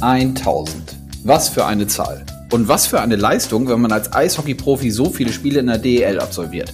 1000. 0.00 0.96
Was 1.24 1.48
für 1.48 1.66
eine 1.66 1.86
Zahl. 1.88 2.24
Und 2.52 2.68
was 2.68 2.86
für 2.86 3.00
eine 3.00 3.16
Leistung, 3.16 3.68
wenn 3.68 3.80
man 3.80 3.90
als 3.90 4.12
Eishockey-Profi 4.12 4.90
so 4.90 5.10
viele 5.10 5.32
Spiele 5.32 5.60
in 5.60 5.66
der 5.66 5.78
DEL 5.78 6.20
absolviert. 6.20 6.72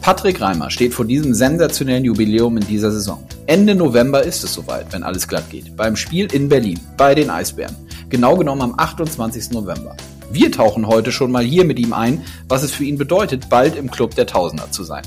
Patrick 0.00 0.40
Reimer 0.40 0.70
steht 0.70 0.94
vor 0.94 1.04
diesem 1.04 1.34
sensationellen 1.34 2.04
Jubiläum 2.04 2.56
in 2.56 2.66
dieser 2.66 2.92
Saison. 2.92 3.24
Ende 3.46 3.74
November 3.74 4.22
ist 4.22 4.44
es 4.44 4.54
soweit, 4.54 4.92
wenn 4.92 5.02
alles 5.02 5.26
glatt 5.26 5.50
geht. 5.50 5.76
Beim 5.76 5.96
Spiel 5.96 6.32
in 6.32 6.48
Berlin, 6.48 6.78
bei 6.96 7.14
den 7.14 7.28
Eisbären. 7.28 7.74
Genau 8.08 8.36
genommen 8.36 8.62
am 8.62 8.74
28. 8.76 9.50
November. 9.50 9.96
Wir 10.30 10.52
tauchen 10.52 10.86
heute 10.86 11.10
schon 11.10 11.32
mal 11.32 11.42
hier 11.42 11.64
mit 11.64 11.78
ihm 11.78 11.92
ein, 11.92 12.22
was 12.48 12.62
es 12.62 12.70
für 12.70 12.84
ihn 12.84 12.98
bedeutet, 12.98 13.48
bald 13.50 13.74
im 13.76 13.90
Club 13.90 14.14
der 14.14 14.26
Tausender 14.26 14.70
zu 14.70 14.84
sein. 14.84 15.02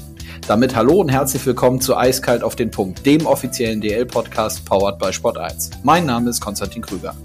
Damit 0.47 0.75
hallo 0.75 0.99
und 0.99 1.09
herzlich 1.09 1.45
willkommen 1.45 1.79
zu 1.79 1.95
Eiskalt 1.95 2.43
auf 2.43 2.57
den 2.57 2.71
Punkt, 2.71 3.05
dem 3.05 3.25
offiziellen 3.25 3.79
DL-Podcast 3.79 4.65
powered 4.65 4.99
by 4.99 5.13
Sport 5.13 5.37
1. 5.37 5.69
Mein 5.83 6.05
Name 6.05 6.29
ist 6.29 6.41
Konstantin 6.41 6.81
Krüger. 6.81 7.15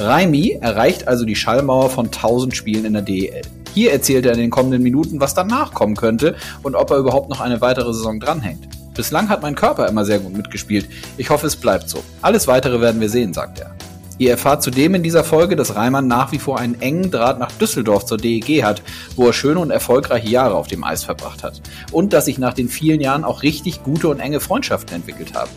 Raimi 0.00 0.56
erreicht 0.62 1.08
also 1.08 1.26
die 1.26 1.36
Schallmauer 1.36 1.90
von 1.90 2.06
1000 2.06 2.56
Spielen 2.56 2.86
in 2.86 2.94
der 2.94 3.02
DEL. 3.02 3.42
Hier 3.74 3.92
erzählt 3.92 4.24
er 4.24 4.32
in 4.32 4.38
den 4.38 4.50
kommenden 4.50 4.82
Minuten, 4.82 5.20
was 5.20 5.34
danach 5.34 5.74
kommen 5.74 5.94
könnte 5.94 6.36
und 6.62 6.74
ob 6.74 6.90
er 6.90 6.96
überhaupt 6.96 7.28
noch 7.28 7.40
eine 7.40 7.60
weitere 7.60 7.92
Saison 7.92 8.18
dranhängt. 8.18 8.66
Bislang 8.94 9.28
hat 9.28 9.42
mein 9.42 9.54
Körper 9.54 9.86
immer 9.88 10.06
sehr 10.06 10.18
gut 10.18 10.34
mitgespielt. 10.34 10.88
Ich 11.18 11.28
hoffe, 11.28 11.46
es 11.46 11.54
bleibt 11.54 11.90
so. 11.90 12.02
Alles 12.22 12.48
weitere 12.48 12.80
werden 12.80 13.00
wir 13.00 13.10
sehen, 13.10 13.34
sagt 13.34 13.60
er. 13.60 13.74
Ihr 14.16 14.30
erfahrt 14.30 14.62
zudem 14.62 14.94
in 14.94 15.02
dieser 15.02 15.22
Folge, 15.22 15.54
dass 15.54 15.76
Reimann 15.76 16.06
nach 16.06 16.32
wie 16.32 16.38
vor 16.38 16.58
einen 16.58 16.80
engen 16.80 17.10
Draht 17.10 17.38
nach 17.38 17.52
Düsseldorf 17.52 18.06
zur 18.06 18.18
DEG 18.18 18.64
hat, 18.64 18.82
wo 19.16 19.26
er 19.26 19.32
schöne 19.34 19.60
und 19.60 19.70
erfolgreiche 19.70 20.28
Jahre 20.28 20.54
auf 20.54 20.66
dem 20.66 20.82
Eis 20.82 21.04
verbracht 21.04 21.42
hat. 21.42 21.60
Und 21.92 22.14
dass 22.14 22.24
sich 22.24 22.38
nach 22.38 22.54
den 22.54 22.70
vielen 22.70 23.00
Jahren 23.00 23.24
auch 23.24 23.42
richtig 23.42 23.82
gute 23.82 24.08
und 24.08 24.20
enge 24.20 24.40
Freundschaften 24.40 24.96
entwickelt 24.96 25.34
haben. 25.34 25.50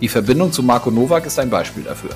Die 0.00 0.08
Verbindung 0.08 0.52
zu 0.52 0.62
Marco 0.62 0.90
Nowak 0.90 1.26
ist 1.26 1.38
ein 1.38 1.50
Beispiel 1.50 1.82
dafür. 1.82 2.10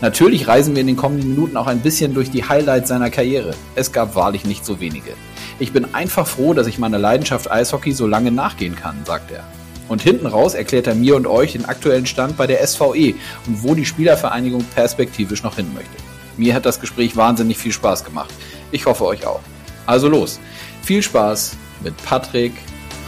Natürlich 0.00 0.48
reisen 0.48 0.74
wir 0.74 0.80
in 0.80 0.86
den 0.86 0.96
kommenden 0.96 1.30
Minuten 1.30 1.56
auch 1.56 1.66
ein 1.66 1.80
bisschen 1.80 2.14
durch 2.14 2.30
die 2.30 2.44
Highlights 2.44 2.88
seiner 2.88 3.10
Karriere. 3.10 3.54
Es 3.74 3.92
gab 3.92 4.14
wahrlich 4.14 4.44
nicht 4.44 4.64
so 4.64 4.80
wenige. 4.80 5.12
Ich 5.58 5.72
bin 5.72 5.94
einfach 5.94 6.26
froh, 6.26 6.54
dass 6.54 6.66
ich 6.66 6.78
meiner 6.78 6.98
Leidenschaft 6.98 7.50
Eishockey 7.50 7.92
so 7.92 8.06
lange 8.06 8.30
nachgehen 8.30 8.76
kann, 8.76 8.96
sagt 9.04 9.30
er. 9.30 9.44
Und 9.88 10.02
hinten 10.02 10.26
raus 10.26 10.54
erklärt 10.54 10.86
er 10.86 10.94
mir 10.94 11.16
und 11.16 11.26
euch 11.26 11.52
den 11.52 11.64
aktuellen 11.64 12.06
Stand 12.06 12.36
bei 12.36 12.46
der 12.46 12.66
SVE 12.66 13.14
und 13.46 13.62
wo 13.62 13.74
die 13.74 13.86
Spielervereinigung 13.86 14.64
perspektivisch 14.74 15.42
noch 15.42 15.56
hin 15.56 15.72
möchte. 15.74 15.96
Mir 16.36 16.54
hat 16.54 16.66
das 16.66 16.80
Gespräch 16.80 17.16
wahnsinnig 17.16 17.56
viel 17.56 17.72
Spaß 17.72 18.04
gemacht. 18.04 18.32
Ich 18.72 18.84
hoffe 18.86 19.04
euch 19.04 19.26
auch. 19.26 19.40
Also 19.86 20.08
los. 20.08 20.40
Viel 20.82 21.02
Spaß 21.02 21.56
mit 21.82 21.96
Patrick 22.04 22.52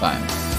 Reim. 0.00 0.57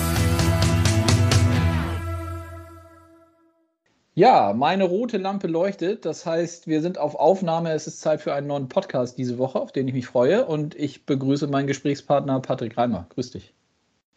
Ja, 4.20 4.52
meine 4.54 4.84
rote 4.84 5.18
Lampe 5.18 5.48
leuchtet. 5.48 6.04
Das 6.04 6.26
heißt, 6.26 6.68
wir 6.68 6.82
sind 6.82 6.98
auf 6.98 7.16
Aufnahme. 7.16 7.72
Es 7.72 7.88
ist 7.88 8.02
Zeit 8.02 8.20
für 8.20 8.34
einen 8.34 8.48
neuen 8.48 8.68
Podcast 8.68 9.18
diese 9.18 9.38
Woche, 9.38 9.62
auf 9.62 9.72
den 9.72 9.88
ich 9.88 9.94
mich 9.94 10.08
freue. 10.08 10.46
Und 10.46 10.76
ich 10.76 11.06
begrüße 11.06 11.48
meinen 11.48 11.68
Gesprächspartner 11.68 12.42
Patrick 12.42 12.78
Reimer. 12.78 13.08
Grüß 13.16 13.32
dich. 13.32 13.54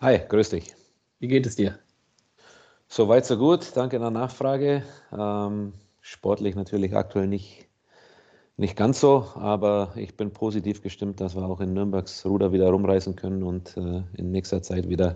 Hi, 0.00 0.18
grüß 0.28 0.48
dich. 0.50 0.74
Wie 1.20 1.28
geht 1.28 1.46
es 1.46 1.54
dir? 1.54 1.78
Soweit, 2.88 3.26
so 3.26 3.38
gut. 3.38 3.76
Danke 3.76 4.00
der 4.00 4.10
Nachfrage. 4.10 4.82
Ähm, 5.16 5.72
sportlich 6.00 6.56
natürlich 6.56 6.96
aktuell 6.96 7.28
nicht, 7.28 7.68
nicht 8.56 8.76
ganz 8.76 8.98
so, 8.98 9.28
aber 9.36 9.92
ich 9.94 10.16
bin 10.16 10.32
positiv 10.32 10.82
gestimmt, 10.82 11.20
dass 11.20 11.36
wir 11.36 11.44
auch 11.44 11.60
in 11.60 11.74
Nürnbergs 11.74 12.26
Ruder 12.26 12.50
wieder 12.50 12.70
rumreißen 12.70 13.14
können 13.14 13.44
und 13.44 13.76
äh, 13.76 14.02
in 14.14 14.32
nächster 14.32 14.62
Zeit 14.62 14.88
wieder 14.88 15.14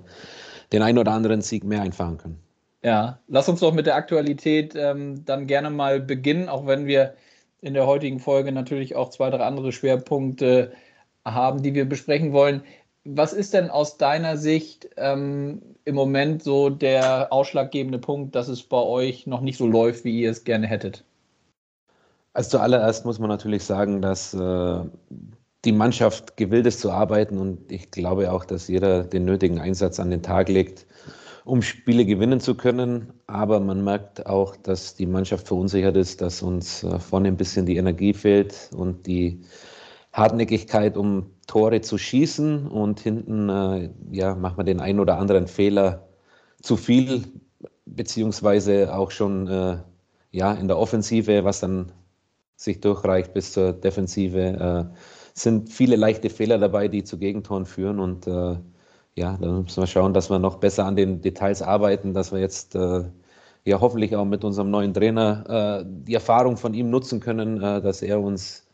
den 0.72 0.82
ein 0.82 0.96
oder 0.96 1.10
anderen 1.10 1.40
Sieg 1.40 1.64
mehr 1.64 1.82
einfahren 1.82 2.18
können. 2.18 2.45
Ja, 2.82 3.20
lass 3.26 3.48
uns 3.48 3.60
doch 3.60 3.72
mit 3.72 3.86
der 3.86 3.96
Aktualität 3.96 4.74
ähm, 4.76 5.24
dann 5.24 5.46
gerne 5.46 5.70
mal 5.70 6.00
beginnen, 6.00 6.48
auch 6.48 6.66
wenn 6.66 6.86
wir 6.86 7.14
in 7.60 7.74
der 7.74 7.86
heutigen 7.86 8.20
Folge 8.20 8.52
natürlich 8.52 8.94
auch 8.94 9.10
zwei, 9.10 9.30
drei 9.30 9.44
andere 9.44 9.72
Schwerpunkte 9.72 10.72
haben, 11.24 11.62
die 11.62 11.74
wir 11.74 11.88
besprechen 11.88 12.32
wollen. 12.32 12.62
Was 13.04 13.32
ist 13.32 13.54
denn 13.54 13.70
aus 13.70 13.98
deiner 13.98 14.36
Sicht 14.36 14.88
ähm, 14.96 15.62
im 15.84 15.94
Moment 15.94 16.42
so 16.42 16.70
der 16.70 17.32
ausschlaggebende 17.32 17.98
Punkt, 17.98 18.34
dass 18.34 18.48
es 18.48 18.62
bei 18.62 18.80
euch 18.80 19.26
noch 19.26 19.40
nicht 19.40 19.58
so 19.58 19.66
läuft, 19.66 20.04
wie 20.04 20.20
ihr 20.20 20.30
es 20.30 20.44
gerne 20.44 20.66
hättet? 20.66 21.04
Also 22.34 22.50
zuallererst 22.50 23.04
muss 23.06 23.18
man 23.18 23.30
natürlich 23.30 23.64
sagen, 23.64 24.02
dass 24.02 24.34
äh, 24.34 24.80
die 25.64 25.72
Mannschaft 25.72 26.36
gewillt 26.36 26.66
ist 26.66 26.80
zu 26.80 26.90
arbeiten 26.90 27.38
und 27.38 27.72
ich 27.72 27.90
glaube 27.90 28.30
auch, 28.30 28.44
dass 28.44 28.68
jeder 28.68 29.04
den 29.04 29.24
nötigen 29.24 29.58
Einsatz 29.58 29.98
an 29.98 30.10
den 30.10 30.22
Tag 30.22 30.48
legt, 30.48 30.86
um 31.46 31.62
Spiele 31.62 32.04
gewinnen 32.04 32.40
zu 32.40 32.56
können. 32.56 33.12
Aber 33.26 33.60
man 33.60 33.82
merkt 33.82 34.26
auch, 34.26 34.56
dass 34.56 34.96
die 34.96 35.06
Mannschaft 35.06 35.46
verunsichert 35.46 35.96
ist, 35.96 36.20
dass 36.20 36.42
uns 36.42 36.82
äh, 36.82 36.98
vorne 36.98 37.28
ein 37.28 37.36
bisschen 37.36 37.66
die 37.66 37.76
Energie 37.76 38.12
fehlt 38.12 38.70
und 38.76 39.06
die 39.06 39.40
Hartnäckigkeit, 40.12 40.96
um 40.96 41.30
Tore 41.46 41.80
zu 41.80 41.98
schießen. 41.98 42.66
Und 42.66 43.00
hinten 43.00 43.48
äh, 43.48 43.90
ja, 44.10 44.34
macht 44.34 44.56
man 44.56 44.66
den 44.66 44.80
einen 44.80 44.98
oder 44.98 45.18
anderen 45.18 45.46
Fehler 45.46 46.08
zu 46.62 46.76
viel, 46.76 47.22
beziehungsweise 47.86 48.92
auch 48.92 49.12
schon 49.12 49.46
äh, 49.46 49.78
ja, 50.32 50.52
in 50.52 50.66
der 50.66 50.78
Offensive, 50.78 51.44
was 51.44 51.60
dann 51.60 51.92
sich 52.56 52.80
durchreicht 52.80 53.34
bis 53.34 53.52
zur 53.52 53.72
Defensive, 53.72 54.40
äh, 54.92 54.96
sind 55.34 55.70
viele 55.70 55.94
leichte 55.94 56.28
Fehler 56.28 56.58
dabei, 56.58 56.88
die 56.88 57.04
zu 57.04 57.18
Gegentoren 57.18 57.66
führen. 57.66 58.00
Und 58.00 58.26
ja, 59.16 59.36
da 59.40 59.46
müssen 59.50 59.82
wir 59.82 59.86
schauen, 59.86 60.14
dass 60.14 60.30
wir 60.30 60.38
noch 60.38 60.56
besser 60.56 60.84
an 60.84 60.96
den 60.96 61.22
Details 61.22 61.62
arbeiten, 61.62 62.14
dass 62.14 62.32
wir 62.32 62.38
jetzt 62.38 62.74
äh, 62.74 63.04
ja 63.64 63.80
hoffentlich 63.80 64.14
auch 64.14 64.24
mit 64.24 64.44
unserem 64.44 64.70
neuen 64.70 64.94
Trainer 64.94 65.80
äh, 65.80 65.84
die 65.86 66.14
Erfahrung 66.14 66.56
von 66.56 66.74
ihm 66.74 66.90
nutzen 66.90 67.20
können, 67.20 67.60
dass 67.60 68.02
er 68.02 68.20
uns 68.20 68.66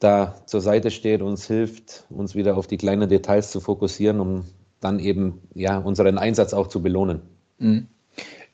da 0.00 0.34
zur 0.46 0.60
Seite 0.60 0.90
steht, 0.90 1.22
uns 1.22 1.46
hilft, 1.46 2.04
uns 2.10 2.34
wieder 2.34 2.56
auf 2.56 2.66
die 2.66 2.76
kleinen 2.76 3.08
Details 3.08 3.50
zu 3.50 3.60
fokussieren, 3.60 4.20
um 4.20 4.44
dann 4.80 4.98
eben 4.98 5.42
ja, 5.54 5.78
unseren 5.78 6.18
Einsatz 6.18 6.52
auch 6.52 6.66
zu 6.66 6.82
belohnen. 6.82 7.22
Mhm. 7.58 7.86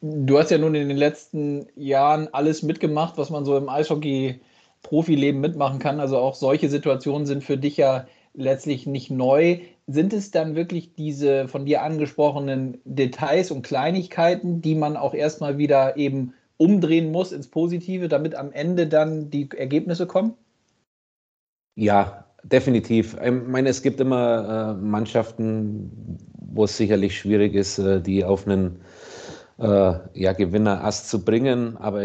Du 0.00 0.38
hast 0.38 0.50
ja 0.50 0.58
nun 0.58 0.74
in 0.74 0.88
den 0.88 0.96
letzten 0.96 1.66
Jahren 1.74 2.28
alles 2.32 2.62
mitgemacht, 2.62 3.18
was 3.18 3.30
man 3.30 3.44
so 3.44 3.56
im 3.56 3.68
Eishockey-Profileben 3.68 5.40
mitmachen 5.40 5.80
kann. 5.80 5.98
Also 5.98 6.18
auch 6.18 6.34
solche 6.34 6.68
Situationen 6.68 7.26
sind 7.26 7.42
für 7.42 7.56
dich 7.56 7.76
ja 7.78 8.06
letztlich 8.38 8.86
nicht 8.86 9.10
neu. 9.10 9.58
Sind 9.86 10.12
es 10.12 10.30
dann 10.30 10.54
wirklich 10.54 10.94
diese 10.94 11.48
von 11.48 11.66
dir 11.66 11.82
angesprochenen 11.82 12.78
Details 12.84 13.50
und 13.50 13.62
Kleinigkeiten, 13.62 14.62
die 14.62 14.74
man 14.74 14.96
auch 14.96 15.14
erstmal 15.14 15.58
wieder 15.58 15.96
eben 15.96 16.34
umdrehen 16.56 17.10
muss 17.10 17.32
ins 17.32 17.48
Positive, 17.48 18.08
damit 18.08 18.34
am 18.34 18.52
Ende 18.52 18.86
dann 18.86 19.30
die 19.30 19.48
Ergebnisse 19.56 20.06
kommen? 20.06 20.34
Ja, 21.74 22.24
definitiv. 22.42 23.16
Ich 23.22 23.30
meine, 23.30 23.68
es 23.68 23.82
gibt 23.82 24.00
immer 24.00 24.76
äh, 24.78 24.82
Mannschaften, 24.82 26.18
wo 26.34 26.64
es 26.64 26.76
sicherlich 26.76 27.18
schwierig 27.18 27.54
ist, 27.54 27.78
äh, 27.78 28.00
die 28.00 28.24
auf 28.24 28.46
einen 28.46 28.80
äh, 29.58 29.94
ja, 30.14 30.32
Gewinner-Ast 30.32 31.08
zu 31.08 31.24
bringen. 31.24 31.76
Aber 31.76 32.02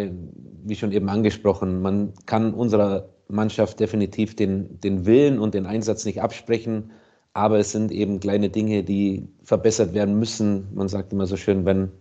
wie 0.63 0.75
schon 0.75 0.91
eben 0.91 1.09
angesprochen, 1.09 1.81
man 1.81 2.13
kann 2.25 2.53
unserer 2.53 3.09
Mannschaft 3.27 3.79
definitiv 3.79 4.35
den, 4.35 4.79
den 4.81 5.05
Willen 5.05 5.39
und 5.39 5.53
den 5.53 5.65
Einsatz 5.65 6.05
nicht 6.05 6.21
absprechen. 6.21 6.91
Aber 7.33 7.57
es 7.59 7.71
sind 7.71 7.91
eben 7.91 8.19
kleine 8.19 8.49
Dinge, 8.49 8.83
die 8.83 9.27
verbessert 9.43 9.93
werden 9.93 10.19
müssen. 10.19 10.67
Man 10.73 10.87
sagt 10.87 11.13
immer 11.13 11.25
so 11.25 11.35
schön, 11.35 11.65
wenn 11.65 11.91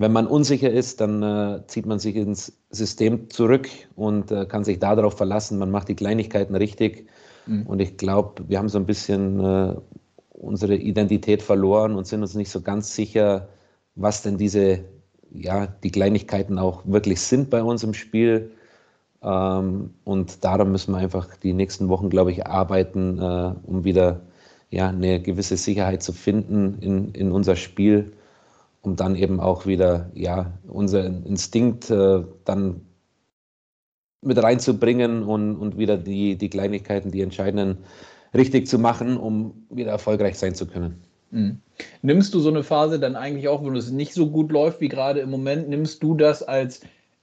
wenn 0.00 0.12
man 0.12 0.26
unsicher 0.26 0.70
ist, 0.70 1.02
dann 1.02 1.22
äh, 1.22 1.60
zieht 1.66 1.84
man 1.84 1.98
sich 1.98 2.16
ins 2.16 2.54
System 2.70 3.28
zurück 3.28 3.68
und 3.96 4.30
äh, 4.30 4.46
kann 4.46 4.64
sich 4.64 4.78
darauf 4.78 5.18
verlassen. 5.18 5.58
Man 5.58 5.70
macht 5.70 5.88
die 5.88 5.94
Kleinigkeiten 5.94 6.54
richtig. 6.54 7.06
Mhm. 7.46 7.66
Und 7.66 7.80
ich 7.80 7.98
glaube, 7.98 8.44
wir 8.48 8.56
haben 8.56 8.70
so 8.70 8.78
ein 8.78 8.86
bisschen 8.86 9.40
äh, 9.40 9.74
unsere 10.30 10.74
Identität 10.74 11.42
verloren 11.42 11.96
und 11.96 12.06
sind 12.06 12.22
uns 12.22 12.34
nicht 12.34 12.50
so 12.50 12.62
ganz 12.62 12.94
sicher, 12.94 13.50
was 13.94 14.22
denn 14.22 14.38
diese, 14.38 14.84
ja, 15.32 15.66
die 15.66 15.90
Kleinigkeiten 15.90 16.58
auch 16.58 16.82
wirklich 16.86 17.20
sind 17.20 17.50
bei 17.50 17.62
uns 17.62 17.84
im 17.84 17.92
Spiel. 17.92 18.52
Ähm, 19.22 19.94
und 20.04 20.44
darum 20.44 20.72
müssen 20.72 20.92
wir 20.92 20.98
einfach 20.98 21.36
die 21.36 21.52
nächsten 21.52 21.88
Wochen, 21.88 22.10
glaube 22.10 22.32
ich, 22.32 22.46
arbeiten, 22.46 23.18
äh, 23.18 23.54
um 23.64 23.84
wieder 23.84 24.20
ja, 24.70 24.88
eine 24.88 25.20
gewisse 25.20 25.56
Sicherheit 25.56 26.02
zu 26.02 26.12
finden 26.12 26.78
in, 26.80 27.12
in 27.12 27.32
unser 27.32 27.56
Spiel 27.56 28.12
um 28.82 28.96
dann 28.96 29.14
eben 29.14 29.40
auch 29.40 29.66
wieder 29.66 30.10
ja, 30.14 30.52
unseren 30.66 31.24
Instinkt 31.24 31.90
äh, 31.90 32.22
dann 32.44 32.80
mit 34.22 34.42
reinzubringen 34.42 35.22
und, 35.22 35.56
und 35.56 35.78
wieder 35.78 35.96
die, 35.96 36.36
die 36.36 36.50
Kleinigkeiten, 36.50 37.10
die 37.10 37.22
entscheidenden 37.22 37.78
richtig 38.34 38.68
zu 38.68 38.78
machen, 38.78 39.16
um 39.16 39.66
wieder 39.70 39.90
erfolgreich 39.90 40.38
sein 40.38 40.54
zu 40.54 40.66
können. 40.66 41.02
Mhm. 41.30 41.60
Nimmst 42.02 42.34
du 42.34 42.40
so 42.40 42.50
eine 42.50 42.62
Phase 42.62 42.98
dann 42.98 43.16
eigentlich 43.16 43.48
auch, 43.48 43.64
wenn 43.64 43.76
es 43.76 43.90
nicht 43.90 44.14
so 44.14 44.30
gut 44.30 44.50
läuft 44.52 44.80
wie 44.80 44.88
gerade 44.88 45.20
im 45.20 45.30
Moment, 45.30 45.68
nimmst 45.68 46.02
du 46.02 46.14
das 46.14 46.42
als 46.42 46.80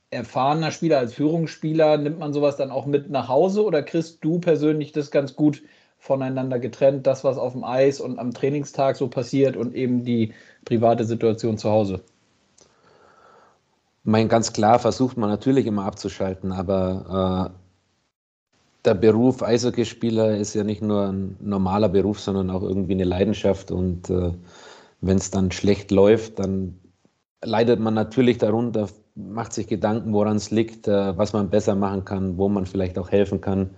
erfahrener 0.10 0.72
Spieler, 0.72 1.00
als 1.00 1.14
Führungsspieler, 1.14 1.98
nimmt 1.98 2.20
man 2.20 2.34
sowas 2.34 2.56
dann 2.56 2.72
auch 2.72 2.86
mit 2.86 3.10
nach 3.10 3.28
Hause 3.28 3.64
oder 3.64 3.84
kriegst 3.84 4.24
du 4.24 4.40
persönlich 4.40 4.92
das 4.92 5.12
ganz 5.12 5.36
gut 5.36 5.62
voneinander 6.00 6.60
getrennt, 6.60 7.08
das, 7.08 7.24
was 7.24 7.38
auf 7.38 7.54
dem 7.54 7.64
Eis 7.64 8.00
und 8.00 8.20
am 8.20 8.34
Trainingstag 8.34 8.96
so 8.96 9.08
passiert 9.08 9.58
und 9.58 9.76
eben 9.76 10.04
die 10.04 10.34
private 10.64 11.04
Situation 11.04 11.58
zu 11.58 11.70
Hause? 11.70 12.02
Mein 14.04 14.30
ganz 14.30 14.54
klar 14.54 14.80
versucht 14.80 15.18
man 15.18 15.30
natürlich 15.30 15.66
immer 15.66 15.84
abzuschalten, 15.84 16.54
aber 16.54 17.52
der 18.88 18.94
Beruf 18.94 19.44
Eishockeyspieler 19.44 20.38
ist 20.38 20.54
ja 20.54 20.64
nicht 20.64 20.82
nur 20.82 21.08
ein 21.10 21.36
normaler 21.42 21.90
Beruf, 21.90 22.22
sondern 22.22 22.50
auch 22.50 22.64
irgendwie 22.64 22.94
eine 22.94 23.04
Leidenschaft. 23.04 23.70
Und 23.70 24.10
äh, 24.10 24.32
wenn 25.02 25.18
es 25.18 25.30
dann 25.30 25.52
schlecht 25.52 25.92
läuft, 25.92 26.40
dann 26.40 26.80
leidet 27.44 27.82
man 27.82 27.94
natürlich 27.94 28.38
darunter, 28.38 28.88
macht 29.18 29.54
sich 29.54 29.68
Gedanken, 29.68 30.14
woran 30.14 30.38
es 30.38 30.52
liegt, 30.52 30.88
äh, 30.88 31.18
was 31.18 31.34
man 31.34 31.50
besser 31.50 31.76
machen 31.76 32.06
kann, 32.06 32.38
wo 32.38 32.48
man 32.50 32.66
vielleicht 32.66 32.98
auch 33.00 33.12
helfen 33.12 33.42
kann, 33.42 33.72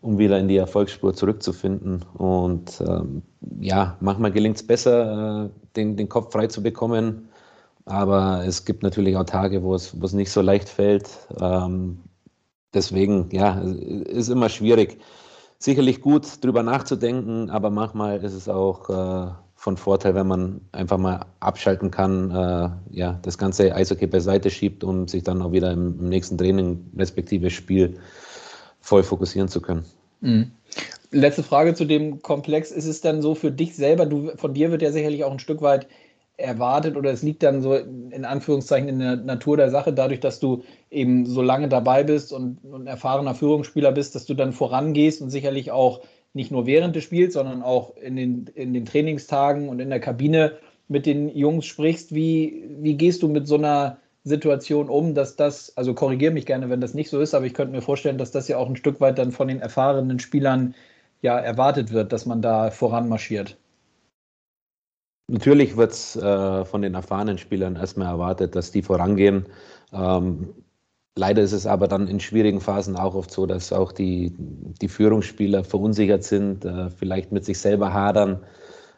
um 0.00 0.18
wieder 0.18 0.38
in 0.38 0.48
die 0.48 0.56
Erfolgsspur 0.56 1.14
zurückzufinden. 1.14 2.04
Und 2.14 2.82
ähm, 2.86 3.22
ja, 3.60 3.96
manchmal 4.00 4.32
gelingt 4.32 4.56
es 4.56 4.66
besser, 4.66 5.44
äh, 5.46 5.50
den, 5.76 5.96
den 5.96 6.08
Kopf 6.08 6.32
frei 6.32 6.48
zu 6.48 6.62
bekommen. 6.62 7.28
Aber 7.84 8.44
es 8.46 8.64
gibt 8.64 8.82
natürlich 8.82 9.16
auch 9.16 9.24
Tage, 9.24 9.62
wo 9.62 9.74
es, 9.74 9.94
nicht 10.12 10.30
so 10.30 10.40
leicht 10.40 10.68
fällt. 10.68 11.08
Ähm, 11.40 11.98
deswegen, 12.74 13.28
ja, 13.32 13.60
ist 13.60 14.28
immer 14.28 14.48
schwierig. 14.48 14.98
Sicherlich 15.58 16.00
gut, 16.00 16.44
drüber 16.44 16.64
nachzudenken, 16.64 17.50
aber 17.50 17.70
manchmal 17.70 18.22
ist 18.24 18.34
es 18.34 18.48
auch 18.48 18.88
äh, 18.90 19.32
von 19.62 19.76
Vorteil, 19.76 20.16
wenn 20.16 20.26
man 20.26 20.60
einfach 20.72 20.98
mal 20.98 21.24
abschalten 21.38 21.92
kann, 21.92 22.32
äh, 22.32 22.68
ja, 22.90 23.20
das 23.22 23.38
ganze 23.38 23.72
Eishockey 23.72 24.08
beiseite 24.08 24.50
schiebt, 24.50 24.82
um 24.82 25.06
sich 25.06 25.22
dann 25.22 25.40
auch 25.40 25.52
wieder 25.52 25.70
im, 25.70 26.00
im 26.00 26.08
nächsten 26.08 26.36
Training 26.36 26.90
respektive 26.98 27.48
Spiel 27.48 28.00
voll 28.80 29.04
fokussieren 29.04 29.46
zu 29.46 29.60
können. 29.60 29.84
Mhm. 30.20 30.50
Letzte 31.12 31.44
Frage 31.44 31.74
zu 31.74 31.84
dem 31.84 32.22
Komplex. 32.22 32.72
Ist 32.72 32.86
es 32.86 33.02
dann 33.02 33.22
so 33.22 33.36
für 33.36 33.52
dich 33.52 33.76
selber, 33.76 34.04
du, 34.04 34.32
von 34.34 34.52
dir 34.52 34.72
wird 34.72 34.82
ja 34.82 34.90
sicherlich 34.90 35.22
auch 35.22 35.30
ein 35.30 35.38
Stück 35.38 35.62
weit 35.62 35.86
erwartet 36.36 36.96
oder 36.96 37.12
es 37.12 37.22
liegt 37.22 37.44
dann 37.44 37.62
so 37.62 37.76
in 37.76 38.24
Anführungszeichen 38.24 38.88
in 38.88 38.98
der 38.98 39.14
Natur 39.14 39.56
der 39.56 39.70
Sache, 39.70 39.92
dadurch, 39.92 40.18
dass 40.18 40.40
du 40.40 40.64
eben 40.90 41.24
so 41.24 41.40
lange 41.40 41.68
dabei 41.68 42.02
bist 42.02 42.32
und, 42.32 42.58
und 42.64 42.88
erfahrener 42.88 43.36
Führungsspieler 43.36 43.92
bist, 43.92 44.16
dass 44.16 44.26
du 44.26 44.34
dann 44.34 44.52
vorangehst 44.52 45.22
und 45.22 45.30
sicherlich 45.30 45.70
auch 45.70 46.00
nicht 46.34 46.50
nur 46.50 46.66
während 46.66 46.96
des 46.96 47.04
Spiels, 47.04 47.34
sondern 47.34 47.62
auch 47.62 47.96
in 47.96 48.16
den, 48.16 48.46
in 48.54 48.72
den 48.72 48.86
Trainingstagen 48.86 49.68
und 49.68 49.80
in 49.80 49.90
der 49.90 50.00
Kabine 50.00 50.58
mit 50.88 51.06
den 51.06 51.28
Jungs 51.28 51.66
sprichst. 51.66 52.14
Wie, 52.14 52.64
wie 52.80 52.94
gehst 52.94 53.22
du 53.22 53.28
mit 53.28 53.46
so 53.46 53.56
einer 53.56 53.98
Situation 54.24 54.88
um, 54.88 55.14
dass 55.14 55.36
das, 55.36 55.76
also 55.76 55.94
korrigiere 55.94 56.32
mich 56.32 56.46
gerne, 56.46 56.70
wenn 56.70 56.80
das 56.80 56.94
nicht 56.94 57.10
so 57.10 57.20
ist, 57.20 57.34
aber 57.34 57.46
ich 57.46 57.54
könnte 57.54 57.72
mir 57.72 57.82
vorstellen, 57.82 58.18
dass 58.18 58.30
das 58.30 58.48
ja 58.48 58.56
auch 58.56 58.68
ein 58.68 58.76
Stück 58.76 59.00
weit 59.00 59.18
dann 59.18 59.32
von 59.32 59.48
den 59.48 59.60
erfahrenen 59.60 60.20
Spielern 60.20 60.74
ja 61.22 61.38
erwartet 61.38 61.92
wird, 61.92 62.12
dass 62.12 62.26
man 62.26 62.40
da 62.40 62.70
voranmarschiert. 62.70 63.56
Natürlich 65.28 65.76
wird 65.76 65.92
es 65.92 66.16
äh, 66.16 66.64
von 66.64 66.82
den 66.82 66.94
erfahrenen 66.94 67.38
Spielern 67.38 67.76
erstmal 67.76 68.08
erwartet, 68.08 68.54
dass 68.54 68.70
die 68.70 68.82
vorangehen. 68.82 69.46
Ähm, 69.92 70.54
leider 71.16 71.42
ist 71.42 71.52
es 71.52 71.66
aber 71.66 71.88
dann 71.88 72.08
in 72.08 72.20
schwierigen 72.20 72.60
Phasen 72.60 72.96
auch 72.96 73.14
oft 73.14 73.30
so, 73.30 73.46
dass 73.46 73.72
auch 73.72 73.92
die, 73.92 74.34
die 74.38 74.88
Führungsspieler 74.88 75.64
verunsichert 75.64 76.24
sind, 76.24 76.64
äh, 76.64 76.90
vielleicht 76.90 77.32
mit 77.32 77.44
sich 77.44 77.58
selber 77.58 77.92
hadern, 77.92 78.40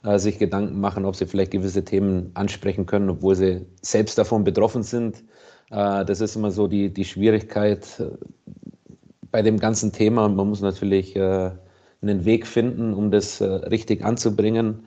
äh, 0.05 0.19
sich 0.19 0.39
Gedanken 0.39 0.81
machen, 0.81 1.05
ob 1.05 1.17
sie 1.17 1.27
vielleicht 1.27 1.51
gewisse 1.51 1.85
Themen 1.85 2.31
ansprechen 2.35 2.87
können, 2.87 3.11
obwohl 3.11 3.35
sie 3.35 3.67
selbst 3.83 4.19
davon 4.19 4.45
betroffen 4.45 4.83
sind. 4.83 5.25
Äh, 5.71 6.05
das 6.05 6.21
ist 6.21 6.37
immer 6.37 6.51
so 6.51 6.69
die, 6.69 6.93
die 6.93 7.05
Schwierigkeit 7.05 8.03
bei 9.31 9.43
dem 9.43 9.59
ganzen 9.59 9.93
Thema. 9.93 10.29
Man 10.29 10.49
muss 10.49 10.61
natürlich 10.61 11.19
einen 11.21 12.25
Weg 12.25 12.47
finden, 12.47 12.95
um 12.95 13.11
das 13.11 13.43
richtig 13.43 14.05
anzubringen 14.05 14.85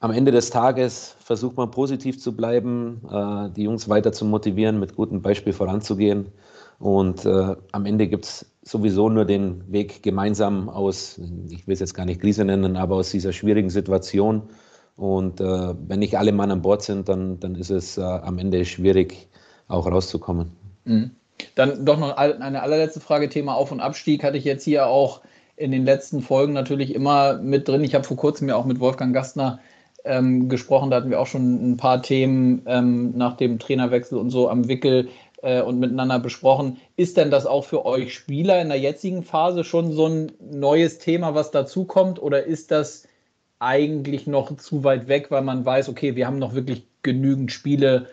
am 0.00 0.12
Ende 0.12 0.32
des 0.32 0.50
Tages 0.50 1.14
versucht 1.20 1.56
man 1.56 1.70
positiv 1.70 2.20
zu 2.20 2.34
bleiben, 2.34 3.02
äh, 3.10 3.50
die 3.54 3.64
Jungs 3.64 3.88
weiter 3.88 4.12
zu 4.12 4.24
motivieren, 4.24 4.80
mit 4.80 4.96
gutem 4.96 5.22
Beispiel 5.22 5.52
voranzugehen. 5.52 6.32
Und 6.78 7.26
äh, 7.26 7.54
am 7.72 7.84
Ende 7.84 8.08
gibt 8.08 8.24
es 8.24 8.46
sowieso 8.62 9.10
nur 9.10 9.26
den 9.26 9.70
Weg 9.70 10.02
gemeinsam 10.02 10.70
aus, 10.70 11.20
ich 11.50 11.66
will 11.66 11.74
es 11.74 11.80
jetzt 11.80 11.94
gar 11.94 12.06
nicht 12.06 12.22
Krise 12.22 12.44
nennen, 12.44 12.76
aber 12.76 12.96
aus 12.96 13.10
dieser 13.10 13.34
schwierigen 13.34 13.68
Situation. 13.68 14.44
Und 14.96 15.40
äh, 15.40 15.74
wenn 15.86 15.98
nicht 15.98 16.18
alle 16.18 16.32
Mann 16.32 16.50
an 16.50 16.62
Bord 16.62 16.82
sind, 16.82 17.08
dann, 17.08 17.38
dann 17.38 17.54
ist 17.54 17.70
es 17.70 17.98
äh, 17.98 18.02
am 18.02 18.38
Ende 18.38 18.64
schwierig, 18.64 19.28
auch 19.68 19.86
rauszukommen. 19.86 20.52
Mhm. 20.84 21.10
Dann 21.54 21.84
doch 21.84 21.98
noch 21.98 22.16
eine 22.16 22.62
allerletzte 22.62 23.00
Frage, 23.00 23.28
Thema 23.28 23.54
Auf- 23.54 23.72
und 23.72 23.80
Abstieg 23.80 24.22
hatte 24.24 24.36
ich 24.36 24.44
jetzt 24.44 24.64
hier 24.64 24.86
auch 24.86 25.20
in 25.56 25.70
den 25.72 25.84
letzten 25.84 26.20
Folgen 26.22 26.52
natürlich 26.52 26.94
immer 26.94 27.38
mit 27.38 27.68
drin. 27.68 27.84
Ich 27.84 27.94
habe 27.94 28.04
vor 28.04 28.16
kurzem 28.16 28.48
ja 28.48 28.56
auch 28.56 28.66
mit 28.66 28.80
Wolfgang 28.80 29.14
Gastner 29.14 29.58
ähm, 30.04 30.48
gesprochen. 30.48 30.90
Da 30.90 30.96
hatten 30.96 31.10
wir 31.10 31.20
auch 31.20 31.26
schon 31.26 31.72
ein 31.72 31.76
paar 31.76 32.02
Themen 32.02 32.62
ähm, 32.66 33.12
nach 33.16 33.36
dem 33.36 33.58
Trainerwechsel 33.58 34.18
und 34.18 34.30
so 34.30 34.48
am 34.48 34.68
Wickel 34.68 35.08
äh, 35.42 35.62
und 35.62 35.78
miteinander 35.78 36.18
besprochen. 36.18 36.78
Ist 36.96 37.16
denn 37.16 37.30
das 37.30 37.46
auch 37.46 37.64
für 37.64 37.84
euch 37.84 38.14
Spieler 38.14 38.60
in 38.60 38.68
der 38.68 38.78
jetzigen 38.78 39.22
Phase 39.22 39.64
schon 39.64 39.92
so 39.92 40.06
ein 40.06 40.32
neues 40.40 40.98
Thema, 40.98 41.34
was 41.34 41.50
dazukommt? 41.50 42.20
Oder 42.20 42.44
ist 42.44 42.70
das 42.70 43.06
eigentlich 43.58 44.26
noch 44.26 44.56
zu 44.56 44.84
weit 44.84 45.08
weg, 45.08 45.30
weil 45.30 45.42
man 45.42 45.64
weiß, 45.64 45.88
okay, 45.88 46.16
wir 46.16 46.26
haben 46.26 46.38
noch 46.38 46.54
wirklich 46.54 46.84
genügend 47.02 47.52
Spiele, 47.52 48.06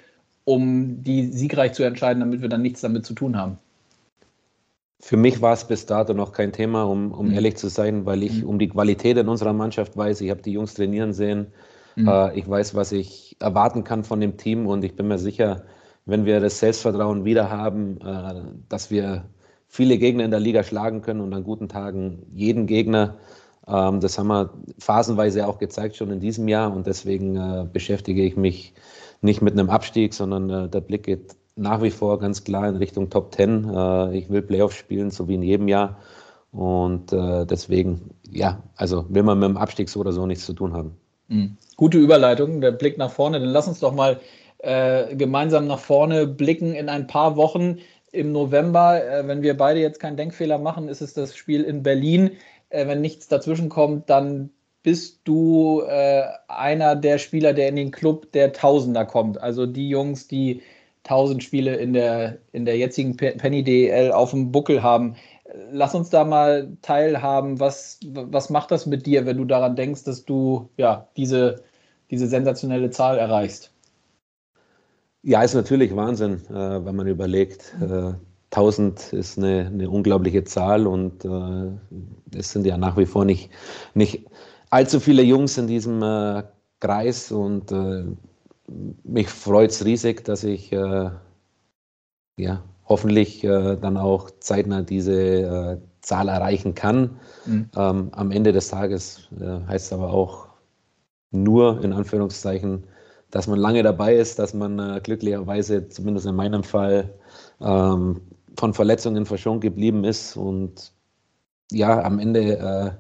um 0.44 1.04
die 1.04 1.32
siegreich 1.32 1.74
zu 1.74 1.84
entscheiden, 1.84 2.20
damit 2.20 2.42
wir 2.42 2.50
dann 2.50 2.62
nichts 2.62 2.82
damit 2.82 3.06
zu 3.06 3.14
tun 3.14 3.38
haben? 3.38 3.58
Für 5.00 5.18
mich 5.18 5.42
war 5.42 5.54
es 5.54 5.66
bis 5.66 5.86
dato 5.86 6.14
noch 6.14 6.32
kein 6.32 6.52
Thema, 6.52 6.84
um, 6.84 7.12
um 7.12 7.28
mhm. 7.28 7.34
ehrlich 7.34 7.56
zu 7.56 7.70
sein, 7.70 8.06
weil 8.06 8.24
ich 8.24 8.42
mhm. 8.42 8.50
um 8.50 8.60
die 8.60 8.68
Qualität 8.68 9.18
in 9.18 9.28
unserer 9.28 9.54
Mannschaft 9.54 9.96
weiß. 9.96 10.22
Ich 10.22 10.30
habe 10.30 10.42
die 10.42 10.54
Jungs 10.54 10.74
trainieren 10.74 11.14
sehen. 11.14 11.48
Mhm. 11.98 12.08
Äh, 12.08 12.40
ich 12.40 12.48
weiß, 12.48 12.76
was 12.76 12.92
ich 12.92 13.36
erwarten 13.40 13.84
kann 13.84 14.04
von 14.04 14.22
dem 14.22 14.38
Team 14.38 14.68
und 14.68 14.84
ich 14.84 14.96
bin 14.96 15.08
mir 15.08 15.18
sicher, 15.18 15.64
wenn 16.06 16.26
wir 16.26 16.40
das 16.40 16.60
Selbstvertrauen 16.60 17.26
wieder 17.26 17.50
haben, 17.50 18.00
äh, 18.02 18.42
dass 18.70 18.92
wir 18.92 19.26
viele 19.68 19.98
Gegner 19.98 20.24
in 20.24 20.32
der 20.32 20.40
Liga 20.40 20.64
schlagen 20.64 21.02
können 21.02 21.22
und 21.22 21.34
an 21.34 21.44
guten 21.44 21.68
Tagen 21.68 22.28
jeden 22.34 22.68
Gegner. 22.68 23.18
Ähm, 23.68 24.00
das 24.00 24.18
haben 24.18 24.28
wir 24.28 24.54
phasenweise 24.78 25.48
auch 25.48 25.58
gezeigt 25.58 25.96
schon 25.96 26.12
in 26.12 26.20
diesem 26.20 26.48
Jahr 26.48 26.72
und 26.72 26.86
deswegen 26.86 27.36
äh, 27.36 27.66
beschäftige 27.72 28.24
ich 28.24 28.38
mich 28.38 28.74
nicht 29.22 29.42
mit 29.42 29.54
einem 29.54 29.72
Abstieg, 29.72 30.14
sondern 30.14 30.70
der 30.70 30.82
Blick 30.82 31.04
geht 31.04 31.36
nach 31.56 31.82
wie 31.82 31.90
vor 31.90 32.20
ganz 32.20 32.44
klar 32.44 32.70
in 32.70 32.76
Richtung 32.76 33.10
Top 33.10 33.34
10. 33.34 34.12
ich 34.14 34.30
will 34.30 34.44
Playoffs 34.44 34.76
spielen, 34.76 35.10
so 35.10 35.28
wie 35.28 35.34
in 35.34 35.42
jedem 35.42 35.68
Jahr. 35.68 35.98
Und 36.52 37.12
deswegen, 37.12 38.12
ja, 38.30 38.62
also 38.76 39.08
will 39.10 39.24
man 39.24 39.40
mit 39.40 39.50
dem 39.50 39.58
Abstieg 39.58 39.90
so 39.90 40.02
oder 40.02 40.12
so 40.12 40.28
nichts 40.28 40.46
zu 40.46 40.54
tun 40.54 40.74
haben. 40.74 40.96
Mhm. 41.28 41.58
Gute 41.76 41.98
Überleitung, 41.98 42.62
der 42.62 42.72
Blick 42.72 42.98
nach 42.98 43.12
vorne. 43.12 43.40
Dann 43.40 43.50
lass 43.50 43.68
uns 43.68 43.80
doch 43.80 43.94
mal 43.94 44.20
äh, 44.60 45.16
gemeinsam 45.16 45.68
nach 45.68 45.80
vorne 45.80 46.28
blicken 46.28 46.74
in 46.74 46.90
ein 46.90 47.08
paar 47.08 47.36
Wochen 47.36 47.78
im 48.12 48.32
November. 48.32 49.04
Äh, 49.04 49.28
wenn 49.28 49.42
wir 49.42 49.56
beide 49.56 49.80
jetzt 49.80 50.00
keinen 50.00 50.18
Denkfehler 50.18 50.58
machen, 50.58 50.88
ist 50.90 51.02
es 51.02 51.14
das 51.14 51.36
Spiel 51.36 51.64
in 51.64 51.84
Berlin. 51.84 52.32
Äh, 52.70 52.88
wenn 52.88 53.02
nichts 53.02 53.28
dazwischen 53.28 53.70
kommt, 53.70 54.10
dann 54.10 54.50
bist 54.84 55.22
du 55.26 55.82
äh, 55.82 56.24
einer 56.48 56.96
der 56.96 57.18
Spieler, 57.18 57.54
der 57.54 57.70
in 57.70 57.76
den 57.76 57.92
Club 57.92 58.32
der 58.32 58.54
Tausender 58.54 59.06
kommt. 59.06 59.40
Also 59.40 59.66
die 59.66 59.90
Jungs, 59.90 60.28
die 60.28 60.62
1000 61.04 61.44
Spiele 61.44 61.76
in 61.76 61.94
der, 61.94 62.38
in 62.52 62.66
der 62.66 62.78
jetzigen 62.78 63.16
Penny 63.16 63.64
DL 63.64 64.12
auf 64.12 64.32
dem 64.32 64.52
Buckel 64.52 64.84
haben. 64.84 65.16
Lass 65.72 65.96
uns 65.96 66.10
da 66.10 66.24
mal 66.24 66.78
teilhaben. 66.82 67.60
Was, 67.60 68.00
was 68.06 68.50
macht 68.50 68.72
das 68.72 68.86
mit 68.86 69.06
dir, 69.06 69.26
wenn 69.26 69.38
du 69.38 69.46
daran 69.46 69.76
denkst, 69.76 70.04
dass 70.04 70.26
du 70.26 70.70
ja, 70.78 71.08
diese, 71.18 71.64
diese 72.10 72.28
sensationelle 72.28 72.90
Zahl 72.90 73.18
erreichst? 73.18 73.72
Ja, 75.24 75.44
ist 75.44 75.56
natürlich 75.56 75.96
Wahnsinn, 75.96 76.42
äh, 76.50 76.86
wenn 76.86 76.96
man 76.96 77.08
überlegt. 77.08 77.76
Äh, 77.82 78.14
1000 78.52 79.14
ist 79.14 79.38
eine, 79.38 79.66
eine, 79.66 79.90
unglaubliche 79.90 80.44
Zahl 80.46 80.88
und 80.88 81.26
äh, 81.26 82.38
es 82.38 82.52
sind 82.52 82.66
ja 82.66 82.78
nach 82.78 82.96
wie 82.98 83.06
vor 83.06 83.26
nicht, 83.26 83.50
nicht 83.94 84.26
allzu 84.70 85.00
viele 85.00 85.22
Jungs 85.24 85.58
in 85.58 85.68
diesem 85.68 86.02
äh, 86.02 86.44
Kreis 86.80 87.32
und 87.32 87.72
äh, 87.72 88.06
mich 89.04 89.28
freut 89.28 89.72
es 89.72 89.84
riesig, 89.84 90.24
dass 90.24 90.44
ich 90.44 90.72
äh, 90.72 91.10
ja, 92.38 92.64
hoffentlich 92.88 93.44
äh, 93.44 93.76
dann 93.78 93.98
auch 93.98 94.30
zeitnah 94.40 94.82
diese 94.82 95.14
äh, 95.14 95.78
Zahl 96.02 96.30
erreichen 96.30 96.74
kann. 96.74 97.20
Mhm. 97.46 97.70
Ähm, 97.76 98.10
am 98.12 98.32
Ende 98.32 98.52
des 98.52 98.70
Tages 98.70 99.28
äh, 99.40 99.68
heißt 99.68 99.88
es 99.88 99.94
aber 99.94 100.12
auch 100.12 100.48
nur 101.32 101.84
in 101.84 101.94
Anführungszeichen, 101.94 102.86
dass 103.30 103.48
man 103.48 103.60
lange 103.60 103.84
dabei 103.84 104.16
ist, 104.16 104.40
dass 104.40 104.54
man 104.54 104.80
äh, 104.80 105.02
glücklicherweise, 105.04 105.90
zumindest 105.90 106.26
in 106.26 106.36
meinem 106.36 106.64
Fall, 106.64 107.14
ähm, 107.60 108.22
von 108.58 108.74
Verletzungen 108.74 109.26
verschont 109.26 109.62
geblieben 109.62 110.04
ist. 110.04 110.36
Und 110.38 110.94
ja, 111.72 112.02
am 112.02 112.18
Ende 112.18 112.98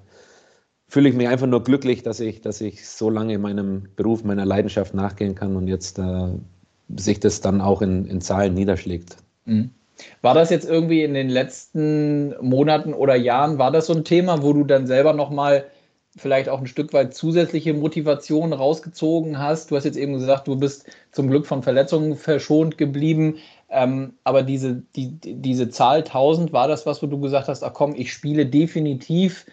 fühle 0.88 1.10
ich 1.10 1.15
mich 1.15 1.27
einfach 1.27 1.48
nur 1.48 1.63
glücklich, 1.63 2.03
dass 2.03 2.20
ich, 2.20 2.41
dass 2.41 2.62
ich 2.62 2.88
so 2.88 3.10
lange 3.10 3.38
meinem 3.39 3.88
Beruf, 3.96 4.24
meiner 4.24 4.46
Leidenschaft 4.46 4.94
nachgehen 4.94 5.36
kann 5.36 5.56
und 5.56 5.67
jetzt 5.67 6.00
äh, 6.00 6.29
sich 6.96 7.20
das 7.20 7.41
dann 7.41 7.62
auch 7.62 7.82
in, 7.82 8.06
in 8.06 8.22
Zahlen 8.22 8.53
niederschlägt. 8.53 9.17
Mhm. 9.46 9.72
War 10.21 10.33
das 10.33 10.49
jetzt 10.49 10.67
irgendwie 10.67 11.03
in 11.03 11.13
den 11.13 11.29
letzten 11.29 12.35
Monaten 12.41 12.93
oder 12.93 13.15
Jahren, 13.15 13.57
war 13.57 13.71
das 13.71 13.87
so 13.87 13.93
ein 13.93 14.03
Thema, 14.03 14.43
wo 14.43 14.53
du 14.53 14.63
dann 14.63 14.87
selber 14.87 15.13
nochmal 15.13 15.65
vielleicht 16.15 16.49
auch 16.49 16.59
ein 16.59 16.67
Stück 16.67 16.93
weit 16.93 17.13
zusätzliche 17.13 17.73
Motivation 17.73 18.53
rausgezogen 18.53 19.39
hast? 19.39 19.71
Du 19.71 19.75
hast 19.75 19.85
jetzt 19.85 19.97
eben 19.97 20.13
gesagt, 20.13 20.47
du 20.47 20.55
bist 20.55 20.85
zum 21.11 21.29
Glück 21.29 21.45
von 21.45 21.63
Verletzungen 21.63 22.15
verschont 22.15 22.77
geblieben. 22.77 23.37
Ähm, 23.69 24.13
aber 24.23 24.43
diese, 24.43 24.83
die, 24.95 25.17
diese 25.19 25.69
Zahl 25.69 25.99
1000, 25.99 26.53
war 26.53 26.67
das 26.67 26.85
was, 26.85 27.03
wo 27.03 27.07
du 27.07 27.19
gesagt 27.19 27.47
hast, 27.47 27.63
ach 27.63 27.73
komm, 27.73 27.93
ich 27.95 28.13
spiele 28.13 28.45
definitiv 28.45 29.45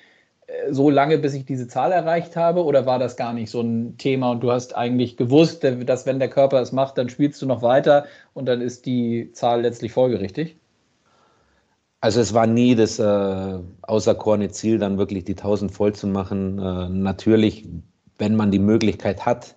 so 0.71 0.91
lange, 0.91 1.19
bis 1.19 1.35
ich 1.35 1.45
diese 1.45 1.69
Zahl 1.69 1.93
erreicht 1.93 2.37
habe? 2.37 2.65
Oder 2.65 2.87
war 2.87 2.99
das 2.99 3.17
gar 3.17 3.33
nicht 3.33 3.51
so 3.51 3.61
ein 3.61 3.97
Thema 3.99 4.31
und 4.31 4.41
du 4.43 4.53
hast 4.53 4.77
eigentlich 4.77 5.17
gewusst, 5.17 5.65
dass 5.65 6.07
wenn 6.07 6.19
der 6.19 6.29
Körper 6.31 6.61
es 6.61 6.73
macht, 6.73 6.99
dann 6.99 7.09
spielst 7.09 7.41
du 7.43 7.47
noch 7.47 7.63
weiter 7.63 8.07
und 8.33 8.47
dann 8.47 8.61
ist 8.61 8.87
die 8.87 9.31
Zahl 9.33 9.63
letztlich 9.63 9.93
folgerichtig? 9.93 10.57
Also 12.01 12.21
es 12.21 12.35
war 12.35 12.47
nie 12.47 12.75
das 12.75 12.99
äh, 12.99 13.59
außerkorne 13.81 14.51
Ziel, 14.51 14.79
dann 14.79 14.99
wirklich 14.99 15.25
die 15.25 15.37
1000 15.37 15.73
voll 15.73 15.95
zu 15.95 16.07
machen. 16.07 16.59
Äh, 16.59 16.91
natürlich, 16.91 17.67
wenn 18.19 18.37
man 18.37 18.51
die 18.51 18.59
Möglichkeit 18.59 19.25
hat, 19.25 19.57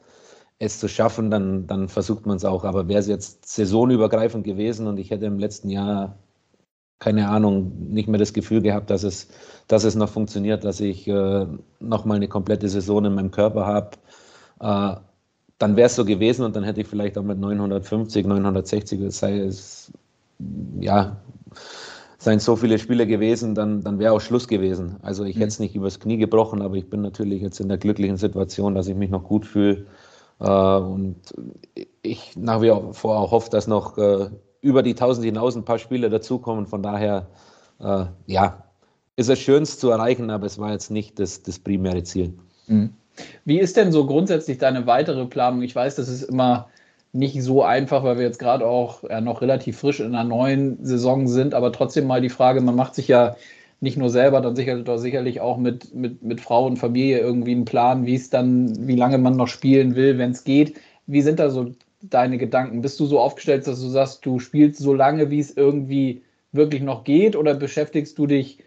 es 0.60 0.80
zu 0.80 0.88
schaffen, 0.88 1.30
dann, 1.30 1.68
dann 1.68 1.89
versucht 1.89 2.25
man 2.25 2.38
es 2.38 2.46
auch. 2.46 2.63
Aber 2.63 2.88
wäre 2.88 3.00
es 3.00 3.08
jetzt 3.08 3.48
saisonübergreifend 3.48 4.46
gewesen 4.46 4.88
und 4.88 4.98
ich 4.98 5.12
hätte 5.12 5.25
im 5.25 5.39
letzten 5.39 5.70
Jahr, 5.70 6.18
keine 7.00 7.30
Ahnung, 7.30 7.72
nicht 7.89 8.08
mehr 8.08 8.20
das 8.20 8.34
Gefühl 8.34 8.62
gehabt, 8.62 8.89
dass 8.89 9.04
es, 9.04 9.27
dass 9.68 9.84
es 9.84 9.96
noch 9.96 10.10
funktioniert, 10.10 10.63
dass 10.63 10.80
ich 10.80 11.08
äh, 11.08 11.46
nochmal 11.80 12.18
eine 12.18 12.27
komplette 12.27 12.68
Saison 12.70 13.06
in 13.06 13.16
meinem 13.16 13.32
Körper 13.32 13.66
habe, 13.66 13.92
äh, 14.60 15.00
dann 15.60 15.75
wäre 15.75 15.88
es 15.88 15.96
so 15.96 16.06
gewesen 16.06 16.46
und 16.46 16.56
dann 16.56 16.63
hätte 16.63 16.82
ich 16.82 16.88
vielleicht 16.88 17.18
auch 17.18 17.24
mit 17.24 17.39
950, 17.39 18.25
960, 18.25 19.12
sei 19.12 19.39
es, 19.39 19.92
ja, 20.80 21.18
seien 22.20 22.39
so 22.39 22.56
viele 22.56 22.80
Spiele 22.80 23.08
gewesen, 23.08 23.56
dann, 23.56 23.84
dann 23.84 24.00
wäre 24.00 24.13
auch 24.13 24.22
Schluss 24.22 24.48
gewesen. 24.48 24.98
Also 25.01 25.24
ich 25.24 25.36
mhm. 25.36 25.39
hätte 25.39 25.50
es 25.50 25.60
nicht 25.60 25.75
übers 25.75 26.00
Knie 26.00 26.18
gebrochen, 26.18 26.62
aber 26.62 26.75
ich 26.75 26.89
bin 26.89 27.01
natürlich 27.01 27.42
jetzt 27.42 27.60
in 27.60 27.70
der 27.70 27.77
glücklichen 27.77 28.18
Situation, 28.18 28.75
dass 28.75 28.88
ich 28.88 28.96
mich 28.96 29.10
noch 29.10 29.24
gut 29.24 29.46
fühle. 29.46 29.86
Äh, 30.39 30.77
und 30.77 31.16
ich 32.01 32.36
nach 32.36 32.62
wie 32.62 32.72
vor 32.94 33.18
auch 33.18 33.32
hoffe, 33.32 33.50
dass 33.50 33.68
noch 33.68 33.98
äh, 33.98 34.30
über 34.68 34.84
die 34.84 34.92
1000 34.92 35.26
hinaus 35.26 35.56
ein 35.56 35.66
paar 35.66 35.80
Spiele 35.80 36.10
dazukommen. 36.10 36.68
Von 36.68 36.84
daher, 36.84 37.28
äh, 37.80 38.06
ja, 38.26 38.64
ist 39.16 39.30
es 39.30 39.40
schön 39.40 39.66
zu 39.66 39.90
erreichen, 39.90 40.30
aber 40.30 40.46
es 40.46 40.60
war 40.60 40.72
jetzt 40.72 40.92
nicht 40.92 41.20
das, 41.20 41.42
das 41.42 41.58
primäre 41.58 42.04
Ziel. 42.04 42.34
Mhm. 42.68 42.94
Wie 43.46 43.60
ist 43.60 43.78
denn 43.78 43.92
so 43.92 44.06
grundsätzlich 44.06 44.58
deine 44.58 44.86
weitere 44.86 45.26
Planung? 45.26 45.64
Ich 45.64 45.76
weiß, 45.76 45.96
das 45.96 46.08
ist 46.10 46.24
immer 46.24 46.68
nicht 47.14 47.42
so 47.42 47.64
einfach, 47.64 48.04
weil 48.04 48.18
wir 48.18 48.26
jetzt 48.26 48.38
gerade 48.38 48.68
auch 48.68 49.04
ja, 49.10 49.22
noch 49.22 49.42
relativ 49.42 49.80
frisch 49.80 50.02
in 50.02 50.14
einer 50.14 50.24
neuen 50.24 50.84
Saison 50.86 51.28
sind, 51.28 51.56
aber 51.56 51.72
trotzdem 51.72 52.06
mal 52.06 52.22
die 52.22 52.30
Frage, 52.30 52.62
man 52.62 52.76
macht 52.76 52.94
sich 52.94 53.08
ja 53.08 53.36
nicht 53.80 53.98
nur 53.98 54.10
selber, 54.10 54.42
dann 54.42 54.56
sicherlich, 54.56 55.40
auch 55.40 55.58
mit, 55.58 55.96
mit, 55.96 56.22
mit 56.22 56.42
Frau 56.42 56.66
und 56.66 56.78
Familie 56.78 57.20
irgendwie 57.20 57.52
einen 57.52 57.66
Plan, 57.66 58.06
wie 58.06 58.16
es 58.16 58.30
dann, 58.30 58.88
wie 58.88 58.96
lange 58.96 59.18
man 59.18 59.36
noch 59.36 59.48
spielen 59.48 59.96
will, 59.96 60.18
wenn 60.18 60.32
es 60.32 60.44
geht. 60.44 60.78
Wie 61.06 61.22
sind 61.22 61.40
da 61.40 61.50
so 61.50 61.72
deine 62.10 62.38
Gedanken? 62.38 62.82
Bist 62.82 63.00
du 63.00 63.06
so 63.06 63.20
aufgestellt, 63.20 63.68
dass 63.68 63.82
du 63.82 63.88
sagst, 63.88 64.26
du 64.26 64.40
spielst 64.40 64.80
so 64.80 64.94
lange, 64.94 65.30
wie 65.30 65.40
es 65.40 65.56
irgendwie 65.56 66.24
wirklich 66.52 66.82
noch 66.82 67.04
geht, 67.04 67.36
oder 67.36 67.54
beschäftigst 67.54 68.18
du 68.18 68.28
dich 68.28 68.60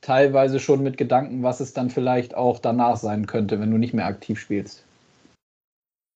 teilweise 0.00 0.60
schon 0.60 0.82
mit 0.82 0.96
Gedanken, 0.96 1.42
was 1.42 1.60
es 1.60 1.72
dann 1.72 1.90
vielleicht 1.90 2.34
auch 2.34 2.58
danach 2.58 2.96
sein 2.96 3.26
könnte, 3.26 3.58
wenn 3.60 3.70
du 3.70 3.78
nicht 3.78 3.94
mehr 3.94 4.06
aktiv 4.06 4.38
spielst? 4.38 4.84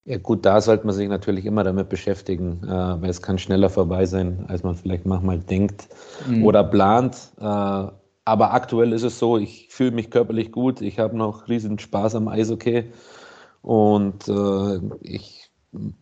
Ja 0.04 0.16
gut, 0.16 0.47
da 0.47 0.61
sollte 0.61 0.87
man 0.87 0.94
sich 0.94 1.08
natürlich 1.08 1.44
immer 1.44 1.64
damit 1.64 1.90
beschäftigen, 1.90 2.62
äh, 2.64 2.68
weil 2.68 3.11
es 3.11 3.20
kann 3.20 3.38
schneller 3.38 3.68
vorbei 3.68 4.06
sein, 4.06 4.44
als 4.49 4.62
man 4.62 4.75
vielleicht 4.75 5.04
manchmal 5.04 5.38
denkt 5.38 5.88
mhm. 6.26 6.44
oder 6.44 6.64
plant. 6.64 7.14
Äh, 7.38 7.44
aber 7.44 8.52
aktuell 8.52 8.92
ist 8.92 9.02
es 9.02 9.18
so, 9.18 9.37
ich 9.37 9.68
fühle 9.70 9.90
mich 9.90 10.11
körperlich 10.11 10.52
gut, 10.52 10.80
ich 10.80 10.99
habe 10.99 11.16
noch 11.16 11.49
riesen 11.49 11.78
Spaß 11.78 12.14
am 12.14 12.28
Eishockey 12.28 12.85
und 13.62 14.28
äh, 14.28 14.80
ich, 15.02 15.48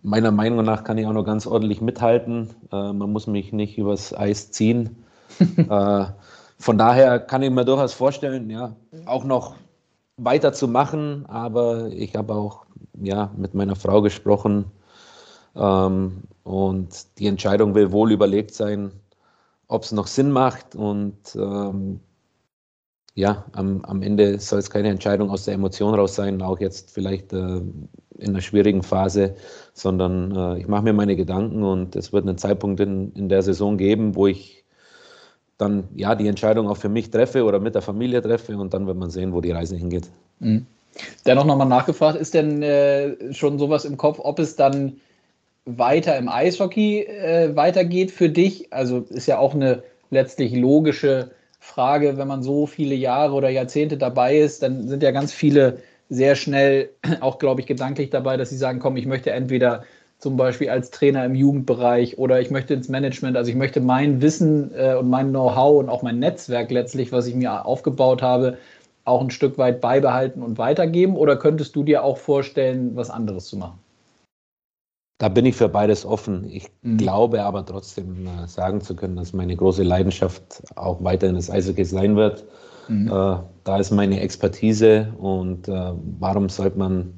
meiner 0.03 0.31
Meinung 0.31 0.65
nach 0.65 0.85
kann 0.85 0.99
ich 0.99 1.07
auch 1.07 1.13
noch 1.13 1.25
ganz 1.25 1.47
ordentlich 1.47 1.81
mithalten. 1.81 2.51
Äh, 2.73 2.93
man 2.93 3.13
muss 3.13 3.27
mich 3.27 3.53
nicht 3.53 3.79
übers 3.79 4.15
Eis 4.15 4.51
ziehen. 4.51 4.97
Äh, 5.39 6.07
von 6.59 6.79
daher 6.79 7.19
kann 7.19 7.43
ich 7.43 7.51
mir 7.51 7.65
durchaus 7.65 7.93
vorstellen, 7.93 8.49
ja, 8.49 8.75
auch 9.05 9.25
noch 9.25 9.57
weiterzumachen, 10.17 11.27
aber 11.27 11.89
ich 11.89 12.17
habe 12.17 12.35
auch 12.35 12.65
ja, 12.95 13.31
mit 13.37 13.55
meiner 13.55 13.77
Frau 13.77 14.01
gesprochen 14.01 14.71
ähm, 15.55 16.23
und 16.45 17.19
die 17.19 17.27
Entscheidung 17.27 17.75
will 17.75 17.93
wohl 17.93 18.13
überlegt 18.13 18.55
sein, 18.55 18.93
ob 19.69 19.83
es 19.83 19.93
noch 19.93 20.07
Sinn 20.07 20.31
macht 20.31 20.75
und 20.75 21.19
ähm, 21.35 22.01
ja, 23.15 23.45
am, 23.53 23.83
am 23.85 24.03
Ende 24.03 24.39
soll 24.39 24.59
es 24.59 24.71
keine 24.71 24.89
Entscheidung 24.89 25.31
aus 25.31 25.45
der 25.45 25.55
Emotion 25.55 25.95
raus 25.95 26.15
sein, 26.15 26.43
auch 26.43 26.61
jetzt 26.61 26.91
vielleicht 26.91 27.33
äh, 27.33 27.63
in 28.19 28.31
einer 28.31 28.41
schwierigen 28.41 28.83
Phase, 28.83 29.37
sondern 29.73 30.35
äh, 30.35 30.59
ich 30.59 30.69
mache 30.69 30.83
mir 30.83 30.93
meine 30.93 31.17
Gedanken 31.17 31.63
und 31.63 31.97
es 31.97 32.13
wird 32.13 32.27
einen 32.27 32.39
Zeitpunkt 32.39 32.81
in, 32.81 33.13
in 33.13 33.29
der 33.29 33.43
Saison 33.43 33.77
geben, 33.77 34.15
wo 34.15 34.27
ich 34.27 34.65
dann 35.59 35.85
ja 35.95 36.15
die 36.15 36.29
Entscheidung 36.29 36.69
auch 36.69 36.77
für 36.77 36.89
mich 36.89 37.11
treffe 37.11 37.45
oder 37.45 37.61
mit 37.61 37.75
der 37.75 37.83
Familie 37.83 38.23
treffe 38.23 38.57
und 38.57 38.75
dann 38.75 38.87
wird 38.87 38.97
man 38.97 39.11
sehen, 39.11 39.33
wo 39.33 39.41
die 39.41 39.53
Reise 39.53 39.77
hingeht. 39.77 40.09
Mhm. 40.41 40.67
Dennoch 41.27 41.45
nochmal 41.45 41.69
nachgefragt, 41.69 42.19
ist 42.19 42.35
denn 42.35 42.63
äh, 42.63 43.33
schon 43.33 43.59
sowas 43.59 43.85
im 43.85 43.97
Kopf, 43.97 44.19
ob 44.23 44.39
es 44.39 44.57
dann 44.57 45.01
weiter 45.67 46.17
im 46.17 46.29
Eishockey 46.29 47.03
äh, 47.03 47.55
weitergeht 47.55 48.11
für 48.11 48.31
dich? 48.31 48.73
Also 48.73 49.01
ist 49.11 49.27
ja 49.27 49.39
auch 49.39 49.55
eine 49.55 49.83
letztlich 50.11 50.55
logische 50.55 51.33
Frage, 51.59 52.17
wenn 52.17 52.29
man 52.29 52.43
so 52.43 52.67
viele 52.67 52.95
Jahre 52.95 53.35
oder 53.35 53.49
Jahrzehnte 53.49 53.97
dabei 53.97 54.39
ist, 54.39 54.63
dann 54.63 54.89
sind 54.89 55.03
ja 55.03 55.11
ganz 55.11 55.33
viele 55.33 55.79
sehr 56.09 56.37
schnell 56.37 56.91
auch, 57.21 57.39
glaube 57.39 57.61
ich, 57.61 57.67
gedanklich 57.67 58.11
dabei, 58.11 58.37
dass 58.37 58.51
sie 58.51 58.57
sagen, 58.57 58.79
komm, 58.79 58.97
ich 58.97 59.07
möchte 59.07 59.31
entweder 59.31 59.85
zum 60.19 60.37
Beispiel 60.37 60.71
als 60.71 60.91
Trainer 60.91 61.25
im 61.25 61.35
Jugendbereich 61.35 62.17
oder 62.19 62.41
ich 62.41 62.51
möchte 62.51 62.73
ins 62.73 62.89
Management, 62.89 63.37
also 63.37 63.51
ich 63.51 63.57
möchte 63.57 63.81
mein 63.81 64.23
Wissen 64.23 64.73
äh, 64.75 64.95
und 64.95 65.11
mein 65.11 65.31
Know-how 65.31 65.79
und 65.79 65.91
auch 65.91 66.03
mein 66.03 66.19
Netzwerk 66.19 66.71
letztlich, 66.71 67.13
was 67.13 67.27
ich 67.27 67.35
mir 67.35 67.67
aufgebaut 67.67 68.23
habe, 68.23 68.57
auch 69.05 69.21
ein 69.21 69.31
Stück 69.31 69.59
weit 69.59 69.81
beibehalten 69.81 70.43
und 70.43 70.59
weitergeben? 70.59 71.17
Oder 71.17 71.37
könntest 71.37 71.77
du 71.77 71.85
dir 71.85 72.03
auch 72.03 72.19
vorstellen, 72.19 72.97
was 72.97 73.11
anderes 73.11 73.47
zu 73.47 73.57
machen? 73.57 73.79
Da 75.19 75.29
bin 75.29 75.47
ich 75.47 75.57
für 75.57 75.69
beides 75.69 76.05
offen. 76.05 76.45
Ich 76.51 76.69
mhm. 76.83 76.99
glaube 76.99 77.43
aber 77.43 77.65
trotzdem 77.65 78.27
äh, 78.27 78.47
sagen 78.47 78.81
zu 78.81 78.95
können, 78.95 79.17
dass 79.17 79.33
meine 79.33 79.57
große 79.57 79.83
Leidenschaft 79.83 80.63
auch 80.77 81.03
weiterhin 81.03 81.37
das 81.37 81.51
Eishockey 81.51 81.85
sein 81.85 82.17
wird. 82.17 82.45
Mhm. 82.89 83.09
Äh, 83.09 83.37
da 83.65 83.79
ist 83.79 83.91
meine 83.91 84.21
Expertise 84.21 85.13
und 85.19 85.69
äh, 85.69 85.93
warum 86.19 86.49
sollte 86.49 86.79
man 86.79 87.15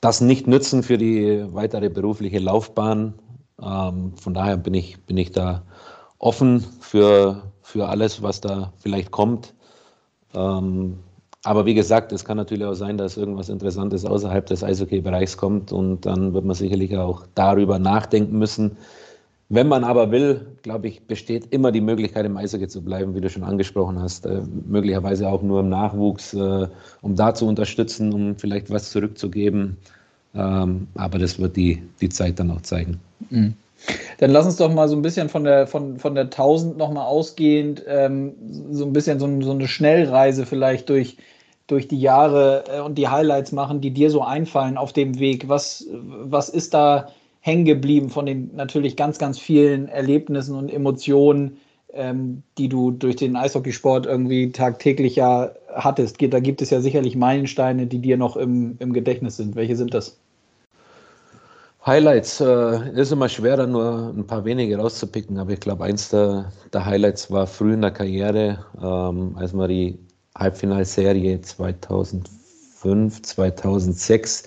das 0.00 0.20
nicht 0.20 0.46
nützen 0.46 0.82
für 0.82 0.98
die 0.98 1.44
weitere 1.52 1.88
berufliche 1.88 2.38
Laufbahn? 2.38 3.14
Ähm, 3.62 4.12
von 4.16 4.34
daher 4.34 4.56
bin 4.56 4.74
ich, 4.74 5.00
bin 5.04 5.16
ich 5.16 5.32
da 5.32 5.62
offen 6.18 6.64
für, 6.80 7.42
für 7.62 7.88
alles, 7.88 8.22
was 8.22 8.40
da 8.40 8.72
vielleicht 8.78 9.10
kommt. 9.10 9.54
Ähm, 10.34 10.98
aber 11.44 11.64
wie 11.66 11.74
gesagt, 11.74 12.12
es 12.12 12.24
kann 12.24 12.36
natürlich 12.36 12.64
auch 12.64 12.74
sein, 12.74 12.98
dass 12.98 13.16
irgendwas 13.16 13.48
Interessantes 13.48 14.04
außerhalb 14.04 14.46
des 14.46 14.64
Eishockey-Bereichs 14.64 15.36
kommt 15.36 15.72
und 15.72 16.04
dann 16.04 16.34
wird 16.34 16.44
man 16.44 16.56
sicherlich 16.56 16.96
auch 16.96 17.24
darüber 17.34 17.78
nachdenken 17.78 18.38
müssen. 18.38 18.76
Wenn 19.50 19.66
man 19.66 19.82
aber 19.82 20.10
will, 20.10 20.46
glaube 20.62 20.88
ich, 20.88 21.06
besteht 21.06 21.46
immer 21.52 21.72
die 21.72 21.80
Möglichkeit, 21.80 22.26
im 22.26 22.36
Eishockey 22.36 22.68
zu 22.68 22.82
bleiben, 22.82 23.14
wie 23.14 23.20
du 23.22 23.30
schon 23.30 23.44
angesprochen 23.44 23.98
hast. 23.98 24.26
Äh, 24.26 24.42
möglicherweise 24.66 25.26
auch 25.28 25.42
nur 25.42 25.60
im 25.60 25.70
Nachwuchs, 25.70 26.34
äh, 26.34 26.68
um 27.00 27.16
da 27.16 27.32
zu 27.32 27.46
unterstützen, 27.46 28.12
um 28.12 28.36
vielleicht 28.36 28.70
was 28.70 28.90
zurückzugeben. 28.90 29.78
Ähm, 30.34 30.88
aber 30.94 31.18
das 31.18 31.38
wird 31.38 31.56
die, 31.56 31.82
die 32.00 32.10
Zeit 32.10 32.38
dann 32.38 32.50
auch 32.50 32.60
zeigen. 32.60 33.00
Mhm. 33.30 33.54
Dann 34.18 34.32
lass 34.32 34.44
uns 34.44 34.56
doch 34.56 34.72
mal 34.72 34.88
so 34.88 34.96
ein 34.96 35.02
bisschen 35.02 35.30
von 35.30 35.44
der, 35.44 35.66
von, 35.66 35.98
von 35.98 36.14
der 36.14 36.24
1000 36.24 36.76
nochmal 36.76 37.06
ausgehend, 37.06 37.82
ähm, 37.86 38.34
so 38.70 38.84
ein 38.84 38.92
bisschen 38.92 39.18
so, 39.18 39.40
so, 39.40 39.52
eine 39.52 39.68
Schnellreise 39.68 40.44
vielleicht 40.44 40.88
durch, 40.90 41.16
durch 41.68 41.88
die 41.88 42.00
Jahre 42.00 42.64
äh, 42.68 42.80
und 42.80 42.96
die 42.98 43.08
Highlights 43.08 43.52
machen, 43.52 43.80
die 43.80 43.92
dir 43.92 44.10
so 44.10 44.22
einfallen 44.22 44.76
auf 44.76 44.92
dem 44.92 45.18
Weg. 45.20 45.48
Was, 45.48 45.86
was 45.90 46.50
ist 46.50 46.74
da 46.74 47.08
hängen 47.48 47.64
geblieben 47.64 48.10
von 48.10 48.26
den 48.26 48.54
natürlich 48.54 48.96
ganz, 48.96 49.18
ganz 49.18 49.38
vielen 49.38 49.88
Erlebnissen 49.88 50.54
und 50.54 50.68
Emotionen, 50.68 51.56
ähm, 51.94 52.42
die 52.58 52.68
du 52.68 52.90
durch 52.90 53.16
den 53.16 53.36
Eishockeysport 53.36 54.04
irgendwie 54.04 54.52
tagtäglich 54.52 55.16
ja 55.16 55.50
hattest? 55.74 56.18
Da 56.20 56.40
gibt 56.40 56.60
es 56.60 56.70
ja 56.70 56.80
sicherlich 56.80 57.16
Meilensteine, 57.16 57.86
die 57.86 58.00
dir 58.00 58.18
noch 58.18 58.36
im, 58.36 58.76
im 58.78 58.92
Gedächtnis 58.92 59.38
sind. 59.38 59.56
Welche 59.56 59.76
sind 59.76 59.94
das? 59.94 60.18
Highlights 61.86 62.40
äh, 62.40 62.90
ist 63.00 63.12
immer 63.12 63.30
schwer, 63.30 63.56
da 63.56 63.66
nur 63.66 64.12
ein 64.14 64.26
paar 64.26 64.44
wenige 64.44 64.76
rauszupicken, 64.76 65.38
aber 65.38 65.52
ich 65.52 65.60
glaube, 65.60 65.84
eins 65.84 66.10
der, 66.10 66.52
der, 66.72 66.84
Highlights 66.84 67.30
war 67.30 67.46
früh 67.46 67.72
in 67.72 67.80
der 67.80 67.92
Karriere, 67.92 68.58
ähm, 68.82 69.34
als 69.36 69.54
wir 69.54 69.68
die 69.68 69.98
Halbfinalserie 70.36 71.40
2005, 72.78 73.22
2006 73.22 74.44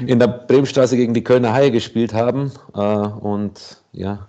mhm. 0.00 0.08
in 0.08 0.18
der 0.18 0.28
Bremenstraße 0.28 0.96
gegen 0.96 1.14
die 1.14 1.24
Kölner 1.24 1.52
Haie 1.52 1.70
gespielt 1.70 2.14
haben. 2.14 2.52
Äh, 2.74 2.80
und 2.80 3.82
ja, 3.92 4.26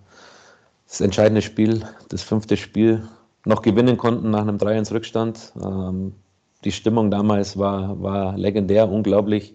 das 0.87 1.01
entscheidende 1.01 1.41
Spiel, 1.41 1.83
das 2.09 2.21
fünfte 2.21 2.57
Spiel, 2.57 3.07
noch 3.45 3.61
gewinnen 3.61 3.97
konnten 3.97 4.31
nach 4.31 4.41
einem 4.41 4.57
3-1-Rückstand. 4.57 5.53
Ähm, 5.61 6.13
die 6.63 6.71
Stimmung 6.71 7.11
damals 7.11 7.57
war, 7.57 8.01
war 8.01 8.37
legendär, 8.37 8.89
unglaublich. 8.89 9.53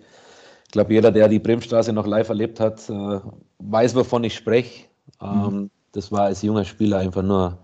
Ich 0.65 0.71
glaube, 0.71 0.93
jeder, 0.93 1.11
der 1.11 1.29
die 1.29 1.41
Bremenstraße 1.41 1.93
noch 1.93 2.07
live 2.07 2.29
erlebt 2.29 2.61
hat, 2.61 2.89
äh, 2.89 3.21
weiß, 3.59 3.97
wovon 3.97 4.25
ich 4.25 4.35
spreche. 4.35 4.87
Ähm, 5.21 5.43
mhm. 5.43 5.71
das 5.93 6.13
war 6.13 6.23
als 6.23 6.43
junger 6.43 6.65
Spieler 6.65 6.99
einfach 6.99 7.23
nur, 7.23 7.59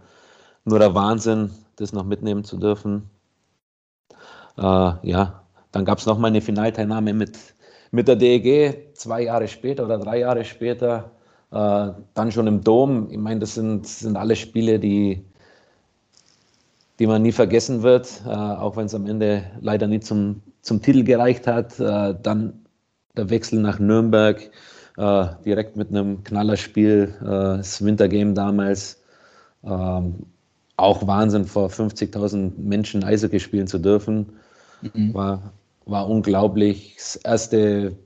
nur 0.64 0.78
der 0.80 0.94
Wahnsinn, 0.94 1.50
das 1.76 1.92
noch 1.92 2.04
mitnehmen 2.04 2.42
zu 2.42 2.56
dürfen. 2.58 3.08
Äh, 4.58 4.92
ja, 5.02 5.45
dann 5.72 5.84
gab 5.84 5.98
es 5.98 6.06
noch 6.06 6.18
mal 6.18 6.28
eine 6.28 6.40
Finalteilnahme 6.40 7.12
mit, 7.12 7.38
mit 7.90 8.08
der 8.08 8.16
DEG, 8.16 8.94
zwei 8.94 9.22
Jahre 9.22 9.48
später 9.48 9.84
oder 9.84 9.98
drei 9.98 10.20
Jahre 10.20 10.44
später. 10.44 11.12
Äh, 11.50 11.92
dann 12.14 12.32
schon 12.32 12.46
im 12.46 12.62
Dom. 12.62 13.08
Ich 13.10 13.18
meine, 13.18 13.40
das 13.40 13.54
sind, 13.54 13.86
sind 13.86 14.16
alle 14.16 14.36
Spiele, 14.36 14.78
die, 14.78 15.24
die 16.98 17.06
man 17.06 17.22
nie 17.22 17.32
vergessen 17.32 17.82
wird, 17.82 18.22
äh, 18.26 18.30
auch 18.30 18.76
wenn 18.76 18.86
es 18.86 18.94
am 18.94 19.06
Ende 19.06 19.44
leider 19.60 19.86
nie 19.86 20.00
zum, 20.00 20.42
zum 20.62 20.82
Titel 20.82 21.04
gereicht 21.04 21.46
hat. 21.46 21.78
Äh, 21.78 22.14
dann 22.22 22.66
der 23.16 23.30
Wechsel 23.30 23.60
nach 23.60 23.78
Nürnberg, 23.78 24.50
äh, 24.96 25.26
direkt 25.44 25.76
mit 25.76 25.90
einem 25.90 26.24
Knallerspiel, 26.24 27.14
äh, 27.20 27.24
das 27.58 27.84
Wintergame 27.84 28.34
damals. 28.34 29.02
Ähm, 29.64 30.26
auch 30.76 31.06
Wahnsinn, 31.06 31.46
vor 31.46 31.68
50.000 31.68 32.52
Menschen 32.58 33.02
Eishockey 33.02 33.40
spielen 33.40 33.66
zu 33.66 33.78
dürfen. 33.78 34.32
Mhm. 34.82 35.14
War, 35.14 35.52
war 35.86 36.08
unglaublich. 36.08 36.94
Das 36.96 37.16
erste 37.16 37.96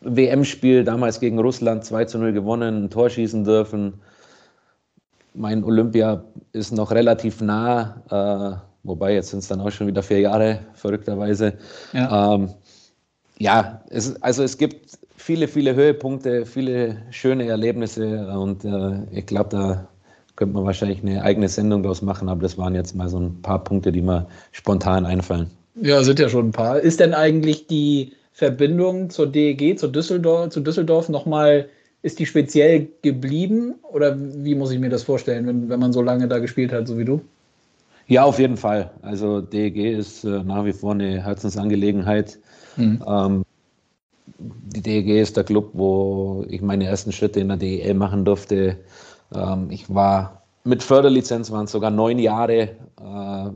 WM-Spiel 0.00 0.84
damals 0.84 1.20
gegen 1.20 1.38
Russland 1.38 1.84
2 1.84 2.04
zu 2.06 2.18
0 2.18 2.32
gewonnen, 2.32 2.84
ein 2.84 2.90
Tor 2.90 3.10
schießen 3.10 3.44
dürfen. 3.44 3.94
Mein 5.34 5.64
Olympia 5.64 6.24
ist 6.52 6.72
noch 6.72 6.90
relativ 6.92 7.40
nah, 7.40 8.02
äh, 8.10 8.56
wobei 8.84 9.14
jetzt 9.14 9.30
sind 9.30 9.40
es 9.40 9.48
dann 9.48 9.60
auch 9.60 9.70
schon 9.70 9.86
wieder 9.86 10.02
vier 10.02 10.20
Jahre, 10.20 10.60
verrückterweise. 10.72 11.54
Ja, 11.92 12.34
ähm, 12.34 12.50
ja 13.38 13.82
es, 13.90 14.20
also 14.22 14.42
es 14.42 14.56
gibt 14.56 14.98
viele, 15.16 15.46
viele 15.46 15.74
Höhepunkte, 15.74 16.46
viele 16.46 17.02
schöne 17.10 17.46
Erlebnisse 17.48 18.28
und 18.28 18.64
äh, 18.64 19.04
ich 19.10 19.26
glaube, 19.26 19.50
da 19.50 19.88
könnte 20.36 20.54
man 20.54 20.64
wahrscheinlich 20.64 21.02
eine 21.02 21.22
eigene 21.22 21.48
Sendung 21.48 21.82
daraus 21.82 22.02
machen, 22.02 22.28
aber 22.28 22.42
das 22.42 22.56
waren 22.58 22.74
jetzt 22.74 22.94
mal 22.94 23.08
so 23.08 23.18
ein 23.18 23.42
paar 23.42 23.64
Punkte, 23.64 23.90
die 23.90 24.02
mir 24.02 24.26
spontan 24.52 25.06
einfallen. 25.06 25.50
Ja, 25.80 26.02
sind 26.02 26.18
ja 26.18 26.28
schon 26.28 26.48
ein 26.48 26.52
paar. 26.52 26.80
Ist 26.80 27.00
denn 27.00 27.14
eigentlich 27.14 27.66
die 27.66 28.12
Verbindung 28.32 29.10
zur 29.10 29.26
DEG, 29.26 29.78
zu 29.78 29.88
Düsseldorf, 29.88 30.50
zu 30.50 30.60
Düsseldorf 30.60 31.08
nochmal, 31.08 31.68
ist 32.02 32.18
die 32.18 32.26
speziell 32.26 32.88
geblieben? 33.02 33.74
Oder 33.82 34.16
wie 34.18 34.54
muss 34.54 34.70
ich 34.70 34.78
mir 34.78 34.90
das 34.90 35.02
vorstellen, 35.02 35.46
wenn, 35.46 35.68
wenn 35.68 35.80
man 35.80 35.92
so 35.92 36.02
lange 36.02 36.28
da 36.28 36.38
gespielt 36.38 36.72
hat, 36.72 36.86
so 36.86 36.98
wie 36.98 37.04
du? 37.04 37.20
Ja, 38.06 38.24
auf 38.24 38.38
jeden 38.38 38.56
Fall. 38.56 38.90
Also 39.02 39.40
DEG 39.40 39.76
ist 39.76 40.24
äh, 40.24 40.42
nach 40.44 40.64
wie 40.64 40.72
vor 40.72 40.92
eine 40.92 41.24
Herzensangelegenheit. 41.24 42.38
Mhm. 42.76 43.02
Ähm, 43.06 43.42
die 44.38 44.82
DEG 44.82 45.20
ist 45.20 45.36
der 45.36 45.44
Club, 45.44 45.70
wo 45.72 46.44
ich 46.48 46.60
meine 46.60 46.86
ersten 46.86 47.12
Schritte 47.12 47.40
in 47.40 47.48
der 47.48 47.56
DEL 47.56 47.94
machen 47.94 48.24
durfte. 48.24 48.76
Ähm, 49.34 49.70
ich 49.70 49.92
war 49.92 50.42
mit 50.64 50.82
Förderlizenz, 50.82 51.50
waren 51.50 51.66
sogar 51.66 51.90
neun 51.90 52.18
Jahre 52.18 52.76
äh, 53.00 53.50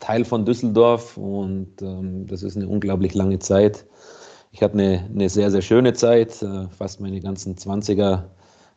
Teil 0.00 0.24
von 0.24 0.44
Düsseldorf 0.44 1.16
und 1.16 1.80
ähm, 1.80 2.26
das 2.26 2.42
ist 2.42 2.56
eine 2.56 2.68
unglaublich 2.68 3.14
lange 3.14 3.38
Zeit. 3.38 3.86
Ich 4.52 4.62
hatte 4.62 4.74
eine, 4.74 5.08
eine 5.12 5.28
sehr, 5.28 5.50
sehr 5.50 5.62
schöne 5.62 5.94
Zeit, 5.94 6.42
äh, 6.42 6.68
fast 6.68 7.00
meine 7.00 7.20
ganzen 7.20 7.56
20er 7.56 8.24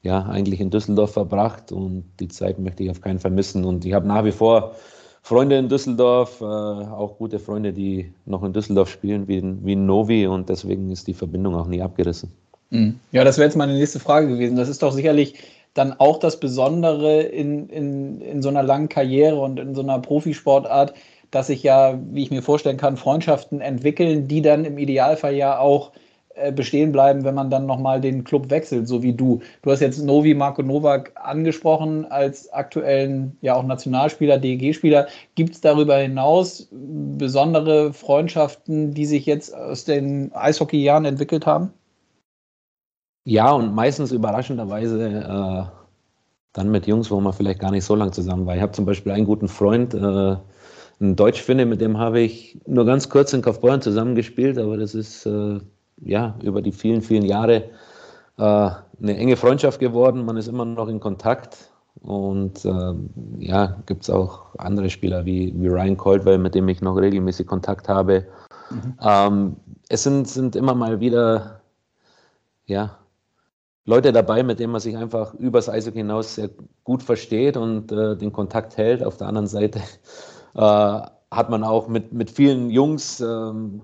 ja, 0.03 0.23
eigentlich 0.23 0.61
in 0.61 0.69
Düsseldorf 0.69 1.13
verbracht 1.13 1.71
und 1.71 2.05
die 2.19 2.29
Zeit 2.29 2.59
möchte 2.59 2.83
ich 2.83 2.89
auf 2.89 3.01
keinen 3.01 3.19
Fall 3.19 3.31
missen. 3.31 3.65
Und 3.65 3.83
ich 3.85 3.93
habe 3.93 4.07
nach 4.07 4.23
wie 4.23 4.31
vor 4.31 4.75
Freunde 5.21 5.57
in 5.57 5.67
Düsseldorf, 5.67 6.39
äh, 6.39 6.45
auch 6.45 7.17
gute 7.17 7.39
Freunde, 7.39 7.73
die 7.73 8.13
noch 8.25 8.43
in 8.43 8.53
Düsseldorf 8.53 8.89
spielen, 8.89 9.27
wie, 9.27 9.43
wie 9.65 9.75
Novi 9.75 10.27
und 10.27 10.47
deswegen 10.47 10.89
ist 10.91 11.07
die 11.07 11.13
Verbindung 11.13 11.55
auch 11.55 11.67
nie 11.67 11.81
abgerissen. 11.81 12.31
Mhm. 12.69 12.99
Ja, 13.11 13.25
das 13.25 13.37
wäre 13.37 13.47
jetzt 13.47 13.57
meine 13.57 13.73
nächste 13.73 13.99
Frage 13.99 14.27
gewesen. 14.27 14.55
Das 14.55 14.69
ist 14.69 14.81
doch 14.81 14.93
sicherlich 14.93 15.35
dann 15.77 15.93
auch 15.99 16.17
das 16.17 16.39
Besondere 16.39 17.21
in, 17.21 17.69
in, 17.69 18.21
in 18.21 18.41
so 18.41 18.49
einer 18.49 18.63
langen 18.63 18.89
Karriere 18.89 19.39
und 19.39 19.59
in 19.59 19.75
so 19.75 19.81
einer 19.81 19.99
Profisportart, 19.99 20.93
dass 21.31 21.47
sich 21.47 21.63
ja, 21.63 21.99
wie 22.11 22.23
ich 22.23 22.31
mir 22.31 22.41
vorstellen 22.41 22.77
kann, 22.77 22.97
Freundschaften 22.97 23.61
entwickeln, 23.61 24.27
die 24.27 24.41
dann 24.41 24.65
im 24.65 24.77
Idealfall 24.77 25.35
ja 25.35 25.59
auch 25.59 25.91
äh, 26.37 26.51
bestehen 26.51 26.91
bleiben, 26.91 27.23
wenn 27.23 27.35
man 27.35 27.49
dann 27.49 27.65
nochmal 27.65 27.99
den 27.99 28.23
Club 28.23 28.49
wechselt, 28.49 28.87
so 28.87 29.01
wie 29.01 29.13
du. 29.13 29.41
Du 29.63 29.71
hast 29.71 29.81
jetzt 29.81 30.03
Novi 30.03 30.33
Marco 30.35 30.61
Novak 30.61 31.11
angesprochen 31.15 32.05
als 32.05 32.51
aktuellen, 32.53 33.35
ja 33.41 33.55
auch 33.55 33.63
Nationalspieler, 33.63 34.37
DEG-Spieler. 34.37 35.07
Gibt 35.35 35.55
es 35.55 35.61
darüber 35.61 35.97
hinaus 35.97 36.69
besondere 36.71 37.91
Freundschaften, 37.91 38.93
die 38.93 39.05
sich 39.05 39.25
jetzt 39.25 39.53
aus 39.55 39.83
den 39.83 40.31
Eishockeyjahren 40.33 41.05
entwickelt 41.05 41.45
haben? 41.45 41.73
Ja, 43.27 43.51
und 43.51 43.75
meistens 43.75 44.13
überraschenderweise 44.13 45.05
äh, 45.05 45.63
dann 46.53 46.71
mit 46.71 46.87
Jungs, 46.87 47.11
wo 47.11 47.19
man 47.19 47.33
vielleicht 47.33 47.59
gar 47.59 47.71
nicht 47.71 47.83
so 47.83 47.93
lange 47.93 48.11
zusammen 48.11 48.45
war. 48.45 48.55
Ich 48.55 48.61
habe 48.61 48.71
zum 48.71 48.85
Beispiel 48.85 49.11
einen 49.11 49.25
guten 49.25 49.49
Freund, 49.49 49.93
äh, 49.93 50.37
ein 51.01 51.15
Deutsch-Finne, 51.17 51.65
mit 51.65 51.81
dem 51.81 51.97
habe 51.97 52.21
ich 52.21 52.57
nur 52.65 52.85
ganz 52.85 53.09
kurz 53.09 53.33
in 53.33 53.41
Kaufbeuren 53.41 53.81
zusammengespielt, 53.81 54.57
aber 54.57 54.77
das 54.77 54.95
ist 54.95 55.25
äh, 55.25 55.59
ja 55.97 56.35
über 56.41 56.61
die 56.61 56.71
vielen, 56.71 57.01
vielen 57.01 57.25
Jahre 57.25 57.65
äh, 58.37 58.41
eine 59.01 59.17
enge 59.17 59.35
Freundschaft 59.35 59.81
geworden. 59.81 60.23
Man 60.23 60.37
ist 60.37 60.47
immer 60.47 60.63
noch 60.63 60.87
in 60.87 61.01
Kontakt. 61.01 61.69
Und 61.99 62.63
äh, 62.63 62.93
ja, 63.39 63.75
gibt 63.87 64.03
es 64.03 64.09
auch 64.09 64.55
andere 64.57 64.89
Spieler 64.89 65.25
wie, 65.25 65.53
wie 65.57 65.67
Ryan 65.67 65.97
Caldwell, 65.97 66.37
mit 66.37 66.55
dem 66.55 66.69
ich 66.69 66.79
noch 66.79 66.95
regelmäßig 66.95 67.45
Kontakt 67.45 67.89
habe. 67.89 68.25
Mhm. 68.69 68.93
Ähm, 69.01 69.55
es 69.89 70.03
sind, 70.03 70.29
sind 70.29 70.55
immer 70.55 70.75
mal 70.75 71.01
wieder 71.01 71.59
ja, 72.67 72.97
Leute 73.87 74.11
dabei, 74.11 74.43
mit 74.43 74.59
denen 74.59 74.73
man 74.73 74.81
sich 74.81 74.97
einfach 74.97 75.33
übers 75.33 75.69
Eishockey 75.69 75.99
hinaus 75.99 76.35
sehr 76.35 76.49
gut 76.83 77.01
versteht 77.01 77.55
und 77.55 77.89
äh, 77.93 78.17
den 78.17 78.33
Kontakt 78.33 78.75
hält. 78.75 79.01
Auf 79.01 79.15
der 79.15 79.27
anderen 79.27 79.47
Seite 79.47 79.79
äh, 80.55 80.59
hat 80.59 81.49
man 81.49 81.63
auch 81.63 81.87
mit, 81.87 82.11
mit 82.11 82.29
vielen 82.29 82.69
Jungs 82.69 83.21
ähm, 83.21 83.83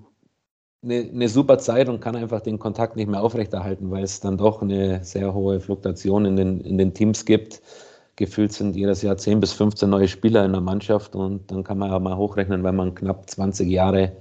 eine, 0.82 1.08
eine 1.10 1.28
super 1.30 1.56
Zeit 1.56 1.88
und 1.88 2.02
kann 2.02 2.16
einfach 2.16 2.42
den 2.42 2.58
Kontakt 2.58 2.96
nicht 2.96 3.08
mehr 3.08 3.22
aufrechterhalten, 3.22 3.90
weil 3.90 4.04
es 4.04 4.20
dann 4.20 4.36
doch 4.36 4.60
eine 4.60 5.02
sehr 5.02 5.32
hohe 5.32 5.58
Fluktuation 5.58 6.26
in 6.26 6.36
den, 6.36 6.60
in 6.60 6.76
den 6.76 6.92
Teams 6.92 7.24
gibt. 7.24 7.62
Gefühlt 8.16 8.52
sind 8.52 8.76
jedes 8.76 9.00
Jahr 9.00 9.16
10 9.16 9.40
bis 9.40 9.54
15 9.54 9.88
neue 9.88 10.08
Spieler 10.08 10.44
in 10.44 10.52
der 10.52 10.60
Mannschaft 10.60 11.16
und 11.16 11.50
dann 11.50 11.64
kann 11.64 11.78
man 11.78 11.90
ja 11.90 11.98
mal 11.98 12.18
hochrechnen, 12.18 12.62
wenn 12.62 12.76
man 12.76 12.94
knapp 12.94 13.28
20 13.30 13.70
Jahre 13.70 14.12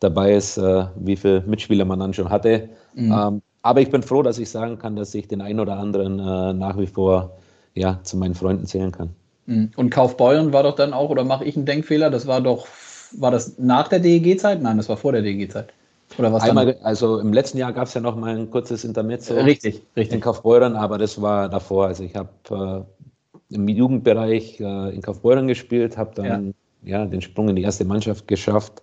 dabei 0.00 0.34
ist, 0.34 0.56
äh, 0.56 0.86
wie 0.96 1.16
viele 1.16 1.42
Mitspieler 1.42 1.84
man 1.84 1.98
dann 1.98 2.14
schon 2.14 2.30
hatte. 2.30 2.68
Mhm. 2.94 3.12
Ähm, 3.12 3.42
aber 3.62 3.80
ich 3.80 3.90
bin 3.90 4.02
froh, 4.02 4.22
dass 4.22 4.38
ich 4.38 4.50
sagen 4.50 4.78
kann, 4.78 4.96
dass 4.96 5.14
ich 5.14 5.26
den 5.26 5.40
einen 5.40 5.60
oder 5.60 5.78
anderen 5.78 6.18
äh, 6.18 6.52
nach 6.52 6.78
wie 6.78 6.86
vor 6.86 7.38
ja, 7.74 7.98
zu 8.02 8.16
meinen 8.16 8.34
Freunden 8.34 8.66
zählen 8.66 8.92
kann. 8.92 9.10
Mhm. 9.46 9.70
Und 9.76 9.90
Kaufbeuren 9.90 10.52
war 10.52 10.62
doch 10.62 10.76
dann 10.76 10.92
auch, 10.92 11.10
oder 11.10 11.24
mache 11.24 11.44
ich 11.44 11.56
einen 11.56 11.66
Denkfehler? 11.66 12.10
Das 12.10 12.26
war 12.26 12.40
doch, 12.40 12.66
war 13.12 13.30
das 13.30 13.58
nach 13.58 13.88
der 13.88 14.00
DEG-Zeit? 14.00 14.62
Nein, 14.62 14.76
das 14.76 14.88
war 14.88 14.96
vor 14.96 15.12
der 15.12 15.22
DEG-Zeit. 15.22 15.72
Oder 16.18 16.32
was 16.32 16.44
Einmal, 16.44 16.76
also 16.82 17.18
im 17.18 17.32
letzten 17.32 17.58
Jahr 17.58 17.72
gab 17.72 17.88
es 17.88 17.94
ja 17.94 18.00
noch 18.00 18.14
mal 18.16 18.36
ein 18.36 18.50
kurzes 18.50 18.84
Intermezzo. 18.84 19.34
Richtig, 19.34 19.82
richtig. 19.96 20.14
In 20.14 20.20
Kaufbeuren, 20.20 20.76
aber 20.76 20.98
das 20.98 21.20
war 21.20 21.48
davor. 21.48 21.86
Also 21.86 22.04
ich 22.04 22.14
habe 22.14 22.28
äh, 22.50 23.54
im 23.54 23.66
Jugendbereich 23.66 24.60
äh, 24.60 24.94
in 24.94 25.02
Kaufbeuren 25.02 25.48
gespielt, 25.48 25.96
habe 25.96 26.12
dann 26.14 26.54
ja. 26.82 27.00
ja. 27.00 27.06
den 27.06 27.20
Sprung 27.20 27.48
in 27.48 27.56
die 27.56 27.62
erste 27.62 27.84
Mannschaft 27.84 28.28
geschafft. 28.28 28.82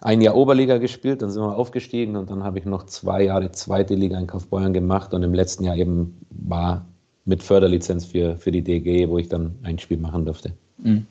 Ein 0.00 0.20
Jahr 0.20 0.36
Oberliga 0.36 0.78
gespielt, 0.78 1.22
dann 1.22 1.30
sind 1.30 1.42
wir 1.42 1.56
aufgestiegen 1.56 2.16
und 2.16 2.30
dann 2.30 2.44
habe 2.44 2.58
ich 2.58 2.64
noch 2.64 2.86
zwei 2.86 3.24
Jahre 3.24 3.50
zweite 3.50 3.94
Liga 3.94 4.18
in 4.18 4.28
Kaufbeuren 4.28 4.72
gemacht 4.72 5.12
und 5.12 5.22
im 5.24 5.34
letzten 5.34 5.64
Jahr 5.64 5.76
eben 5.76 6.20
war 6.30 6.86
mit 7.24 7.42
Förderlizenz 7.42 8.06
für, 8.06 8.36
für 8.36 8.52
die 8.52 8.62
DG, 8.62 9.08
wo 9.08 9.18
ich 9.18 9.28
dann 9.28 9.56
ein 9.62 9.78
Spiel 9.78 9.98
machen 9.98 10.24
durfte. 10.24 10.52
Mhm. 10.78 11.06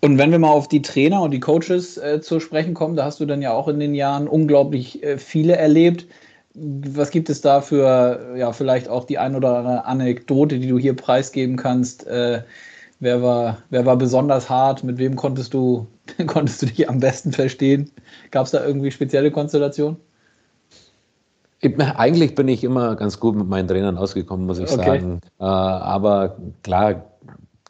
Und 0.00 0.18
wenn 0.18 0.30
wir 0.30 0.38
mal 0.38 0.50
auf 0.50 0.68
die 0.68 0.82
Trainer 0.82 1.22
und 1.22 1.30
die 1.30 1.40
Coaches 1.40 1.96
äh, 1.96 2.20
zu 2.20 2.40
sprechen 2.40 2.74
kommen, 2.74 2.96
da 2.96 3.04
hast 3.04 3.20
du 3.20 3.26
dann 3.26 3.42
ja 3.42 3.52
auch 3.52 3.68
in 3.68 3.80
den 3.80 3.94
Jahren 3.94 4.28
unglaublich 4.28 5.02
äh, 5.02 5.18
viele 5.18 5.56
erlebt. 5.56 6.06
Was 6.54 7.10
gibt 7.10 7.30
es 7.30 7.40
da 7.40 7.60
für, 7.60 8.34
ja, 8.36 8.52
vielleicht 8.52 8.88
auch 8.88 9.04
die 9.04 9.18
ein 9.18 9.36
oder 9.36 9.58
andere 9.58 9.84
Anekdote, 9.84 10.58
die 10.58 10.68
du 10.68 10.78
hier 10.78 10.96
preisgeben 10.96 11.56
kannst? 11.56 12.06
Äh, 12.06 12.42
wer, 13.00 13.22
war, 13.22 13.58
wer 13.70 13.84
war 13.84 13.96
besonders 13.96 14.48
hart? 14.48 14.84
Mit 14.84 14.98
wem 14.98 15.16
konntest 15.16 15.52
du, 15.54 15.86
konntest 16.26 16.62
du 16.62 16.66
dich 16.66 16.88
am 16.88 17.00
besten 17.00 17.32
verstehen? 17.32 17.90
Gab 18.30 18.46
es 18.46 18.52
da 18.52 18.64
irgendwie 18.64 18.90
spezielle 18.90 19.30
Konstellationen? 19.30 19.96
Eigentlich 21.78 22.34
bin 22.34 22.48
ich 22.48 22.64
immer 22.64 22.96
ganz 22.96 23.20
gut 23.20 23.36
mit 23.36 23.46
meinen 23.46 23.68
Trainern 23.68 23.98
ausgekommen, 23.98 24.46
muss 24.46 24.58
ich 24.58 24.70
okay. 24.70 24.84
sagen. 24.84 25.20
Äh, 25.38 25.44
aber 25.44 26.38
klar 26.62 27.04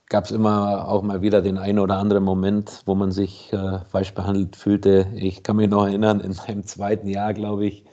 gab 0.08 0.24
es 0.24 0.30
immer 0.30 0.86
auch 0.88 1.02
mal 1.02 1.22
wieder 1.22 1.42
den 1.42 1.58
einen 1.58 1.78
oder 1.78 1.96
anderen 1.96 2.22
Moment, 2.22 2.82
wo 2.84 2.94
man 2.94 3.10
sich 3.10 3.52
äh, 3.52 3.78
falsch 3.90 4.14
behandelt 4.14 4.54
fühlte. 4.56 5.08
Ich 5.14 5.42
kann 5.42 5.56
mich 5.56 5.68
noch 5.68 5.86
erinnern, 5.86 6.20
in 6.20 6.36
meinem 6.46 6.64
zweiten 6.64 7.08
Jahr, 7.08 7.34
glaube 7.34 7.66
ich, 7.66 7.84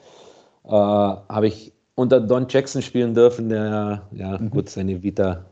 äh, 0.64 0.70
habe 0.70 1.46
ich 1.46 1.72
unter 1.96 2.20
Don 2.20 2.46
Jackson 2.48 2.82
spielen 2.82 3.14
dürfen, 3.14 3.48
der, 3.48 4.02
ja, 4.12 4.38
mhm. 4.38 4.50
gut, 4.50 4.68
seine 4.68 5.02
Vita 5.02 5.46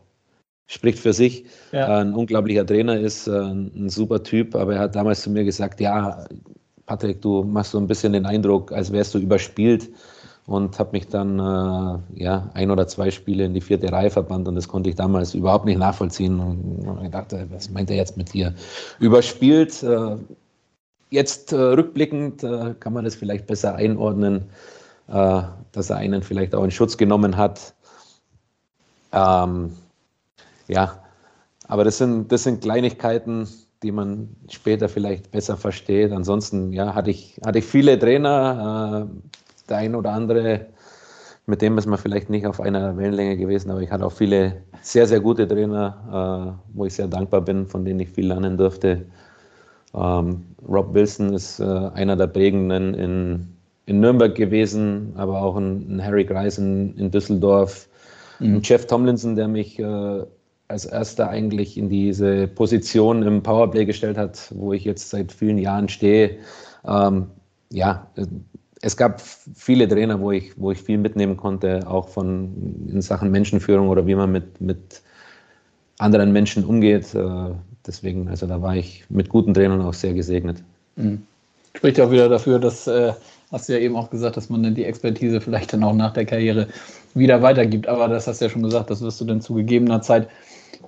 spricht 0.66 0.98
für 0.98 1.12
sich. 1.12 1.44
Ja. 1.72 1.98
Äh, 1.98 2.00
ein 2.02 2.14
unglaublicher 2.14 2.66
Trainer 2.66 2.98
ist, 2.98 3.26
äh, 3.26 3.32
ein 3.32 3.88
super 3.88 4.22
Typ, 4.22 4.54
aber 4.54 4.74
er 4.74 4.80
hat 4.80 4.96
damals 4.96 5.22
zu 5.22 5.30
mir 5.30 5.44
gesagt, 5.44 5.80
ja, 5.80 6.24
Patrick, 6.86 7.20
du 7.22 7.42
machst 7.42 7.72
so 7.72 7.78
ein 7.78 7.86
bisschen 7.86 8.12
den 8.12 8.26
Eindruck, 8.26 8.72
als 8.72 8.92
wärst 8.92 9.14
du 9.14 9.18
überspielt 9.18 9.88
und 10.46 10.78
habe 10.78 10.90
mich 10.92 11.08
dann 11.08 11.38
äh, 11.38 12.22
ja, 12.22 12.50
ein 12.54 12.70
oder 12.70 12.86
zwei 12.86 13.10
Spiele 13.10 13.44
in 13.44 13.54
die 13.54 13.60
vierte 13.60 13.90
Reihe 13.90 14.10
verbannt 14.10 14.46
und 14.46 14.54
das 14.54 14.68
konnte 14.68 14.90
ich 14.90 14.96
damals 14.96 15.34
überhaupt 15.34 15.64
nicht 15.64 15.78
nachvollziehen. 15.78 16.38
Und 16.38 17.04
ich 17.04 17.10
dachte, 17.10 17.46
was 17.50 17.70
meint 17.70 17.90
er 17.90 17.96
jetzt 17.96 18.16
mit 18.16 18.32
dir? 18.32 18.54
Überspielt. 19.00 19.82
Äh, 19.82 20.16
jetzt 21.10 21.52
äh, 21.52 21.56
rückblickend 21.56 22.44
äh, 22.44 22.74
kann 22.78 22.92
man 22.92 23.04
das 23.04 23.16
vielleicht 23.16 23.46
besser 23.46 23.74
einordnen, 23.74 24.44
dass 25.08 25.88
er 25.88 25.98
einen 25.98 26.20
vielleicht 26.24 26.52
auch 26.52 26.64
in 26.64 26.72
Schutz 26.72 26.96
genommen 26.96 27.36
hat. 27.36 27.74
Ähm, 29.12 29.70
ja, 30.68 31.02
aber 31.68 31.84
das 31.84 31.98
sind, 31.98 32.30
das 32.32 32.44
sind 32.44 32.62
Kleinigkeiten, 32.62 33.48
die 33.82 33.92
man 33.92 34.28
später 34.50 34.88
vielleicht 34.88 35.30
besser 35.30 35.56
versteht. 35.56 36.12
Ansonsten 36.12 36.72
ja, 36.72 36.94
hatte, 36.94 37.10
ich, 37.10 37.40
hatte 37.44 37.58
ich 37.58 37.64
viele 37.64 37.98
Trainer, 37.98 39.08
äh, 39.08 39.30
der 39.68 39.76
ein 39.78 39.94
oder 39.94 40.12
andere, 40.12 40.66
mit 41.46 41.62
dem 41.62 41.78
ist 41.78 41.86
man 41.86 41.98
vielleicht 41.98 42.28
nicht 42.28 42.46
auf 42.46 42.60
einer 42.60 42.96
Wellenlänge 42.96 43.36
gewesen, 43.36 43.70
aber 43.70 43.80
ich 43.80 43.90
hatte 43.90 44.04
auch 44.04 44.12
viele 44.12 44.62
sehr, 44.82 45.06
sehr 45.06 45.20
gute 45.20 45.46
Trainer, 45.46 46.58
äh, 46.58 46.76
wo 46.76 46.86
ich 46.86 46.94
sehr 46.94 47.06
dankbar 47.06 47.40
bin, 47.40 47.66
von 47.66 47.84
denen 47.84 48.00
ich 48.00 48.10
viel 48.10 48.26
lernen 48.26 48.56
durfte. 48.56 49.06
Ähm, 49.94 50.44
Rob 50.66 50.92
Wilson 50.94 51.32
ist 51.32 51.60
äh, 51.60 51.64
einer 51.64 52.16
der 52.16 52.26
prägenden 52.26 52.94
in, 52.94 53.56
in 53.86 54.00
Nürnberg 54.00 54.34
gewesen, 54.34 55.12
aber 55.16 55.40
auch 55.40 55.56
ein, 55.56 55.96
ein 55.96 56.04
Harry 56.04 56.24
Greis 56.24 56.58
in, 56.58 56.96
in 56.96 57.10
Düsseldorf. 57.10 57.88
Mhm. 58.40 58.60
Jeff 58.62 58.86
Tomlinson, 58.86 59.36
der 59.36 59.48
mich 59.48 59.78
äh, 59.78 60.22
als 60.68 60.84
erster 60.84 61.28
eigentlich 61.28 61.76
in 61.76 61.88
diese 61.88 62.48
Position 62.48 63.22
im 63.22 63.42
Powerplay 63.42 63.84
gestellt 63.84 64.18
hat, 64.18 64.52
wo 64.54 64.72
ich 64.72 64.84
jetzt 64.84 65.10
seit 65.10 65.32
vielen 65.32 65.58
Jahren 65.58 65.88
stehe. 65.88 66.38
Ähm, 66.86 67.26
ja, 67.70 68.06
es 68.82 68.96
gab 68.96 69.20
viele 69.20 69.88
Trainer, 69.88 70.20
wo 70.20 70.32
ich, 70.32 70.58
wo 70.58 70.70
ich 70.72 70.80
viel 70.80 70.98
mitnehmen 70.98 71.36
konnte, 71.36 71.86
auch 71.86 72.08
von 72.08 72.88
in 72.92 73.00
Sachen 73.00 73.30
Menschenführung 73.30 73.88
oder 73.88 74.06
wie 74.06 74.14
man 74.14 74.32
mit, 74.32 74.60
mit 74.60 75.02
anderen 75.98 76.32
Menschen 76.32 76.64
umgeht. 76.64 77.14
Äh, 77.14 77.50
deswegen, 77.86 78.28
also 78.28 78.46
da 78.46 78.60
war 78.60 78.76
ich 78.76 79.04
mit 79.08 79.28
guten 79.28 79.54
Trainern 79.54 79.82
auch 79.82 79.94
sehr 79.94 80.14
gesegnet. 80.14 80.62
Mhm. 80.96 81.22
Spricht 81.74 82.00
auch 82.00 82.10
wieder 82.10 82.28
dafür, 82.28 82.58
dass, 82.58 82.86
äh, 82.86 83.12
hast 83.52 83.68
du 83.68 83.74
ja 83.74 83.78
eben 83.78 83.96
auch 83.96 84.10
gesagt, 84.10 84.36
dass 84.36 84.50
man 84.50 84.62
dann 84.62 84.74
die 84.74 84.84
Expertise 84.84 85.40
vielleicht 85.40 85.72
dann 85.72 85.84
auch 85.84 85.94
nach 85.94 86.12
der 86.12 86.24
Karriere 86.24 86.68
wieder 87.14 87.42
weitergibt. 87.42 87.86
Aber 87.86 88.08
das 88.08 88.26
hast 88.26 88.40
du 88.40 88.46
ja 88.46 88.50
schon 88.50 88.62
gesagt, 88.62 88.90
das 88.90 89.00
wirst 89.02 89.20
du 89.20 89.24
dann 89.24 89.40
zu 89.40 89.54
gegebener 89.54 90.02
Zeit 90.02 90.28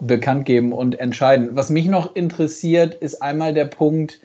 bekannt 0.01 0.45
geben 0.45 0.73
und 0.73 0.99
entscheiden. 1.01 1.51
Was 1.53 1.71
mich 1.71 1.87
noch 1.87 2.15
interessiert, 2.15 2.95
ist 2.95 3.23
einmal 3.23 3.55
der 3.55 3.67
Punkt, 3.67 4.21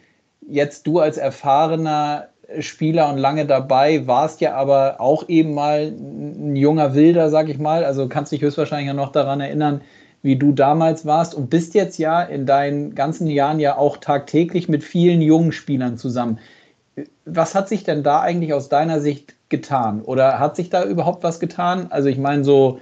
jetzt 0.48 0.88
du 0.88 1.00
als 1.00 1.18
erfahrener 1.18 2.30
Spieler 2.60 3.10
und 3.10 3.18
lange 3.18 3.46
dabei, 3.46 4.06
warst 4.06 4.42
ja 4.42 4.54
aber 4.56 5.00
auch 5.00 5.28
eben 5.30 5.54
mal 5.54 5.92
ein 5.92 6.56
junger 6.56 6.94
Wilder, 6.94 7.30
sag 7.30 7.50
ich 7.50 7.58
mal. 7.58 7.84
Also 7.84 8.08
kannst 8.08 8.32
dich 8.32 8.42
höchstwahrscheinlich 8.42 8.88
ja 8.88 8.94
noch 8.94 9.12
daran 9.12 9.42
erinnern, 9.42 9.82
wie 10.22 10.36
du 10.36 10.52
damals 10.52 11.06
warst 11.06 11.36
und 11.36 11.50
bist 11.50 11.74
jetzt 11.74 11.98
ja 11.98 12.22
in 12.22 12.46
deinen 12.46 12.96
ganzen 12.96 13.28
Jahren 13.28 13.60
ja 13.60 13.78
auch 13.78 13.98
tagtäglich 13.98 14.70
mit 14.70 14.84
vielen 14.84 15.22
jungen 15.22 15.52
Spielern 15.52 15.98
zusammen. 15.98 16.40
Was 17.26 17.56
hat 17.56 17.68
sich 17.70 17.84
denn 17.84 18.04
da 18.04 18.22
eigentlich 18.22 18.54
aus 18.54 18.70
deiner 18.70 19.02
Sicht 19.02 19.36
getan? 19.50 20.02
Oder 20.02 20.40
hat 20.40 20.56
sich 20.56 20.70
da 20.70 20.84
überhaupt 20.84 21.24
was 21.24 21.40
getan? 21.40 21.88
Also 21.90 22.10
ich 22.10 22.18
meine 22.18 22.44
so 22.44 22.80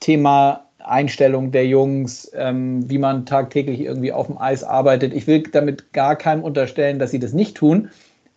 Thema 0.00 0.67
Einstellung 0.78 1.50
der 1.50 1.66
Jungs, 1.66 2.30
ähm, 2.34 2.88
wie 2.88 2.98
man 2.98 3.26
tagtäglich 3.26 3.80
irgendwie 3.80 4.12
auf 4.12 4.26
dem 4.26 4.38
Eis 4.38 4.62
arbeitet. 4.62 5.12
Ich 5.12 5.26
will 5.26 5.42
damit 5.42 5.92
gar 5.92 6.16
keinem 6.16 6.44
unterstellen, 6.44 6.98
dass 6.98 7.10
sie 7.10 7.18
das 7.18 7.32
nicht 7.32 7.56
tun. 7.56 7.90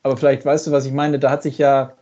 Aber 0.03 0.17
vielleicht 0.17 0.45
weißt 0.45 0.67
du, 0.67 0.71
was 0.71 0.85
ich 0.85 0.93
meine. 0.93 1.19
Da 1.19 1.29
hat 1.29 1.43
sich 1.43 1.57
ja 1.57 1.93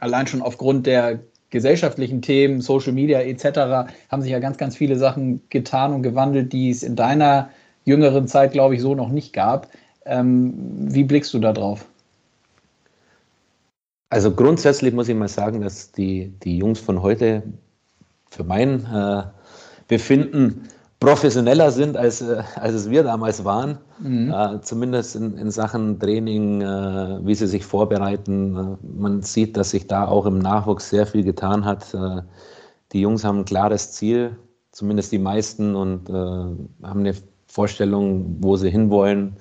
allein 0.00 0.26
schon 0.26 0.42
aufgrund 0.42 0.86
der 0.86 1.20
gesellschaftlichen 1.50 2.20
Themen, 2.20 2.60
Social 2.60 2.92
Media 2.92 3.20
etc., 3.20 3.90
haben 4.10 4.22
sich 4.22 4.32
ja 4.32 4.38
ganz, 4.38 4.58
ganz 4.58 4.76
viele 4.76 4.96
Sachen 4.96 5.40
getan 5.48 5.94
und 5.94 6.02
gewandelt, 6.02 6.52
die 6.52 6.70
es 6.70 6.82
in 6.82 6.96
deiner 6.96 7.48
jüngeren 7.84 8.26
Zeit, 8.28 8.52
glaube 8.52 8.74
ich, 8.74 8.82
so 8.82 8.94
noch 8.94 9.08
nicht 9.08 9.32
gab. 9.32 9.68
Ähm, 10.04 10.52
wie 10.92 11.04
blickst 11.04 11.32
du 11.32 11.38
da 11.38 11.52
drauf? 11.52 11.86
Also 14.10 14.34
grundsätzlich 14.34 14.92
muss 14.94 15.08
ich 15.08 15.14
mal 15.14 15.28
sagen, 15.28 15.60
dass 15.60 15.92
die, 15.92 16.32
die 16.42 16.58
Jungs 16.58 16.80
von 16.80 17.02
heute 17.02 17.42
für 18.30 18.44
mein 18.44 18.84
äh, 18.84 19.22
Befinden 19.88 20.68
professioneller 21.00 21.70
sind, 21.70 21.96
als, 21.96 22.20
äh, 22.20 22.42
als 22.56 22.74
es 22.74 22.90
wir 22.90 23.02
damals 23.02 23.44
waren. 23.44 23.78
Mhm. 24.00 24.32
Äh, 24.32 24.60
zumindest 24.62 25.16
in, 25.16 25.36
in, 25.36 25.50
Sachen 25.50 25.98
Training, 25.98 26.60
äh, 26.60 27.18
wie 27.24 27.34
sie 27.34 27.46
sich 27.46 27.64
vorbereiten. 27.64 28.56
Äh, 28.56 28.86
man 29.00 29.22
sieht, 29.22 29.56
dass 29.56 29.70
sich 29.70 29.86
da 29.86 30.06
auch 30.06 30.26
im 30.26 30.38
Nachwuchs 30.38 30.90
sehr 30.90 31.06
viel 31.06 31.22
getan 31.22 31.64
hat. 31.64 31.94
Äh, 31.94 32.22
die 32.92 33.00
Jungs 33.00 33.24
haben 33.24 33.40
ein 33.40 33.44
klares 33.44 33.92
Ziel, 33.92 34.36
zumindest 34.72 35.12
die 35.12 35.18
meisten, 35.18 35.74
und 35.74 36.08
äh, 36.08 36.12
haben 36.12 37.00
eine 37.00 37.14
Vorstellung, 37.46 38.36
wo 38.40 38.56
sie 38.56 38.70
hinwollen 38.70 39.36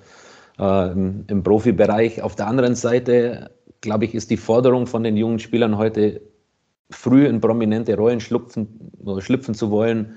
im, 0.60 1.24
im 1.28 1.44
Profibereich. 1.44 2.24
Auf 2.24 2.36
der 2.36 2.48
anderen 2.48 2.74
Seite, 2.74 3.52
glaube 3.82 4.06
ich, 4.06 4.16
ist 4.16 4.32
die 4.32 4.38
Forderung 4.38 4.88
von 4.88 5.04
den 5.04 5.16
jungen 5.16 5.38
Spielern 5.38 5.78
heute, 5.78 6.20
früh 6.90 7.28
in 7.28 7.42
prominente 7.42 7.96
Rollen 7.96 8.20
schlüpfen, 8.20 8.68
schlüpfen 9.20 9.54
zu 9.54 9.70
wollen, 9.70 10.16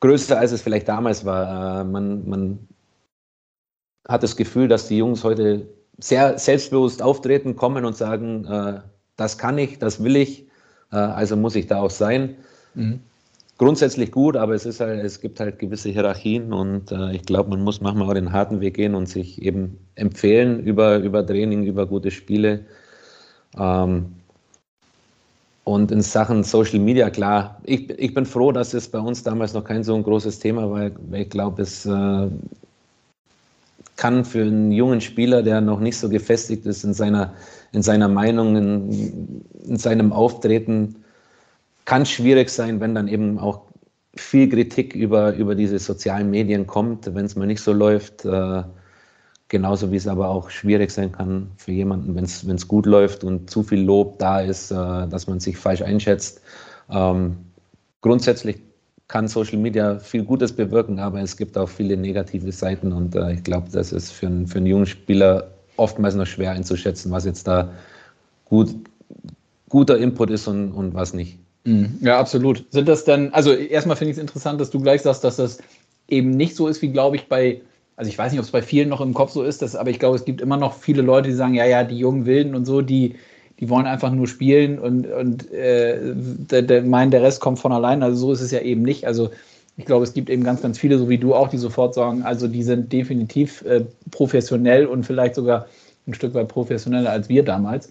größer, 0.00 0.38
als 0.38 0.52
es 0.52 0.62
vielleicht 0.62 0.88
damals 0.88 1.24
war. 1.24 1.80
Äh, 1.80 1.84
man, 1.84 2.28
man 2.28 2.68
hat 4.06 4.22
das 4.22 4.36
Gefühl, 4.36 4.68
dass 4.68 4.88
die 4.88 4.98
Jungs 4.98 5.24
heute 5.24 5.68
sehr 5.98 6.38
selbstbewusst 6.38 7.02
auftreten, 7.02 7.56
kommen 7.56 7.84
und 7.84 7.96
sagen, 7.96 8.44
äh, 8.44 8.80
das 9.16 9.38
kann 9.38 9.58
ich, 9.58 9.78
das 9.78 10.02
will 10.02 10.16
ich, 10.16 10.46
äh, 10.92 10.96
also 10.96 11.36
muss 11.36 11.56
ich 11.56 11.66
da 11.66 11.80
auch 11.80 11.90
sein. 11.90 12.36
Mhm. 12.74 13.00
Grundsätzlich 13.58 14.12
gut, 14.12 14.36
aber 14.36 14.54
es 14.54 14.64
ist 14.64 14.78
halt, 14.78 15.04
es 15.04 15.20
gibt 15.20 15.40
halt 15.40 15.58
gewisse 15.58 15.88
Hierarchien 15.88 16.52
und 16.52 16.92
äh, 16.92 17.10
ich 17.12 17.22
glaube, 17.22 17.50
man 17.50 17.62
muss 17.62 17.80
manchmal 17.80 18.08
auch 18.08 18.14
den 18.14 18.32
harten 18.32 18.60
Weg 18.60 18.74
gehen 18.74 18.94
und 18.94 19.08
sich 19.08 19.42
eben 19.42 19.78
empfehlen 19.96 20.60
über, 20.60 20.98
über 20.98 21.26
Training, 21.26 21.64
über 21.64 21.86
gute 21.86 22.12
Spiele. 22.12 22.66
Ähm, 23.58 24.17
und 25.68 25.92
in 25.92 26.00
Sachen 26.00 26.44
Social 26.44 26.78
Media, 26.78 27.10
klar, 27.10 27.60
ich, 27.64 27.90
ich 27.90 28.14
bin 28.14 28.24
froh, 28.24 28.52
dass 28.52 28.72
es 28.72 28.88
bei 28.88 28.98
uns 28.98 29.22
damals 29.22 29.52
noch 29.52 29.64
kein 29.64 29.84
so 29.84 29.94
ein 29.94 30.02
großes 30.02 30.38
Thema 30.38 30.70
war, 30.70 30.90
weil 31.10 31.20
ich 31.20 31.28
glaube, 31.28 31.60
es 31.60 31.84
äh, 31.84 32.28
kann 33.96 34.24
für 34.24 34.44
einen 34.44 34.72
jungen 34.72 35.02
Spieler, 35.02 35.42
der 35.42 35.60
noch 35.60 35.80
nicht 35.80 35.98
so 35.98 36.08
gefestigt 36.08 36.64
ist 36.64 36.84
in 36.84 36.94
seiner, 36.94 37.34
in 37.72 37.82
seiner 37.82 38.08
Meinung, 38.08 38.56
in, 38.56 39.44
in 39.66 39.76
seinem 39.76 40.10
Auftreten, 40.10 41.04
kann 41.84 42.06
schwierig 42.06 42.48
sein, 42.48 42.80
wenn 42.80 42.94
dann 42.94 43.06
eben 43.06 43.38
auch 43.38 43.60
viel 44.16 44.48
Kritik 44.48 44.94
über, 44.94 45.34
über 45.34 45.54
diese 45.54 45.78
sozialen 45.78 46.30
Medien 46.30 46.66
kommt, 46.66 47.14
wenn 47.14 47.26
es 47.26 47.36
mal 47.36 47.46
nicht 47.46 47.60
so 47.60 47.74
läuft. 47.74 48.24
Äh, 48.24 48.62
Genauso 49.48 49.90
wie 49.90 49.96
es 49.96 50.06
aber 50.06 50.28
auch 50.28 50.50
schwierig 50.50 50.90
sein 50.90 51.10
kann 51.10 51.50
für 51.56 51.72
jemanden, 51.72 52.14
wenn 52.14 52.24
es 52.24 52.68
gut 52.68 52.84
läuft 52.84 53.24
und 53.24 53.48
zu 53.48 53.62
viel 53.62 53.80
Lob 53.80 54.18
da 54.18 54.40
ist, 54.40 54.70
äh, 54.70 54.74
dass 54.74 55.26
man 55.26 55.40
sich 55.40 55.56
falsch 55.56 55.80
einschätzt. 55.80 56.42
Ähm, 56.90 57.36
grundsätzlich 58.02 58.58
kann 59.08 59.26
Social 59.26 59.56
Media 59.58 59.98
viel 59.98 60.22
Gutes 60.22 60.52
bewirken, 60.52 60.98
aber 60.98 61.22
es 61.22 61.36
gibt 61.36 61.56
auch 61.56 61.68
viele 61.68 61.96
negative 61.96 62.52
Seiten 62.52 62.92
und 62.92 63.14
äh, 63.16 63.32
ich 63.32 63.42
glaube, 63.42 63.68
das 63.72 63.90
ist 63.92 64.12
für, 64.12 64.26
ein, 64.26 64.46
für 64.46 64.58
einen 64.58 64.66
jungen 64.66 64.86
Spieler 64.86 65.50
oftmals 65.78 66.14
noch 66.14 66.26
schwer 66.26 66.50
einzuschätzen, 66.50 67.10
was 67.10 67.24
jetzt 67.24 67.48
da 67.48 67.72
gut, 68.44 68.74
guter 69.70 69.96
Input 69.96 70.28
ist 70.30 70.46
und, 70.46 70.72
und 70.72 70.92
was 70.92 71.14
nicht. 71.14 71.38
Mhm. 71.64 71.98
Ja, 72.02 72.18
absolut. 72.18 72.66
Sind 72.70 72.86
das 72.86 73.04
dann, 73.04 73.32
also 73.32 73.52
erstmal 73.52 73.96
finde 73.96 74.10
ich 74.10 74.18
es 74.18 74.20
interessant, 74.20 74.60
dass 74.60 74.70
du 74.70 74.78
gleich 74.78 75.00
sagst, 75.00 75.24
dass 75.24 75.36
das 75.36 75.58
eben 76.06 76.30
nicht 76.30 76.54
so 76.54 76.68
ist, 76.68 76.82
wie 76.82 76.88
glaube 76.88 77.16
ich 77.16 77.28
bei 77.28 77.62
also 77.98 78.08
ich 78.10 78.16
weiß 78.16 78.30
nicht, 78.30 78.38
ob 78.38 78.44
es 78.44 78.52
bei 78.52 78.62
vielen 78.62 78.88
noch 78.88 79.00
im 79.00 79.12
Kopf 79.12 79.32
so 79.32 79.42
ist, 79.42 79.60
dass, 79.60 79.74
aber 79.74 79.90
ich 79.90 79.98
glaube, 79.98 80.14
es 80.14 80.24
gibt 80.24 80.40
immer 80.40 80.56
noch 80.56 80.74
viele 80.74 81.02
Leute, 81.02 81.30
die 81.30 81.34
sagen, 81.34 81.54
ja, 81.54 81.66
ja, 81.66 81.82
die 81.82 81.98
jungen 81.98 82.26
Wilden 82.26 82.54
und 82.54 82.64
so, 82.64 82.80
die, 82.80 83.16
die 83.58 83.68
wollen 83.68 83.86
einfach 83.86 84.12
nur 84.12 84.28
spielen 84.28 84.78
und, 84.78 85.08
und 85.08 85.50
äh, 85.50 85.98
der, 86.14 86.62
der 86.62 86.82
meinen, 86.82 87.10
der 87.10 87.24
Rest 87.24 87.40
kommt 87.40 87.58
von 87.58 87.72
allein. 87.72 88.04
Also 88.04 88.16
so 88.16 88.32
ist 88.32 88.40
es 88.40 88.52
ja 88.52 88.60
eben 88.60 88.82
nicht. 88.82 89.04
Also 89.04 89.30
ich 89.76 89.84
glaube, 89.84 90.04
es 90.04 90.14
gibt 90.14 90.30
eben 90.30 90.44
ganz, 90.44 90.62
ganz 90.62 90.78
viele, 90.78 90.96
so 90.96 91.08
wie 91.08 91.18
du 91.18 91.34
auch, 91.34 91.48
die 91.48 91.58
sofort 91.58 91.92
sagen, 91.92 92.22
also 92.22 92.46
die 92.46 92.62
sind 92.62 92.92
definitiv 92.92 93.62
äh, 93.62 93.84
professionell 94.12 94.86
und 94.86 95.04
vielleicht 95.04 95.34
sogar 95.34 95.66
ein 96.06 96.14
Stück 96.14 96.34
weit 96.34 96.46
professioneller 96.46 97.10
als 97.10 97.28
wir 97.28 97.44
damals. 97.44 97.90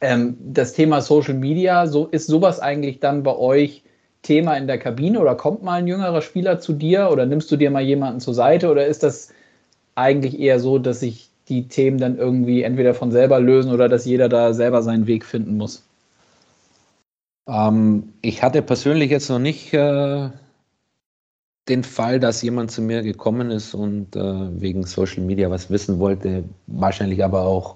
Ähm, 0.00 0.36
das 0.40 0.72
Thema 0.72 1.00
Social 1.00 1.34
Media, 1.34 1.88
so 1.88 2.06
ist 2.06 2.28
sowas 2.28 2.60
eigentlich 2.60 3.00
dann 3.00 3.24
bei 3.24 3.36
euch 3.36 3.82
Thema 4.26 4.56
in 4.56 4.66
der 4.66 4.78
Kabine 4.78 5.20
oder 5.20 5.36
kommt 5.36 5.62
mal 5.62 5.74
ein 5.74 5.86
jüngerer 5.86 6.20
Spieler 6.20 6.58
zu 6.58 6.72
dir 6.72 7.10
oder 7.12 7.26
nimmst 7.26 7.50
du 7.50 7.56
dir 7.56 7.70
mal 7.70 7.82
jemanden 7.82 8.20
zur 8.20 8.34
Seite 8.34 8.70
oder 8.70 8.84
ist 8.84 9.02
das 9.02 9.32
eigentlich 9.94 10.38
eher 10.40 10.58
so, 10.58 10.78
dass 10.78 11.00
sich 11.00 11.30
die 11.48 11.68
Themen 11.68 11.98
dann 11.98 12.18
irgendwie 12.18 12.62
entweder 12.62 12.92
von 12.92 13.12
selber 13.12 13.38
lösen 13.38 13.72
oder 13.72 13.88
dass 13.88 14.04
jeder 14.04 14.28
da 14.28 14.52
selber 14.52 14.82
seinen 14.82 15.06
Weg 15.06 15.24
finden 15.24 15.56
muss? 15.56 15.84
Ähm, 17.46 18.12
ich 18.20 18.42
hatte 18.42 18.62
persönlich 18.62 19.10
jetzt 19.10 19.28
noch 19.28 19.38
nicht 19.38 19.72
äh, 19.72 20.28
den 21.68 21.84
Fall, 21.84 22.18
dass 22.18 22.42
jemand 22.42 22.72
zu 22.72 22.82
mir 22.82 23.02
gekommen 23.02 23.50
ist 23.50 23.74
und 23.74 24.16
äh, 24.16 24.60
wegen 24.60 24.84
Social 24.84 25.22
Media 25.22 25.50
was 25.50 25.70
wissen 25.70 26.00
wollte, 26.00 26.44
wahrscheinlich 26.66 27.24
aber 27.24 27.42
auch 27.42 27.75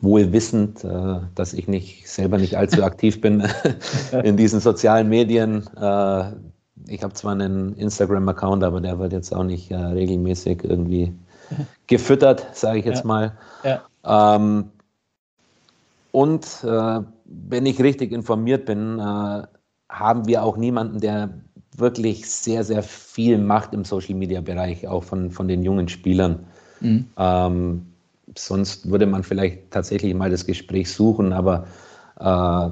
wohl 0.00 0.32
wissend, 0.32 0.84
äh, 0.84 1.20
dass 1.34 1.52
ich 1.52 1.68
nicht 1.68 2.08
selber 2.08 2.38
nicht 2.38 2.56
allzu 2.56 2.84
aktiv 2.84 3.20
bin 3.20 3.48
in 4.24 4.36
diesen 4.36 4.60
sozialen 4.60 5.08
Medien. 5.08 5.66
Äh, 5.76 6.32
ich 6.88 7.02
habe 7.02 7.14
zwar 7.14 7.32
einen 7.32 7.74
Instagram-Account, 7.76 8.62
aber 8.62 8.80
der 8.80 8.98
wird 8.98 9.12
jetzt 9.12 9.34
auch 9.34 9.44
nicht 9.44 9.70
äh, 9.70 9.76
regelmäßig 9.76 10.64
irgendwie 10.64 11.12
gefüttert, 11.86 12.46
sage 12.54 12.80
ich 12.80 12.84
jetzt 12.84 13.00
ja. 13.00 13.06
mal. 13.06 13.32
Ja. 13.64 14.36
Ähm, 14.36 14.70
und 16.12 16.46
äh, 16.64 17.00
wenn 17.24 17.66
ich 17.66 17.82
richtig 17.82 18.12
informiert 18.12 18.66
bin, 18.66 18.98
äh, 18.98 19.42
haben 19.88 20.26
wir 20.26 20.42
auch 20.42 20.56
niemanden, 20.56 21.00
der 21.00 21.30
wirklich 21.76 22.28
sehr, 22.28 22.64
sehr 22.64 22.82
viel 22.82 23.38
macht 23.38 23.74
im 23.74 23.84
Social-Media-Bereich, 23.84 24.88
auch 24.88 25.04
von, 25.04 25.30
von 25.30 25.48
den 25.48 25.62
jungen 25.62 25.88
Spielern. 25.88 26.46
Mhm. 26.80 27.06
Ähm, 27.16 27.86
sonst 28.38 28.90
würde 28.90 29.06
man 29.06 29.22
vielleicht 29.22 29.70
tatsächlich 29.70 30.14
mal 30.14 30.30
das 30.30 30.46
Gespräch 30.46 30.90
suchen, 30.90 31.32
aber 31.32 31.66
äh, 32.18 32.70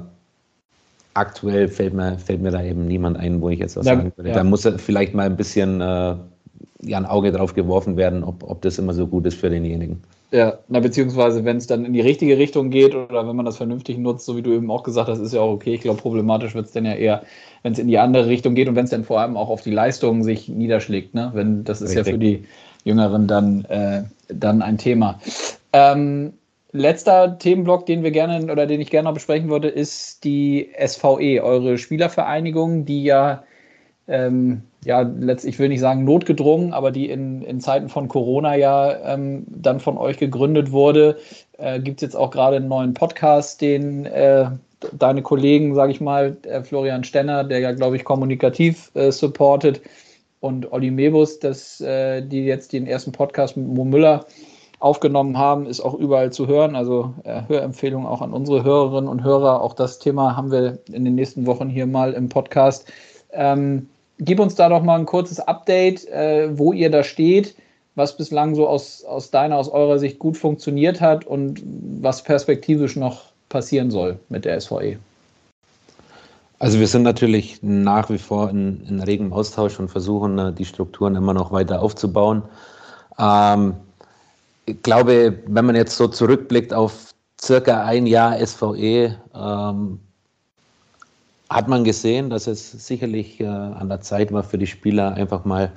aktuell 1.13 1.67
fällt 1.67 1.93
mir, 1.93 2.19
fällt 2.19 2.41
mir 2.41 2.51
da 2.51 2.63
eben 2.63 2.87
niemand 2.87 3.17
ein, 3.17 3.41
wo 3.41 3.49
ich 3.49 3.59
jetzt 3.59 3.75
was 3.77 3.85
ja, 3.85 3.95
sagen 3.95 4.11
würde. 4.15 4.29
Ja. 4.29 4.35
Da 4.35 4.43
muss 4.43 4.69
vielleicht 4.77 5.13
mal 5.13 5.25
ein 5.25 5.37
bisschen 5.37 5.81
äh, 5.81 6.15
ja, 6.81 6.97
ein 6.97 7.05
Auge 7.05 7.31
drauf 7.31 7.53
geworfen 7.53 7.97
werden, 7.97 8.23
ob, 8.23 8.43
ob 8.43 8.61
das 8.61 8.77
immer 8.77 8.93
so 8.93 9.07
gut 9.07 9.25
ist 9.25 9.35
für 9.35 9.49
denjenigen. 9.49 10.01
Ja, 10.31 10.59
na, 10.67 10.79
beziehungsweise 10.79 11.45
wenn 11.45 11.57
es 11.57 11.67
dann 11.67 11.85
in 11.85 11.93
die 11.93 12.01
richtige 12.01 12.37
Richtung 12.37 12.69
geht 12.69 12.93
oder 12.93 13.27
wenn 13.27 13.35
man 13.35 13.45
das 13.45 13.57
vernünftig 13.57 13.97
nutzt, 13.97 14.25
so 14.25 14.35
wie 14.35 14.41
du 14.41 14.51
eben 14.51 14.69
auch 14.69 14.83
gesagt 14.83 15.07
hast, 15.07 15.19
ist 15.19 15.33
ja 15.33 15.39
auch 15.39 15.53
okay. 15.53 15.75
Ich 15.75 15.81
glaube, 15.81 16.01
problematisch 16.01 16.55
wird 16.55 16.65
es 16.65 16.73
dann 16.73 16.85
ja 16.85 16.93
eher, 16.93 17.23
wenn 17.63 17.73
es 17.73 17.79
in 17.79 17.87
die 17.87 17.97
andere 17.97 18.27
Richtung 18.27 18.53
geht 18.53 18.67
und 18.67 18.75
wenn 18.75 18.85
es 18.85 18.91
dann 18.91 19.05
vor 19.05 19.21
allem 19.21 19.37
auch 19.37 19.49
auf 19.49 19.61
die 19.61 19.71
Leistung 19.71 20.23
sich 20.23 20.49
niederschlägt. 20.49 21.13
Ne? 21.13 21.31
Wenn, 21.33 21.63
das 21.63 21.81
ist 21.81 21.91
Richtig. 21.91 22.07
ja 22.07 22.11
für 22.11 22.19
die 22.19 22.43
Jüngeren 22.85 23.27
dann, 23.27 23.65
äh, 23.65 24.03
dann 24.29 24.61
ein 24.61 24.77
Thema. 24.77 25.19
Ähm, 25.73 26.33
letzter 26.71 27.37
Themenblock, 27.37 27.85
den 27.85 28.03
wir 28.03 28.11
gerne 28.11 28.49
oder 28.51 28.65
den 28.65 28.79
ich 28.79 28.89
gerne 28.89 29.09
noch 29.09 29.13
besprechen 29.13 29.49
würde, 29.49 29.67
ist 29.67 30.23
die 30.23 30.69
SVE, 30.79 31.43
eure 31.43 31.77
Spielervereinigung, 31.77 32.85
die 32.85 33.03
ja 33.03 33.43
ähm, 34.07 34.61
ja, 34.85 35.01
letztlich, 35.01 35.55
ich 35.55 35.59
will 35.59 35.69
nicht 35.69 35.79
sagen 35.79 36.03
notgedrungen, 36.03 36.73
aber 36.73 36.91
die 36.91 37.09
in, 37.09 37.41
in 37.41 37.59
Zeiten 37.59 37.89
von 37.89 38.07
Corona 38.07 38.55
ja 38.55 39.13
ähm, 39.13 39.45
dann 39.47 39.79
von 39.79 39.97
euch 39.97 40.17
gegründet 40.17 40.71
wurde. 40.71 41.17
Äh, 41.57 41.79
Gibt 41.79 41.97
es 41.97 42.01
jetzt 42.03 42.15
auch 42.15 42.29
gerade 42.29 42.57
einen 42.57 42.67
neuen 42.67 42.93
Podcast, 42.93 43.61
den 43.61 44.05
äh, 44.05 44.45
deine 44.93 45.23
Kollegen, 45.23 45.73
sage 45.73 45.91
ich 45.91 46.01
mal, 46.01 46.37
Florian 46.63 47.03
Stenner, 47.03 47.43
der 47.43 47.59
ja, 47.59 47.71
glaube 47.71 47.95
ich, 47.95 48.03
kommunikativ 48.03 48.91
äh, 48.93 49.11
supportet, 49.11 49.81
und 50.45 50.71
Olli 50.71 50.91
Mebus, 50.91 51.39
dass, 51.39 51.81
äh, 51.81 52.21
die 52.21 52.45
jetzt 52.45 52.71
den 52.71 52.85
ersten 52.85 53.11
Podcast 53.11 53.57
mit 53.57 53.67
Mo 53.67 53.83
Müller 53.83 54.25
aufgenommen 54.79 55.37
haben, 55.39 55.65
ist 55.65 55.81
auch 55.81 55.95
überall 55.95 56.31
zu 56.31 56.45
hören. 56.45 56.75
Also 56.75 57.15
äh, 57.23 57.41
Hörempfehlung 57.47 58.05
auch 58.05 58.21
an 58.21 58.31
unsere 58.31 58.63
Hörerinnen 58.63 59.09
und 59.09 59.23
Hörer. 59.23 59.61
Auch 59.61 59.73
das 59.73 59.97
Thema 59.97 60.37
haben 60.37 60.51
wir 60.51 60.77
in 60.91 61.03
den 61.03 61.15
nächsten 61.15 61.47
Wochen 61.47 61.67
hier 61.67 61.87
mal 61.87 62.13
im 62.13 62.29
Podcast. 62.29 62.85
Ähm, 63.31 63.89
gib 64.19 64.39
uns 64.39 64.53
da 64.53 64.69
doch 64.69 64.83
mal 64.83 64.99
ein 64.99 65.07
kurzes 65.07 65.39
Update, 65.39 66.07
äh, 66.09 66.55
wo 66.57 66.73
ihr 66.73 66.91
da 66.91 67.03
steht, 67.03 67.55
was 67.95 68.15
bislang 68.15 68.53
so 68.53 68.67
aus, 68.67 69.03
aus 69.03 69.31
deiner, 69.31 69.57
aus 69.57 69.69
eurer 69.69 69.97
Sicht 69.97 70.19
gut 70.19 70.37
funktioniert 70.37 71.01
hat 71.01 71.25
und 71.25 71.63
was 72.01 72.23
perspektivisch 72.23 72.95
noch 72.95 73.31
passieren 73.49 73.89
soll 73.89 74.19
mit 74.29 74.45
der 74.45 74.61
SVE. 74.61 74.97
Also 76.59 76.79
wir 76.79 76.87
sind 76.87 77.03
natürlich 77.03 77.61
nach 77.61 78.09
wie 78.09 78.17
vor 78.17 78.49
in, 78.49 78.81
in 78.87 79.01
regem 79.01 79.33
Austausch 79.33 79.79
und 79.79 79.89
versuchen 79.89 80.37
äh, 80.39 80.53
die 80.53 80.65
Strukturen 80.65 81.15
immer 81.15 81.33
noch 81.33 81.51
weiter 81.51 81.81
aufzubauen. 81.81 82.43
Ähm, 83.19 83.75
ich 84.65 84.81
glaube, 84.81 85.37
wenn 85.47 85.65
man 85.65 85.75
jetzt 85.75 85.97
so 85.97 86.07
zurückblickt 86.07 86.73
auf 86.73 87.13
circa 87.41 87.83
ein 87.83 88.07
Jahr 88.07 88.43
SVE, 88.45 89.15
ähm, 89.35 89.99
hat 91.49 91.67
man 91.67 91.83
gesehen, 91.83 92.29
dass 92.29 92.47
es 92.47 92.71
sicherlich 92.71 93.39
äh, 93.39 93.45
an 93.45 93.89
der 93.89 94.01
Zeit 94.01 94.31
war 94.31 94.43
für 94.43 94.57
die 94.57 94.67
Spieler 94.67 95.13
einfach 95.13 95.45
mal 95.45 95.71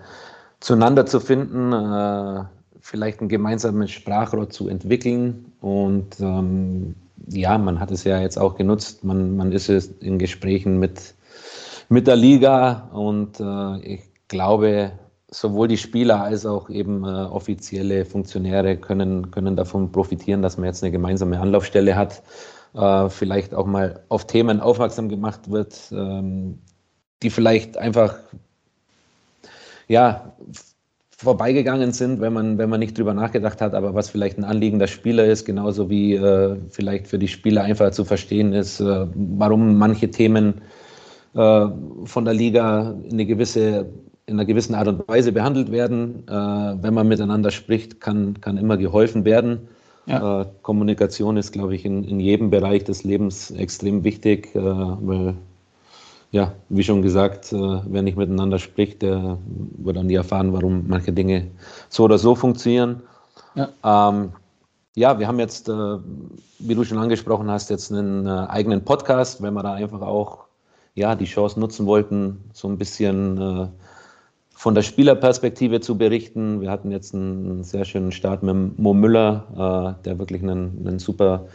zueinander 0.61 1.05
zu 1.07 1.21
finden, 1.21 1.73
äh, 1.73 2.45
vielleicht 2.81 3.21
ein 3.21 3.29
gemeinsames 3.29 3.91
Sprachrohr 3.91 4.49
zu 4.49 4.69
entwickeln. 4.69 5.53
Und 5.61 6.19
ähm, 6.21 6.95
ja, 7.27 7.59
man 7.59 7.81
hat 7.81 7.91
es 7.91 8.05
ja 8.05 8.21
jetzt 8.21 8.39
auch 8.39 8.57
genutzt. 8.57 9.05
Man, 9.05 9.37
man 9.37 9.53
ist 9.53 9.69
in 9.69 10.19
Gesprächen 10.19 10.79
mit, 10.79 11.15
mit 11.89 12.07
der 12.07 12.17
Liga 12.17 12.89
und 12.93 13.41
äh, 13.41 13.79
ich 13.81 14.01
glaube, 14.29 14.93
sowohl 15.31 15.69
die 15.69 15.77
Spieler 15.77 16.23
als 16.23 16.47
auch 16.47 16.71
eben 16.71 17.05
äh, 17.05 17.09
offizielle 17.09 18.05
Funktionäre 18.05 18.77
können, 18.77 19.31
können 19.31 19.57
davon 19.57 19.93
profitieren, 19.93 20.43
dass 20.43 20.57
man 20.57 20.67
jetzt 20.67 20.83
eine 20.83 20.93
gemeinsame 20.93 21.39
Anlaufstelle 21.41 21.97
hat 21.97 22.23
äh, 22.75 23.09
vielleicht 23.09 23.55
auch 23.55 23.67
mal 23.67 24.03
auf 24.09 24.27
Themen 24.27 24.61
aufmerksam 24.61 25.09
gemacht 25.09 25.51
wird, 25.51 25.77
ähm, 25.93 26.59
die 27.23 27.31
vielleicht 27.31 27.77
einfach 27.77 28.19
ja, 29.89 30.37
vorbeigegangen 31.19 31.91
sind, 31.91 32.21
wenn 32.21 32.33
man, 32.33 32.59
wenn 32.59 32.71
man 32.71 32.79
nicht 32.79 32.97
drüber 32.97 33.13
nachgedacht 33.13 33.61
hat, 33.61 33.75
aber 33.75 33.93
was 33.93 34.09
vielleicht 34.09 34.39
ein 34.39 34.45
Anliegen 34.45 34.79
der 34.79 34.87
Spieler 34.87 35.25
ist, 35.25 35.45
genauso 35.45 35.91
wie 35.91 36.15
äh, 36.15 36.57
vielleicht 36.71 37.09
für 37.09 37.19
die 37.19 37.27
Spieler 37.27 37.63
einfach 37.63 37.91
zu 37.91 38.05
verstehen 38.05 38.53
ist, 38.53 38.79
äh, 38.79 39.07
warum 39.15 39.77
manche 39.79 40.13
Themen 40.13 40.61
äh, 41.35 41.67
von 42.05 42.25
der 42.25 42.35
Liga 42.35 42.95
in, 43.03 43.15
eine 43.15 43.27
gewisse, 43.27 43.87
in 44.27 44.35
einer 44.35 44.45
gewissen 44.45 44.77
Art 44.77 44.87
und 44.87 45.09
Weise 45.09 45.33
behandelt 45.33 45.73
werden. 45.73 46.23
Äh, 46.29 46.33
wenn 46.33 46.95
man 46.95 47.09
miteinander 47.09 47.51
spricht, 47.51 48.01
kann, 48.01 48.41
kann 48.41 48.57
immer 48.57 48.77
geholfen 48.77 49.25
werden. 49.25 49.67
Ja. 50.07 50.43
Äh, 50.43 50.47
Kommunikation 50.63 51.37
ist, 51.37 51.51
glaube 51.51 51.75
ich, 51.75 51.85
in, 51.85 52.05
in 52.05 52.21
jedem 52.21 52.51
Bereich 52.51 52.85
des 52.85 53.03
Lebens 53.03 53.51
extrem 53.51 54.05
wichtig, 54.05 54.55
äh, 54.55 54.61
weil, 54.61 55.35
ja, 56.31 56.53
wie 56.69 56.83
schon 56.83 57.03
gesagt, 57.03 57.53
äh, 57.53 57.81
wer 57.87 58.03
nicht 58.03 58.19
miteinander 58.19 58.59
spricht, 58.59 59.03
der 59.03 59.39
wird 59.79 59.97
auch 59.97 60.03
nie 60.03 60.15
erfahren, 60.15 60.53
warum 60.53 60.85
manche 60.87 61.13
Dinge 61.13 61.47
so 61.89 62.05
oder 62.05 62.19
so 62.19 62.35
funktionieren. 62.35 63.03
Ja, 63.55 63.69
ähm, 63.85 64.33
ja 64.95 65.19
wir 65.19 65.27
haben 65.27 65.39
jetzt, 65.39 65.69
äh, 65.69 65.97
wie 66.59 66.75
du 66.75 66.85
schon 66.85 66.99
angesprochen 66.99 67.51
hast, 67.51 67.71
jetzt 67.71 67.91
einen 67.91 68.27
äh, 68.27 68.47
eigenen 68.49 68.85
Podcast, 68.85 69.43
weil 69.43 69.53
wir 69.53 69.63
da 69.63 69.75
einfach 69.75 70.03
auch 70.03 70.45
ja, 70.95 71.15
die 71.15 71.25
Chance 71.25 71.59
nutzen 71.61 71.87
wollten, 71.87 72.51
so 72.53 72.69
ein 72.69 72.77
bisschen 72.77 73.71
von 74.51 74.75
der 74.75 74.83
Spielerperspektive 74.83 75.81
zu 75.81 75.97
berichten. 75.97 76.61
Wir 76.61 76.73
hatten 76.73 76.91
jetzt 76.91 77.15
einen 77.15 77.63
sehr 77.63 77.85
schönen 77.85 78.11
Start 78.11 78.43
mit 78.43 78.77
Mo 78.81 78.95
Müller, 78.95 79.95
der 80.05 80.19
wirklich 80.19 80.43
einen, 80.43 80.85
einen, 80.85 80.99
super 80.99 81.47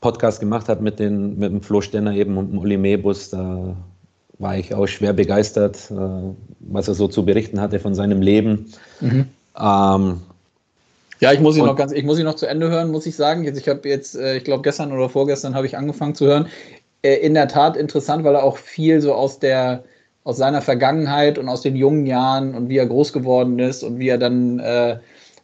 Podcast 0.00 0.38
gemacht 0.38 0.68
hat 0.68 0.80
mit, 0.80 1.00
den, 1.00 1.36
mit 1.40 1.50
dem 1.50 1.60
Flo 1.60 1.80
Stenner 1.80 2.12
eben 2.12 2.36
und 2.36 2.52
dem 2.52 2.58
Uli 2.60 2.76
Mebus. 2.76 3.30
Da 3.30 3.74
war 4.38 4.56
ich 4.56 4.74
auch 4.74 4.86
schwer 4.86 5.12
begeistert, 5.12 5.90
äh, 5.90 5.94
was 6.60 6.88
er 6.88 6.94
so 6.94 7.08
zu 7.08 7.24
berichten 7.24 7.60
hatte 7.60 7.78
von 7.78 7.94
seinem 7.94 8.22
Leben. 8.22 8.72
Mhm. 9.00 9.26
Ähm, 9.58 10.20
ja, 11.20 11.32
ich 11.32 11.40
muss 11.40 11.56
ihn 11.56 11.64
noch 11.64 11.76
ganz, 11.76 11.92
ich 11.92 12.04
muss 12.04 12.18
ihn 12.18 12.24
noch 12.24 12.34
zu 12.34 12.46
Ende 12.46 12.68
hören, 12.68 12.90
muss 12.90 13.06
ich 13.06 13.16
sagen. 13.16 13.44
Jetzt, 13.44 13.58
ich 13.58 13.68
habe 13.68 13.88
jetzt, 13.88 14.16
äh, 14.16 14.36
ich 14.36 14.44
glaube 14.44 14.62
gestern 14.62 14.92
oder 14.92 15.08
vorgestern 15.08 15.54
habe 15.54 15.66
ich 15.66 15.76
angefangen 15.76 16.14
zu 16.14 16.26
hören. 16.26 16.48
Äh, 17.02 17.16
in 17.16 17.34
der 17.34 17.48
Tat 17.48 17.76
interessant, 17.76 18.24
weil 18.24 18.34
er 18.34 18.42
auch 18.42 18.56
viel 18.56 19.00
so 19.00 19.14
aus 19.14 19.38
der 19.38 19.84
aus 20.24 20.38
seiner 20.38 20.62
Vergangenheit 20.62 21.36
und 21.36 21.50
aus 21.50 21.60
den 21.60 21.76
jungen 21.76 22.06
Jahren 22.06 22.54
und 22.54 22.70
wie 22.70 22.78
er 22.78 22.86
groß 22.86 23.12
geworden 23.12 23.58
ist 23.58 23.82
und 23.82 23.98
wie 23.98 24.08
er 24.08 24.16
dann 24.16 24.58
äh, 24.58 24.96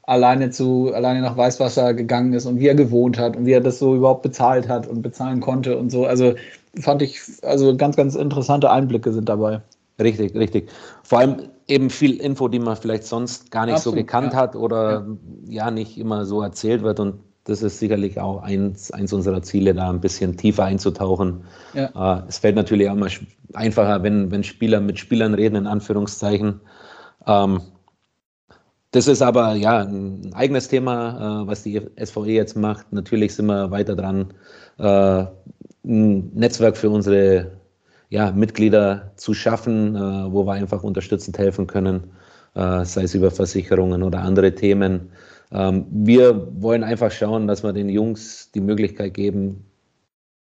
alleine 0.03 0.51
zu 0.51 0.93
alleine 0.95 1.21
nach 1.21 1.37
Weißwasser 1.37 1.93
gegangen 1.93 2.33
ist 2.33 2.47
und 2.47 2.59
wie 2.59 2.67
er 2.67 2.75
gewohnt 2.75 3.19
hat 3.19 3.37
und 3.37 3.45
wie 3.45 3.53
er 3.53 3.61
das 3.61 3.79
so 3.79 3.95
überhaupt 3.95 4.23
bezahlt 4.23 4.69
hat 4.69 4.87
und 4.87 5.03
bezahlen 5.03 5.41
konnte 5.41 5.77
und 5.77 5.91
so. 5.91 6.07
Also 6.07 6.35
fand 6.79 7.03
ich, 7.03 7.21
also 7.43 7.77
ganz, 7.77 7.97
ganz 7.97 8.15
interessante 8.15 8.71
Einblicke 8.71 9.13
sind 9.13 9.29
dabei. 9.29 9.63
Richtig, 9.99 10.35
richtig. 10.35 10.71
Vor 11.03 11.19
allem 11.19 11.37
eben 11.67 11.91
viel 11.91 12.21
Info, 12.21 12.49
die 12.49 12.59
man 12.59 12.77
vielleicht 12.77 13.05
sonst 13.05 13.51
gar 13.51 13.67
nicht 13.67 13.77
Absolut, 13.77 13.99
so 13.99 14.03
gekannt 14.03 14.33
ja. 14.33 14.39
hat 14.39 14.57
oder 14.57 15.07
ja. 15.47 15.67
ja. 15.67 15.71
nicht 15.71 15.99
immer 15.99 16.25
so 16.25 16.43
erzählt 16.43 16.83
wird. 16.83 17.01
Und 17.01 17.21
das 17.45 17.63
ist 17.63 17.79
sicherlich 17.79 18.19
auch 18.21 18.43
eins, 18.43 18.91
eins 18.91 19.13
unserer 19.13 19.43
Ziele, 19.43 19.75
da 19.75 19.91
ein 19.91 20.01
bisschen 20.01 20.37
tiefer 20.37 20.65
einzutauchen. 20.65 21.45
Ja. 21.75 22.19
Äh, 22.19 22.23
es 22.29 22.39
fällt 22.39 22.57
natürlich 22.57 22.89
auch 22.89 22.95
mal 22.95 23.11
einfacher, 23.55 24.03
wenn, 24.03 24.31
wenn 24.31 24.43
Spieler 24.43 24.81
mit 24.81 24.99
Spielern 24.99 25.35
reden, 25.35 25.57
in 25.57 25.67
Anführungszeichen. 25.67 26.61
Ähm, 27.27 27.61
das 28.93 29.07
ist 29.07 29.23
aber 29.23 29.55
ja 29.55 29.81
ein 29.81 30.33
eigenes 30.35 30.69
Thema, 30.69 31.43
äh, 31.43 31.47
was 31.47 31.63
die 31.63 31.81
SVE 32.03 32.31
jetzt 32.31 32.57
macht. 32.57 32.93
Natürlich 32.93 33.35
sind 33.35 33.47
wir 33.47 33.71
weiter 33.71 33.95
dran, 33.95 34.35
äh, 34.79 35.27
ein 35.85 36.31
Netzwerk 36.35 36.77
für 36.77 36.91
unsere 36.91 37.53
ja, 38.09 38.33
Mitglieder 38.33 39.13
zu 39.17 39.35
schaffen, 39.35 39.97
äh, 39.97 40.33
wo 40.33 40.45
wir 40.45 40.53
einfach 40.53 40.83
unterstützend 40.83 41.39
helfen 41.39 41.67
können, 41.67 42.11
äh, 42.55 42.85
sei 42.85 43.05
es 43.05 43.15
über 43.15 43.31
Versicherungen 43.31 44.03
oder 44.03 44.21
andere 44.21 44.55
Themen. 44.55 45.11
Ähm, 45.53 45.87
wir 45.91 46.49
wollen 46.61 46.85
einfach 46.85 47.11
schauen, 47.11 47.47
dass 47.47 47.63
wir 47.63 47.73
den 47.73 47.89
Jungs 47.89 48.51
die 48.53 48.61
Möglichkeit 48.61 49.15
geben, 49.15 49.65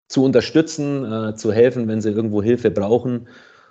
zu 0.09 0.25
unterstützen, 0.25 1.05
äh, 1.11 1.35
zu 1.35 1.53
helfen, 1.53 1.89
wenn 1.89 2.01
sie 2.01 2.11
irgendwo 2.11 2.43
Hilfe 2.43 2.71
brauchen. 2.71 3.29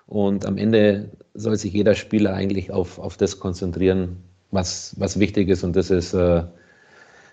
Und 0.08 0.46
am 0.46 0.58
Ende 0.58 1.10
soll 1.34 1.58
sich 1.58 1.74
jeder 1.74 1.96
Spieler 1.96 2.34
eigentlich 2.34 2.72
auf, 2.72 3.00
auf 3.00 3.18
das 3.18 3.39
konzentrieren, 3.39 4.18
was, 4.52 4.96
was 4.98 5.20
wichtig 5.20 5.50
ist. 5.50 5.63
Und 5.63 5.76
das 5.76 5.89
ist, 5.89 6.13
äh, 6.13 6.44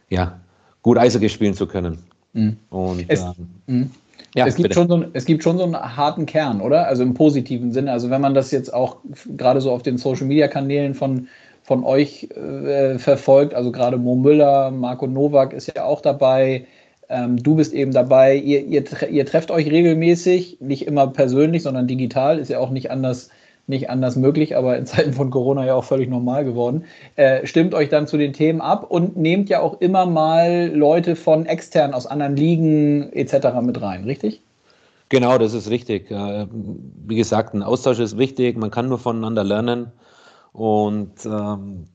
ja, 0.09 0.40
gut 0.83 0.98
Eishockey 0.98 1.28
spielen 1.28 1.54
zu 1.54 1.66
können. 1.66 1.98
Mhm. 2.33 2.56
Und 2.68 3.04
es, 3.09 3.24
ähm, 3.66 3.90
ja, 4.35 4.46
es, 4.46 4.56
gibt 4.56 4.74
schon 4.74 4.88
so, 4.88 5.04
es 5.12 5.24
gibt 5.24 5.42
schon 5.42 5.59
so 5.59 5.64
einen 5.64 5.76
harten 5.76 6.26
Kern, 6.26 6.61
oder? 6.61 6.87
Also 6.87 7.02
im 7.02 7.14
positiven 7.14 7.72
Sinne. 7.72 7.92
Also 7.92 8.11
wenn 8.11 8.20
man 8.20 8.35
das 8.35 8.50
jetzt 8.50 8.72
auch 8.72 8.98
gerade 9.37 9.61
so 9.61 9.70
auf 9.70 9.83
den 9.83 9.98
Social-Media-Kanälen 9.98 10.94
von, 10.94 11.28
von 11.62 11.85
euch 11.85 12.28
äh, 12.35 12.98
verfolgt, 12.98 13.54
also 13.54 13.72
gerade 13.72 13.96
Mo 13.96 14.16
Müller, 14.16 14.70
Marco 14.70 15.06
Nowak 15.06 15.52
ist 15.52 15.72
ja 15.74 15.85
auch 15.85 16.00
dabei, 16.00 16.66
ähm, 17.09 17.42
du 17.42 17.56
bist 17.56 17.72
eben 17.72 17.92
dabei, 17.92 18.37
ihr, 18.37 18.64
ihr, 18.64 18.85
ihr 19.11 19.26
trefft 19.26 19.50
euch 19.50 19.70
regelmäßig, 19.70 20.59
nicht 20.61 20.87
immer 20.87 21.09
persönlich, 21.09 21.64
sondern 21.64 21.88
digital, 21.88 22.38
ist 22.38 22.50
ja 22.50 22.61
auch 22.61 22.70
nicht 22.70 22.90
anders 22.90 23.30
nicht 23.70 23.88
anders 23.88 24.16
möglich, 24.16 24.56
aber 24.56 24.76
in 24.76 24.85
Zeiten 24.87 25.14
von 25.14 25.30
Corona 25.30 25.64
ja 25.64 25.74
auch 25.74 25.85
völlig 25.85 26.11
normal 26.11 26.44
geworden. 26.44 26.85
Äh, 27.16 27.46
stimmt 27.46 27.74
euch 27.74 27.88
dann 27.88 28.06
zu 28.06 28.18
den 28.18 28.35
Themen 28.35 28.61
ab 28.61 28.90
und 28.90 29.16
nehmt 29.16 29.48
ja 29.48 29.61
auch 29.61 29.80
immer 29.80 30.04
mal 30.04 30.70
Leute 30.74 31.16
von 31.16 31.46
extern 31.46 31.94
aus 31.94 32.06
anderen 32.06 32.37
Ligen 32.37 33.11
etc. 33.14 33.48
mit 33.62 33.80
rein, 33.80 34.04
richtig? 34.04 34.42
Genau, 35.09 35.38
das 35.38 35.54
ist 35.54 35.70
richtig. 35.70 36.11
Äh, 36.11 36.46
wie 37.06 37.16
gesagt, 37.16 37.54
ein 37.54 37.62
Austausch 37.62 37.98
ist 37.98 38.18
wichtig, 38.18 38.59
man 38.59 38.70
kann 38.70 38.88
nur 38.88 38.98
voneinander 38.98 39.42
lernen 39.42 39.92
und 40.52 41.24
ähm, 41.24 41.87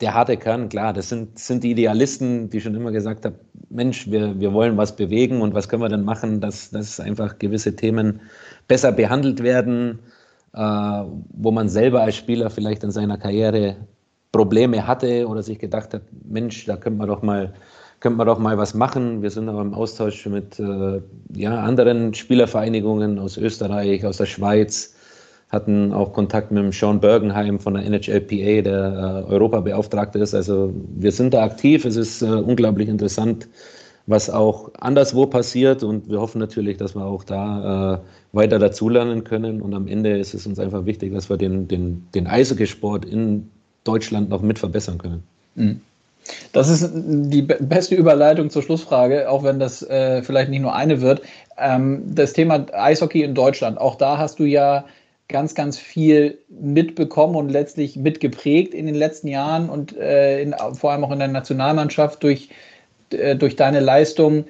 der 0.00 0.14
harte 0.14 0.36
Kern, 0.36 0.68
klar, 0.68 0.92
das 0.92 1.08
sind, 1.08 1.38
sind 1.38 1.62
die 1.62 1.72
Idealisten, 1.72 2.48
die 2.48 2.60
schon 2.60 2.74
immer 2.74 2.90
gesagt 2.90 3.24
haben, 3.24 3.36
Mensch, 3.68 4.10
wir, 4.10 4.38
wir 4.40 4.52
wollen 4.52 4.76
was 4.76 4.96
bewegen 4.96 5.42
und 5.42 5.54
was 5.54 5.68
können 5.68 5.82
wir 5.82 5.88
denn 5.88 6.04
machen, 6.04 6.40
dass, 6.40 6.70
dass 6.70 7.00
einfach 7.00 7.38
gewisse 7.38 7.76
Themen 7.76 8.20
besser 8.66 8.92
behandelt 8.92 9.42
werden, 9.42 9.98
wo 10.52 11.50
man 11.50 11.68
selber 11.68 12.02
als 12.02 12.16
Spieler 12.16 12.50
vielleicht 12.50 12.82
in 12.82 12.90
seiner 12.90 13.18
Karriere 13.18 13.76
Probleme 14.32 14.86
hatte 14.86 15.26
oder 15.26 15.42
sich 15.42 15.58
gedacht 15.58 15.92
hat, 15.94 16.02
Mensch, 16.24 16.64
da 16.66 16.76
könnte 16.76 16.98
man 16.98 17.08
doch 17.08 17.22
mal, 17.22 17.52
könnte 17.98 18.18
man 18.18 18.26
doch 18.26 18.38
mal 18.38 18.56
was 18.58 18.74
machen. 18.74 19.22
Wir 19.22 19.30
sind 19.30 19.48
auch 19.48 19.60
im 19.60 19.74
Austausch 19.74 20.24
mit 20.26 20.58
äh, 20.58 21.00
ja, 21.34 21.60
anderen 21.60 22.14
Spielervereinigungen 22.14 23.18
aus 23.18 23.36
Österreich, 23.36 24.06
aus 24.06 24.18
der 24.18 24.26
Schweiz, 24.26 24.94
hatten 25.48 25.92
auch 25.92 26.12
Kontakt 26.12 26.52
mit 26.52 26.62
dem 26.62 26.70
Sean 26.70 27.00
Bergenheim 27.00 27.58
von 27.58 27.74
der 27.74 27.84
NHLPA, 27.84 28.62
der 28.62 29.24
äh, 29.28 29.32
Europabeauftragte 29.32 30.20
ist. 30.20 30.34
Also 30.34 30.72
wir 30.96 31.10
sind 31.10 31.34
da 31.34 31.42
aktiv. 31.42 31.84
Es 31.84 31.96
ist 31.96 32.22
äh, 32.22 32.26
unglaublich 32.26 32.88
interessant, 32.88 33.48
was 34.10 34.28
auch 34.28 34.70
anderswo 34.80 35.26
passiert 35.26 35.82
und 35.82 36.10
wir 36.10 36.20
hoffen 36.20 36.40
natürlich, 36.40 36.76
dass 36.76 36.94
wir 36.94 37.04
auch 37.04 37.24
da 37.24 37.94
äh, 37.94 37.98
weiter 38.36 38.58
dazulernen 38.58 39.24
können 39.24 39.62
und 39.62 39.72
am 39.72 39.86
Ende 39.86 40.18
ist 40.18 40.34
es 40.34 40.46
uns 40.46 40.58
einfach 40.58 40.84
wichtig, 40.84 41.14
dass 41.14 41.30
wir 41.30 41.36
den, 41.36 41.68
den, 41.68 42.06
den 42.14 42.26
Eishockeysport 42.26 43.04
in 43.04 43.48
Deutschland 43.84 44.28
noch 44.28 44.42
mit 44.42 44.58
verbessern 44.58 44.98
können. 44.98 45.22
Mhm. 45.54 45.80
Das 46.52 46.68
ist 46.68 46.90
die 46.94 47.42
beste 47.42 47.94
Überleitung 47.94 48.50
zur 48.50 48.62
Schlussfrage, 48.62 49.30
auch 49.30 49.42
wenn 49.42 49.58
das 49.58 49.82
äh, 49.82 50.22
vielleicht 50.22 50.50
nicht 50.50 50.60
nur 50.60 50.74
eine 50.74 51.00
wird. 51.00 51.22
Ähm, 51.56 52.02
das 52.14 52.32
Thema 52.32 52.66
Eishockey 52.72 53.22
in 53.22 53.34
Deutschland, 53.34 53.78
auch 53.78 53.96
da 53.96 54.18
hast 54.18 54.38
du 54.38 54.44
ja 54.44 54.84
ganz, 55.28 55.54
ganz 55.54 55.78
viel 55.78 56.38
mitbekommen 56.48 57.36
und 57.36 57.48
letztlich 57.48 57.96
mitgeprägt 57.96 58.74
in 58.74 58.86
den 58.86 58.96
letzten 58.96 59.28
Jahren 59.28 59.70
und 59.70 59.96
äh, 59.96 60.42
in, 60.42 60.54
vor 60.74 60.90
allem 60.90 61.04
auch 61.04 61.12
in 61.12 61.20
der 61.20 61.28
Nationalmannschaft 61.28 62.22
durch, 62.22 62.50
äh, 63.12 63.36
durch 63.36 63.56
deine 63.56 63.80
Leistung. 63.80 64.44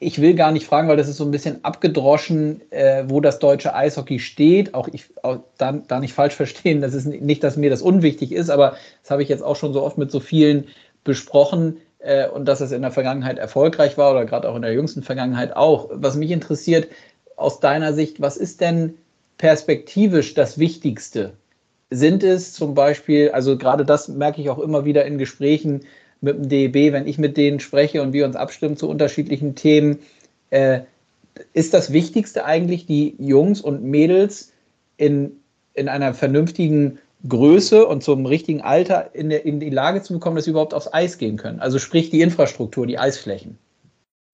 Ich 0.00 0.20
will 0.20 0.34
gar 0.34 0.52
nicht 0.52 0.66
fragen, 0.66 0.88
weil 0.88 0.96
das 0.96 1.08
ist 1.08 1.16
so 1.16 1.24
ein 1.24 1.30
bisschen 1.30 1.64
abgedroschen, 1.64 2.60
äh, 2.70 3.04
wo 3.06 3.20
das 3.20 3.38
deutsche 3.38 3.74
Eishockey 3.74 4.18
steht. 4.18 4.74
Auch 4.74 4.88
ich 4.92 5.06
auch 5.22 5.38
da, 5.56 5.72
da 5.72 6.00
nicht 6.00 6.12
falsch 6.12 6.34
verstehen, 6.34 6.80
das 6.80 6.94
ist 6.94 7.06
nicht, 7.06 7.42
dass 7.42 7.56
mir 7.56 7.70
das 7.70 7.82
unwichtig 7.82 8.32
ist, 8.32 8.50
aber 8.50 8.76
das 9.02 9.10
habe 9.10 9.22
ich 9.22 9.28
jetzt 9.28 9.42
auch 9.42 9.56
schon 9.56 9.72
so 9.72 9.82
oft 9.82 9.98
mit 9.98 10.10
so 10.10 10.20
vielen 10.20 10.66
besprochen 11.04 11.78
äh, 12.00 12.28
und 12.28 12.46
dass 12.46 12.60
es 12.60 12.72
in 12.72 12.82
der 12.82 12.90
Vergangenheit 12.90 13.38
erfolgreich 13.38 13.96
war 13.96 14.12
oder 14.12 14.24
gerade 14.24 14.48
auch 14.48 14.56
in 14.56 14.62
der 14.62 14.72
jüngsten 14.72 15.02
Vergangenheit 15.02 15.56
auch. 15.56 15.88
Was 15.92 16.16
mich 16.16 16.30
interessiert, 16.30 16.88
aus 17.36 17.60
deiner 17.60 17.92
Sicht, 17.92 18.20
was 18.20 18.36
ist 18.36 18.60
denn 18.60 18.94
perspektivisch 19.38 20.34
das 20.34 20.58
Wichtigste? 20.58 21.32
Sind 21.90 22.22
es 22.22 22.52
zum 22.52 22.74
Beispiel, 22.74 23.30
also 23.30 23.56
gerade 23.58 23.84
das 23.84 24.08
merke 24.08 24.40
ich 24.40 24.50
auch 24.50 24.58
immer 24.58 24.84
wieder 24.84 25.04
in 25.04 25.18
Gesprächen 25.18 25.82
mit 26.20 26.36
dem 26.36 26.48
DEB, 26.48 26.92
wenn 26.92 27.06
ich 27.06 27.18
mit 27.18 27.36
denen 27.36 27.60
spreche 27.60 28.02
und 28.02 28.12
wir 28.12 28.24
uns 28.24 28.36
abstimmen 28.36 28.76
zu 28.76 28.88
unterschiedlichen 28.88 29.54
Themen, 29.54 29.98
äh, 30.50 30.80
ist 31.52 31.74
das 31.74 31.92
Wichtigste 31.92 32.44
eigentlich, 32.44 32.86
die 32.86 33.16
Jungs 33.18 33.60
und 33.60 33.82
Mädels 33.82 34.52
in, 34.96 35.32
in 35.74 35.88
einer 35.88 36.14
vernünftigen 36.14 36.98
Größe 37.28 37.86
und 37.86 38.02
zum 38.02 38.26
richtigen 38.26 38.60
Alter 38.60 39.14
in, 39.14 39.30
der, 39.30 39.44
in 39.44 39.58
die 39.58 39.70
Lage 39.70 40.02
zu 40.02 40.12
bekommen, 40.12 40.36
dass 40.36 40.44
sie 40.44 40.50
überhaupt 40.50 40.74
aufs 40.74 40.92
Eis 40.92 41.18
gehen 41.18 41.36
können? 41.36 41.60
Also 41.60 41.78
sprich 41.78 42.10
die 42.10 42.20
Infrastruktur, 42.20 42.86
die 42.86 42.98
Eisflächen. 42.98 43.58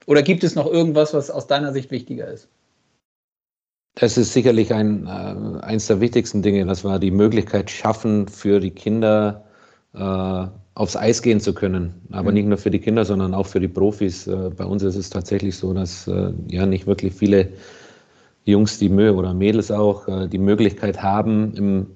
Oder 0.07 0.23
gibt 0.23 0.45
es 0.45 0.55
noch 0.55 0.66
irgendwas, 0.66 1.14
was 1.14 1.31
aus 1.31 1.47
deiner 1.47 1.73
Sicht 1.73 1.90
wichtiger 1.90 2.27
ist? 2.27 2.49
Das 3.95 4.16
ist 4.16 4.33
sicherlich 4.33 4.73
ein, 4.73 5.07
äh, 5.07 5.64
eines 5.64 5.87
der 5.87 6.01
wichtigsten 6.01 6.43
Dinge, 6.43 6.64
dass 6.66 6.85
wir 6.85 6.99
die 6.99 7.11
Möglichkeit 7.11 7.71
schaffen, 7.71 8.29
für 8.29 8.61
die 8.61 8.71
Kinder 8.71 9.45
äh, 9.95 10.47
aufs 10.74 10.96
Eis 10.96 11.22
gehen 11.22 11.40
zu 11.40 11.52
können. 11.52 11.94
Aber 12.11 12.30
mhm. 12.30 12.35
nicht 12.35 12.46
nur 12.46 12.59
für 12.59 12.70
die 12.70 12.78
Kinder, 12.78 13.04
sondern 13.04 13.35
auch 13.35 13.46
für 13.46 13.61
die 13.61 13.68
Profis. 13.68 14.26
Äh, 14.26 14.50
bei 14.56 14.64
uns 14.64 14.83
ist 14.83 14.96
es 14.96 15.11
tatsächlich 15.11 15.56
so, 15.56 15.72
dass 15.72 16.06
äh, 16.06 16.33
ja 16.48 16.66
nicht 16.66 16.87
wirklich 16.87 17.14
viele 17.14 17.48
Jungs 18.44 18.78
die 18.78 18.88
Mühe 18.88 19.14
oder 19.14 19.35
Mädels 19.35 19.70
auch 19.70 20.09
äh, 20.09 20.28
die 20.28 20.38
Möglichkeit 20.38 21.02
haben, 21.02 21.54
im 21.54 21.87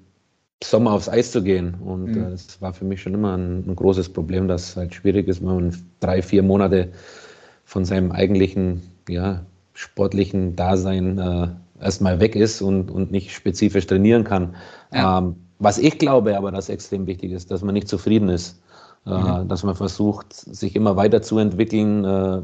Sommer 0.62 0.92
aufs 0.92 1.08
Eis 1.08 1.30
zu 1.30 1.42
gehen. 1.42 1.74
Und 1.74 2.06
mhm. 2.06 2.30
das 2.30 2.60
war 2.60 2.72
für 2.72 2.84
mich 2.84 3.02
schon 3.02 3.14
immer 3.14 3.36
ein, 3.36 3.64
ein 3.66 3.76
großes 3.76 4.08
Problem, 4.10 4.48
dass 4.48 4.70
es 4.70 4.76
halt 4.76 4.94
schwierig 4.94 5.28
ist, 5.28 5.40
wenn 5.40 5.54
man 5.54 5.76
drei, 6.00 6.22
vier 6.22 6.42
Monate 6.42 6.88
von 7.64 7.84
seinem 7.84 8.12
eigentlichen 8.12 8.82
ja, 9.08 9.44
sportlichen 9.72 10.56
Dasein 10.56 11.18
äh, 11.18 11.48
erstmal 11.80 12.20
weg 12.20 12.36
ist 12.36 12.62
und, 12.62 12.90
und 12.90 13.10
nicht 13.10 13.32
spezifisch 13.32 13.86
trainieren 13.86 14.24
kann. 14.24 14.54
Ja. 14.92 15.18
Ähm, 15.18 15.36
was 15.58 15.78
ich 15.78 15.98
glaube 15.98 16.36
aber, 16.36 16.50
dass 16.50 16.68
extrem 16.68 17.06
wichtig 17.06 17.32
ist, 17.32 17.50
dass 17.50 17.62
man 17.62 17.74
nicht 17.74 17.88
zufrieden 17.88 18.28
ist, 18.28 18.60
mhm. 19.04 19.48
dass 19.48 19.62
man 19.62 19.74
versucht, 19.74 20.32
sich 20.32 20.76
immer 20.76 20.96
weiterzuentwickeln. 20.96 22.04
Äh, 22.04 22.40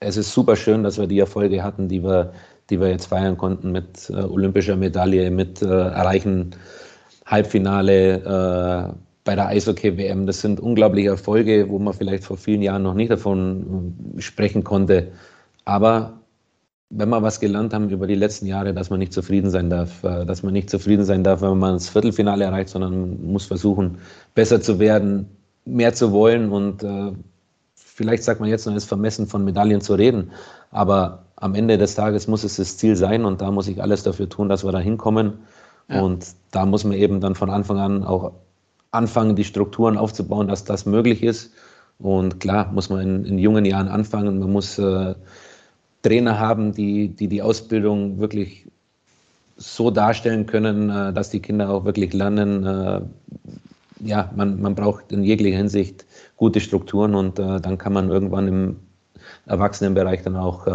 es 0.00 0.16
ist 0.16 0.32
super 0.32 0.56
schön, 0.56 0.82
dass 0.82 0.98
wir 0.98 1.06
die 1.06 1.18
Erfolge 1.18 1.62
hatten, 1.62 1.88
die 1.88 2.02
wir, 2.02 2.32
die 2.70 2.80
wir 2.80 2.88
jetzt 2.88 3.06
feiern 3.06 3.36
konnten 3.36 3.72
mit 3.72 4.10
äh, 4.10 4.22
olympischer 4.22 4.76
Medaille, 4.76 5.30
mit 5.30 5.62
äh, 5.62 5.66
Erreichen 5.66 6.54
Halbfinale 7.26 8.96
bei 9.24 9.36
der 9.36 9.46
Eishockey-WM. 9.46 10.26
Das 10.26 10.40
sind 10.40 10.58
unglaubliche 10.58 11.10
Erfolge, 11.10 11.66
wo 11.68 11.78
man 11.78 11.94
vielleicht 11.94 12.24
vor 12.24 12.36
vielen 12.36 12.60
Jahren 12.62 12.82
noch 12.82 12.94
nicht 12.94 13.12
davon 13.12 14.14
sprechen 14.18 14.64
konnte. 14.64 15.12
Aber 15.64 16.18
wenn 16.90 17.08
wir 17.08 17.22
was 17.22 17.38
gelernt 17.38 17.72
haben 17.72 17.88
über 17.90 18.08
die 18.08 18.16
letzten 18.16 18.46
Jahre, 18.46 18.74
dass 18.74 18.90
man 18.90 18.98
nicht 18.98 19.12
zufrieden 19.12 19.50
sein 19.50 19.70
darf, 19.70 20.00
dass 20.02 20.42
man 20.42 20.52
nicht 20.52 20.68
zufrieden 20.68 21.04
sein 21.04 21.22
darf, 21.22 21.40
wenn 21.42 21.56
man 21.58 21.74
das 21.74 21.88
Viertelfinale 21.88 22.44
erreicht, 22.44 22.70
sondern 22.70 22.90
man 22.98 23.24
muss 23.24 23.46
versuchen, 23.46 23.98
besser 24.34 24.60
zu 24.60 24.80
werden, 24.80 25.28
mehr 25.64 25.94
zu 25.94 26.12
wollen 26.12 26.50
und 26.50 26.82
äh, 26.82 27.12
vielleicht 27.74 28.24
sagt 28.24 28.40
man 28.40 28.48
jetzt 28.48 28.66
noch, 28.66 28.74
es 28.74 28.84
ist 28.84 28.88
vermessen 28.88 29.26
von 29.26 29.44
Medaillen 29.44 29.80
zu 29.80 29.94
reden, 29.94 30.30
aber 30.70 31.24
am 31.36 31.54
Ende 31.54 31.78
des 31.78 31.94
Tages 31.94 32.28
muss 32.28 32.44
es 32.44 32.56
das 32.56 32.76
Ziel 32.76 32.96
sein 32.96 33.24
und 33.24 33.40
da 33.40 33.50
muss 33.50 33.68
ich 33.68 33.82
alles 33.82 34.02
dafür 34.02 34.28
tun, 34.28 34.48
dass 34.48 34.64
wir 34.64 34.72
da 34.72 34.78
hinkommen 34.78 35.34
ja. 35.88 36.00
und 36.00 36.26
da 36.50 36.66
muss 36.66 36.84
man 36.84 36.94
eben 36.94 37.20
dann 37.20 37.34
von 37.34 37.50
Anfang 37.50 37.78
an 37.78 38.04
auch 38.04 38.32
anfangen, 38.90 39.36
die 39.36 39.44
Strukturen 39.44 39.96
aufzubauen, 39.96 40.48
dass 40.48 40.64
das 40.64 40.86
möglich 40.86 41.22
ist 41.22 41.52
und 41.98 42.40
klar 42.40 42.70
muss 42.72 42.90
man 42.90 43.00
in, 43.00 43.24
in 43.24 43.38
jungen 43.38 43.64
Jahren 43.64 43.88
anfangen, 43.88 44.38
man 44.38 44.50
muss 44.50 44.78
äh, 44.78 45.14
Trainer 46.02 46.38
haben, 46.38 46.72
die, 46.72 47.08
die 47.08 47.28
die 47.28 47.42
Ausbildung 47.42 48.18
wirklich 48.18 48.66
so 49.56 49.90
darstellen 49.90 50.46
können, 50.46 50.90
äh, 50.90 51.12
dass 51.12 51.30
die 51.30 51.40
Kinder 51.40 51.70
auch 51.70 51.84
wirklich 51.84 52.12
lernen. 52.12 53.10
Äh, 54.02 54.08
ja, 54.08 54.30
man, 54.34 54.60
man 54.60 54.74
braucht 54.74 55.12
in 55.12 55.22
jeglicher 55.22 55.58
Hinsicht 55.58 56.04
gute 56.36 56.60
Strukturen 56.60 57.14
und 57.14 57.38
äh, 57.38 57.60
dann 57.60 57.78
kann 57.78 57.92
man 57.92 58.10
irgendwann 58.10 58.48
im 58.48 58.76
Erwachsenenbereich 59.46 60.22
dann 60.22 60.36
auch 60.36 60.66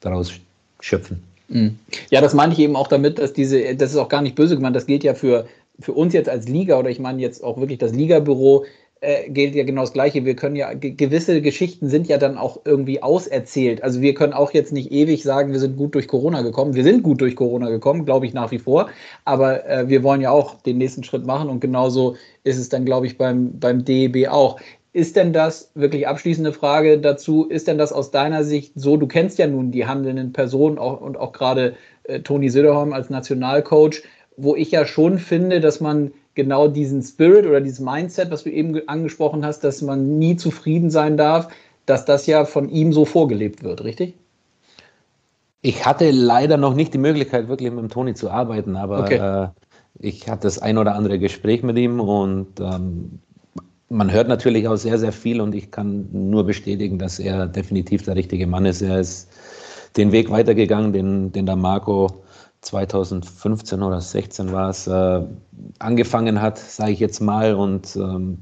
daraus 0.00 0.32
schöpfen. 0.80 1.22
Mhm. 1.48 1.78
Ja, 2.10 2.20
das 2.20 2.34
meine 2.34 2.52
ich 2.52 2.58
eben 2.58 2.76
auch 2.76 2.88
damit, 2.88 3.18
dass 3.18 3.32
diese, 3.32 3.74
das 3.76 3.90
ist 3.90 3.96
auch 3.96 4.08
gar 4.08 4.22
nicht 4.22 4.34
böse 4.34 4.56
gemeint, 4.56 4.76
das 4.76 4.86
gilt 4.86 5.04
ja 5.04 5.14
für, 5.14 5.46
für 5.78 5.92
uns 5.92 6.12
jetzt 6.12 6.28
als 6.28 6.48
Liga 6.48 6.78
oder 6.78 6.90
ich 6.90 6.98
meine 6.98 7.20
jetzt 7.20 7.44
auch 7.44 7.58
wirklich 7.58 7.78
das 7.78 7.92
Ligabüro, 7.92 8.64
äh, 9.02 9.28
gilt 9.28 9.54
ja 9.54 9.64
genau 9.64 9.82
das 9.82 9.92
Gleiche. 9.92 10.24
Wir 10.24 10.36
können 10.36 10.54
ja, 10.54 10.72
gewisse 10.74 11.42
Geschichten 11.42 11.88
sind 11.88 12.06
ja 12.06 12.18
dann 12.18 12.38
auch 12.38 12.60
irgendwie 12.64 13.02
auserzählt. 13.02 13.82
Also 13.82 14.00
wir 14.00 14.14
können 14.14 14.32
auch 14.32 14.52
jetzt 14.52 14.72
nicht 14.72 14.92
ewig 14.92 15.24
sagen, 15.24 15.52
wir 15.52 15.58
sind 15.58 15.76
gut 15.76 15.94
durch 15.96 16.06
Corona 16.06 16.42
gekommen. 16.42 16.74
Wir 16.74 16.84
sind 16.84 17.02
gut 17.02 17.20
durch 17.20 17.34
Corona 17.34 17.68
gekommen, 17.68 18.04
glaube 18.04 18.26
ich 18.26 18.32
nach 18.32 18.52
wie 18.52 18.60
vor. 18.60 18.88
Aber 19.24 19.68
äh, 19.68 19.88
wir 19.88 20.04
wollen 20.04 20.20
ja 20.20 20.30
auch 20.30 20.54
den 20.62 20.78
nächsten 20.78 21.02
Schritt 21.02 21.26
machen 21.26 21.48
und 21.50 21.60
genauso 21.60 22.16
ist 22.44 22.58
es 22.58 22.68
dann, 22.68 22.84
glaube 22.84 23.06
ich, 23.06 23.18
beim, 23.18 23.58
beim 23.58 23.84
DEB 23.84 24.28
auch. 24.28 24.60
Ist 24.92 25.16
denn 25.16 25.32
das, 25.32 25.72
wirklich 25.74 26.06
abschließende 26.06 26.52
Frage 26.52 26.98
dazu, 26.98 27.46
ist 27.46 27.66
denn 27.66 27.78
das 27.78 27.92
aus 27.92 28.12
deiner 28.12 28.44
Sicht 28.44 28.72
so, 28.76 28.96
du 28.96 29.08
kennst 29.08 29.38
ja 29.38 29.48
nun 29.48 29.72
die 29.72 29.86
handelnden 29.86 30.32
Personen 30.32 30.78
auch, 30.78 31.00
und 31.00 31.16
auch 31.16 31.32
gerade 31.32 31.74
äh, 32.04 32.20
Toni 32.20 32.50
Söderholm 32.50 32.92
als 32.92 33.10
Nationalcoach, 33.10 34.02
wo 34.36 34.54
ich 34.54 34.70
ja 34.70 34.86
schon 34.86 35.18
finde, 35.18 35.60
dass 35.60 35.80
man 35.80 36.12
genau 36.34 36.68
diesen 36.68 37.02
Spirit 37.02 37.46
oder 37.46 37.60
dieses 37.60 37.80
Mindset, 37.80 38.30
was 38.30 38.44
du 38.44 38.50
eben 38.50 38.80
angesprochen 38.88 39.44
hast, 39.44 39.60
dass 39.64 39.82
man 39.82 40.18
nie 40.18 40.36
zufrieden 40.36 40.90
sein 40.90 41.16
darf, 41.16 41.48
dass 41.86 42.04
das 42.04 42.26
ja 42.26 42.44
von 42.44 42.68
ihm 42.68 42.92
so 42.92 43.04
vorgelebt 43.04 43.62
wird, 43.62 43.84
richtig? 43.84 44.14
Ich 45.60 45.86
hatte 45.86 46.10
leider 46.10 46.56
noch 46.56 46.74
nicht 46.74 46.94
die 46.94 46.98
Möglichkeit, 46.98 47.48
wirklich 47.48 47.70
mit 47.70 47.80
dem 47.80 47.88
Toni 47.88 48.14
zu 48.14 48.30
arbeiten, 48.30 48.76
aber 48.76 49.00
okay. 49.00 49.16
äh, 49.16 49.48
ich 50.00 50.28
hatte 50.28 50.42
das 50.42 50.58
ein 50.58 50.78
oder 50.78 50.94
andere 50.94 51.18
Gespräch 51.18 51.62
mit 51.62 51.78
ihm 51.78 52.00
und 52.00 52.58
ähm, 52.60 53.20
man 53.88 54.10
hört 54.10 54.26
natürlich 54.26 54.66
auch 54.66 54.76
sehr, 54.76 54.98
sehr 54.98 55.12
viel 55.12 55.40
und 55.40 55.54
ich 55.54 55.70
kann 55.70 56.08
nur 56.12 56.44
bestätigen, 56.44 56.98
dass 56.98 57.18
er 57.18 57.46
definitiv 57.46 58.02
der 58.02 58.16
richtige 58.16 58.46
Mann 58.46 58.64
ist. 58.64 58.80
Er 58.80 58.98
ist 58.98 59.30
den 59.96 60.10
Weg 60.12 60.30
weitergegangen, 60.30 60.92
den, 60.92 61.30
den 61.30 61.46
der 61.46 61.56
Marco 61.56 62.22
2015 62.62 63.82
oder 63.82 64.00
16 64.00 64.52
war 64.52 64.70
es, 64.70 64.86
äh, 64.86 65.20
angefangen 65.78 66.40
hat, 66.40 66.58
sage 66.58 66.92
ich 66.92 67.00
jetzt 67.00 67.20
mal. 67.20 67.54
Und 67.54 67.96
ähm, 67.96 68.38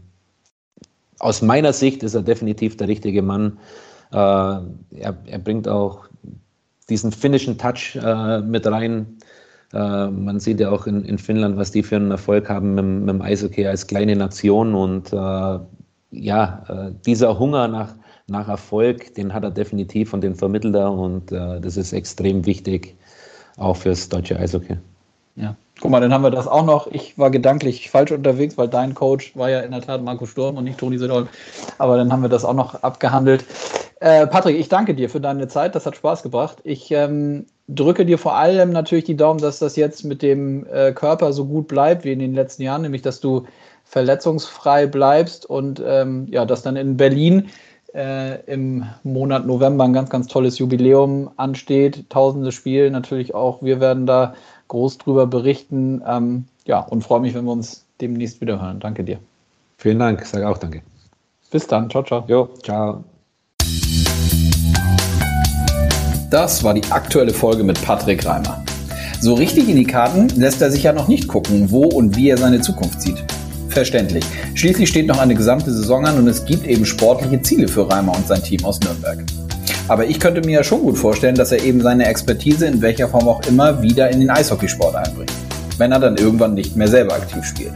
aus 1.18 1.42
meiner 1.42 1.72
Sicht 1.72 2.02
ist 2.02 2.14
er 2.14 2.22
definitiv 2.22 2.76
der 2.76 2.88
richtige 2.88 3.22
Mann. 3.22 3.58
Äh, 4.12 4.16
er, 4.16 4.62
er, 5.26 5.38
bringt 5.38 5.68
auch 5.68 6.06
diesen 6.88 7.12
finnischen 7.12 7.56
Touch 7.56 7.96
äh, 7.96 8.40
mit 8.40 8.66
rein. 8.66 9.18
Äh, 9.72 10.08
man 10.08 10.38
sieht 10.38 10.60
ja 10.60 10.70
auch 10.70 10.86
in, 10.86 11.04
in, 11.04 11.16
Finnland, 11.16 11.56
was 11.56 11.70
die 11.70 11.82
für 11.82 11.96
einen 11.96 12.10
Erfolg 12.10 12.48
haben 12.48 12.74
mit, 12.74 12.84
mit 12.84 13.08
dem 13.08 13.22
Eishockey 13.22 13.66
als 13.66 13.86
kleine 13.86 14.16
Nation. 14.16 14.74
Und 14.74 15.12
äh, 15.14 15.58
ja, 16.10 16.64
äh, 16.68 16.92
dieser 17.06 17.38
Hunger 17.38 17.68
nach, 17.68 17.94
nach 18.26 18.48
Erfolg, 18.48 19.14
den 19.14 19.32
hat 19.32 19.44
er 19.44 19.50
definitiv 19.50 20.12
und 20.12 20.20
den 20.20 20.34
vermittelt 20.34 20.74
er. 20.74 20.92
Und 20.92 21.32
das 21.32 21.76
ist 21.76 21.92
extrem 21.92 22.46
wichtig, 22.46 22.96
auch 23.60 23.76
fürs 23.76 24.08
deutsche 24.08 24.38
Eishockey. 24.38 24.76
Ja. 25.36 25.54
Guck 25.80 25.90
mal, 25.90 26.00
dann 26.00 26.12
haben 26.12 26.22
wir 26.22 26.30
das 26.30 26.46
auch 26.46 26.64
noch. 26.64 26.88
Ich 26.88 27.18
war 27.18 27.30
gedanklich 27.30 27.88
falsch 27.90 28.12
unterwegs, 28.12 28.58
weil 28.58 28.68
dein 28.68 28.94
Coach 28.94 29.34
war 29.36 29.48
ja 29.48 29.60
in 29.60 29.70
der 29.70 29.80
Tat 29.80 30.02
Marco 30.02 30.26
Sturm 30.26 30.56
und 30.56 30.64
nicht 30.64 30.78
Toni 30.78 30.98
Söderholm. 30.98 31.28
Aber 31.78 31.96
dann 31.96 32.12
haben 32.12 32.22
wir 32.22 32.28
das 32.28 32.44
auch 32.44 32.54
noch 32.54 32.82
abgehandelt. 32.82 33.44
Äh, 34.00 34.26
Patrick, 34.26 34.58
ich 34.58 34.68
danke 34.68 34.94
dir 34.94 35.08
für 35.08 35.20
deine 35.20 35.48
Zeit. 35.48 35.74
Das 35.74 35.86
hat 35.86 35.96
Spaß 35.96 36.22
gebracht. 36.22 36.58
Ich 36.64 36.90
ähm, 36.90 37.46
drücke 37.68 38.04
dir 38.04 38.18
vor 38.18 38.36
allem 38.36 38.70
natürlich 38.70 39.04
die 39.04 39.16
Daumen, 39.16 39.40
dass 39.40 39.58
das 39.58 39.76
jetzt 39.76 40.04
mit 40.04 40.20
dem 40.20 40.66
äh, 40.66 40.92
Körper 40.92 41.32
so 41.32 41.46
gut 41.46 41.68
bleibt 41.68 42.04
wie 42.04 42.12
in 42.12 42.18
den 42.18 42.34
letzten 42.34 42.62
Jahren, 42.62 42.82
nämlich 42.82 43.02
dass 43.02 43.20
du 43.20 43.46
verletzungsfrei 43.84 44.86
bleibst 44.86 45.46
und 45.46 45.82
ähm, 45.84 46.26
ja, 46.30 46.44
dass 46.44 46.62
dann 46.62 46.76
in 46.76 46.96
Berlin 46.96 47.48
äh, 47.94 48.40
im 48.44 48.84
Monat 49.02 49.46
November 49.46 49.84
ein 49.84 49.92
ganz, 49.92 50.10
ganz 50.10 50.26
tolles 50.26 50.58
Jubiläum 50.58 51.30
ansteht. 51.36 52.08
Tausende 52.08 52.52
Spiele 52.52 52.90
natürlich 52.90 53.34
auch. 53.34 53.62
Wir 53.62 53.80
werden 53.80 54.06
da 54.06 54.34
groß 54.68 54.98
drüber 54.98 55.26
berichten. 55.26 56.02
Ähm, 56.06 56.44
ja, 56.64 56.80
und 56.80 57.02
freue 57.02 57.20
mich, 57.20 57.34
wenn 57.34 57.44
wir 57.44 57.52
uns 57.52 57.84
demnächst 58.00 58.40
wieder 58.40 58.60
hören. 58.60 58.80
Danke 58.80 59.04
dir. 59.04 59.18
Vielen 59.78 59.98
Dank, 59.98 60.24
sage 60.24 60.48
auch 60.48 60.58
danke. 60.58 60.82
Bis 61.50 61.66
dann, 61.66 61.90
ciao, 61.90 62.02
ciao. 62.02 62.24
Jo, 62.28 62.48
ciao. 62.62 63.02
Das 66.30 66.62
war 66.62 66.74
die 66.74 66.84
aktuelle 66.92 67.32
Folge 67.32 67.64
mit 67.64 67.82
Patrick 67.82 68.24
Reimer. 68.24 68.62
So 69.20 69.34
richtig 69.34 69.68
in 69.68 69.76
die 69.76 69.84
Karten 69.84 70.28
lässt 70.28 70.62
er 70.62 70.70
sich 70.70 70.84
ja 70.84 70.92
noch 70.92 71.08
nicht 71.08 71.26
gucken, 71.26 71.70
wo 71.70 71.82
und 71.84 72.16
wie 72.16 72.30
er 72.30 72.38
seine 72.38 72.60
Zukunft 72.60 73.02
sieht. 73.02 73.24
Verständlich. 73.70 74.24
Schließlich 74.54 74.88
steht 74.88 75.06
noch 75.06 75.18
eine 75.18 75.34
gesamte 75.34 75.72
Saison 75.72 76.04
an 76.04 76.18
und 76.18 76.26
es 76.26 76.44
gibt 76.44 76.66
eben 76.66 76.84
sportliche 76.84 77.40
Ziele 77.40 77.68
für 77.68 77.88
Reimer 77.88 78.16
und 78.16 78.26
sein 78.26 78.42
Team 78.42 78.64
aus 78.64 78.80
Nürnberg. 78.80 79.18
Aber 79.86 80.06
ich 80.06 80.18
könnte 80.18 80.40
mir 80.40 80.56
ja 80.56 80.64
schon 80.64 80.82
gut 80.82 80.98
vorstellen, 80.98 81.36
dass 81.36 81.52
er 81.52 81.62
eben 81.62 81.80
seine 81.80 82.06
Expertise 82.06 82.66
in 82.66 82.82
welcher 82.82 83.08
Form 83.08 83.28
auch 83.28 83.44
immer 83.46 83.80
wieder 83.80 84.10
in 84.10 84.20
den 84.20 84.30
Eishockeysport 84.30 84.94
einbringt. 84.94 85.32
Wenn 85.78 85.92
er 85.92 86.00
dann 86.00 86.16
irgendwann 86.16 86.54
nicht 86.54 86.76
mehr 86.76 86.88
selber 86.88 87.14
aktiv 87.14 87.44
spielt. 87.44 87.72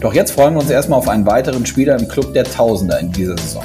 Doch 0.00 0.14
jetzt 0.14 0.32
freuen 0.32 0.54
wir 0.54 0.60
uns 0.60 0.70
erstmal 0.70 0.98
auf 0.98 1.08
einen 1.08 1.26
weiteren 1.26 1.64
Spieler 1.64 1.98
im 1.98 2.08
Club 2.08 2.34
der 2.34 2.44
Tausender 2.44 2.98
in 2.98 3.12
dieser 3.12 3.36
Saison. 3.38 3.64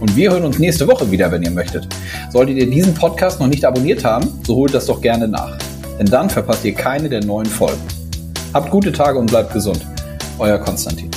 Und 0.00 0.14
wir 0.16 0.30
hören 0.30 0.44
uns 0.44 0.58
nächste 0.58 0.86
Woche 0.86 1.10
wieder, 1.10 1.30
wenn 1.30 1.42
ihr 1.42 1.50
möchtet. 1.50 1.88
Solltet 2.30 2.56
ihr 2.56 2.68
diesen 2.68 2.94
Podcast 2.94 3.40
noch 3.40 3.46
nicht 3.46 3.64
abonniert 3.64 4.04
haben, 4.04 4.28
so 4.46 4.56
holt 4.56 4.74
das 4.74 4.86
doch 4.86 5.00
gerne 5.00 5.28
nach. 5.28 5.56
Denn 5.98 6.06
dann 6.06 6.28
verpasst 6.28 6.64
ihr 6.64 6.74
keine 6.74 7.08
der 7.08 7.24
neuen 7.24 7.46
Folgen. 7.46 7.80
Habt 8.52 8.70
gute 8.70 8.92
Tage 8.92 9.18
und 9.18 9.26
bleibt 9.26 9.52
gesund. 9.52 9.84
Euer 10.38 10.58
Konstantin. 10.58 11.13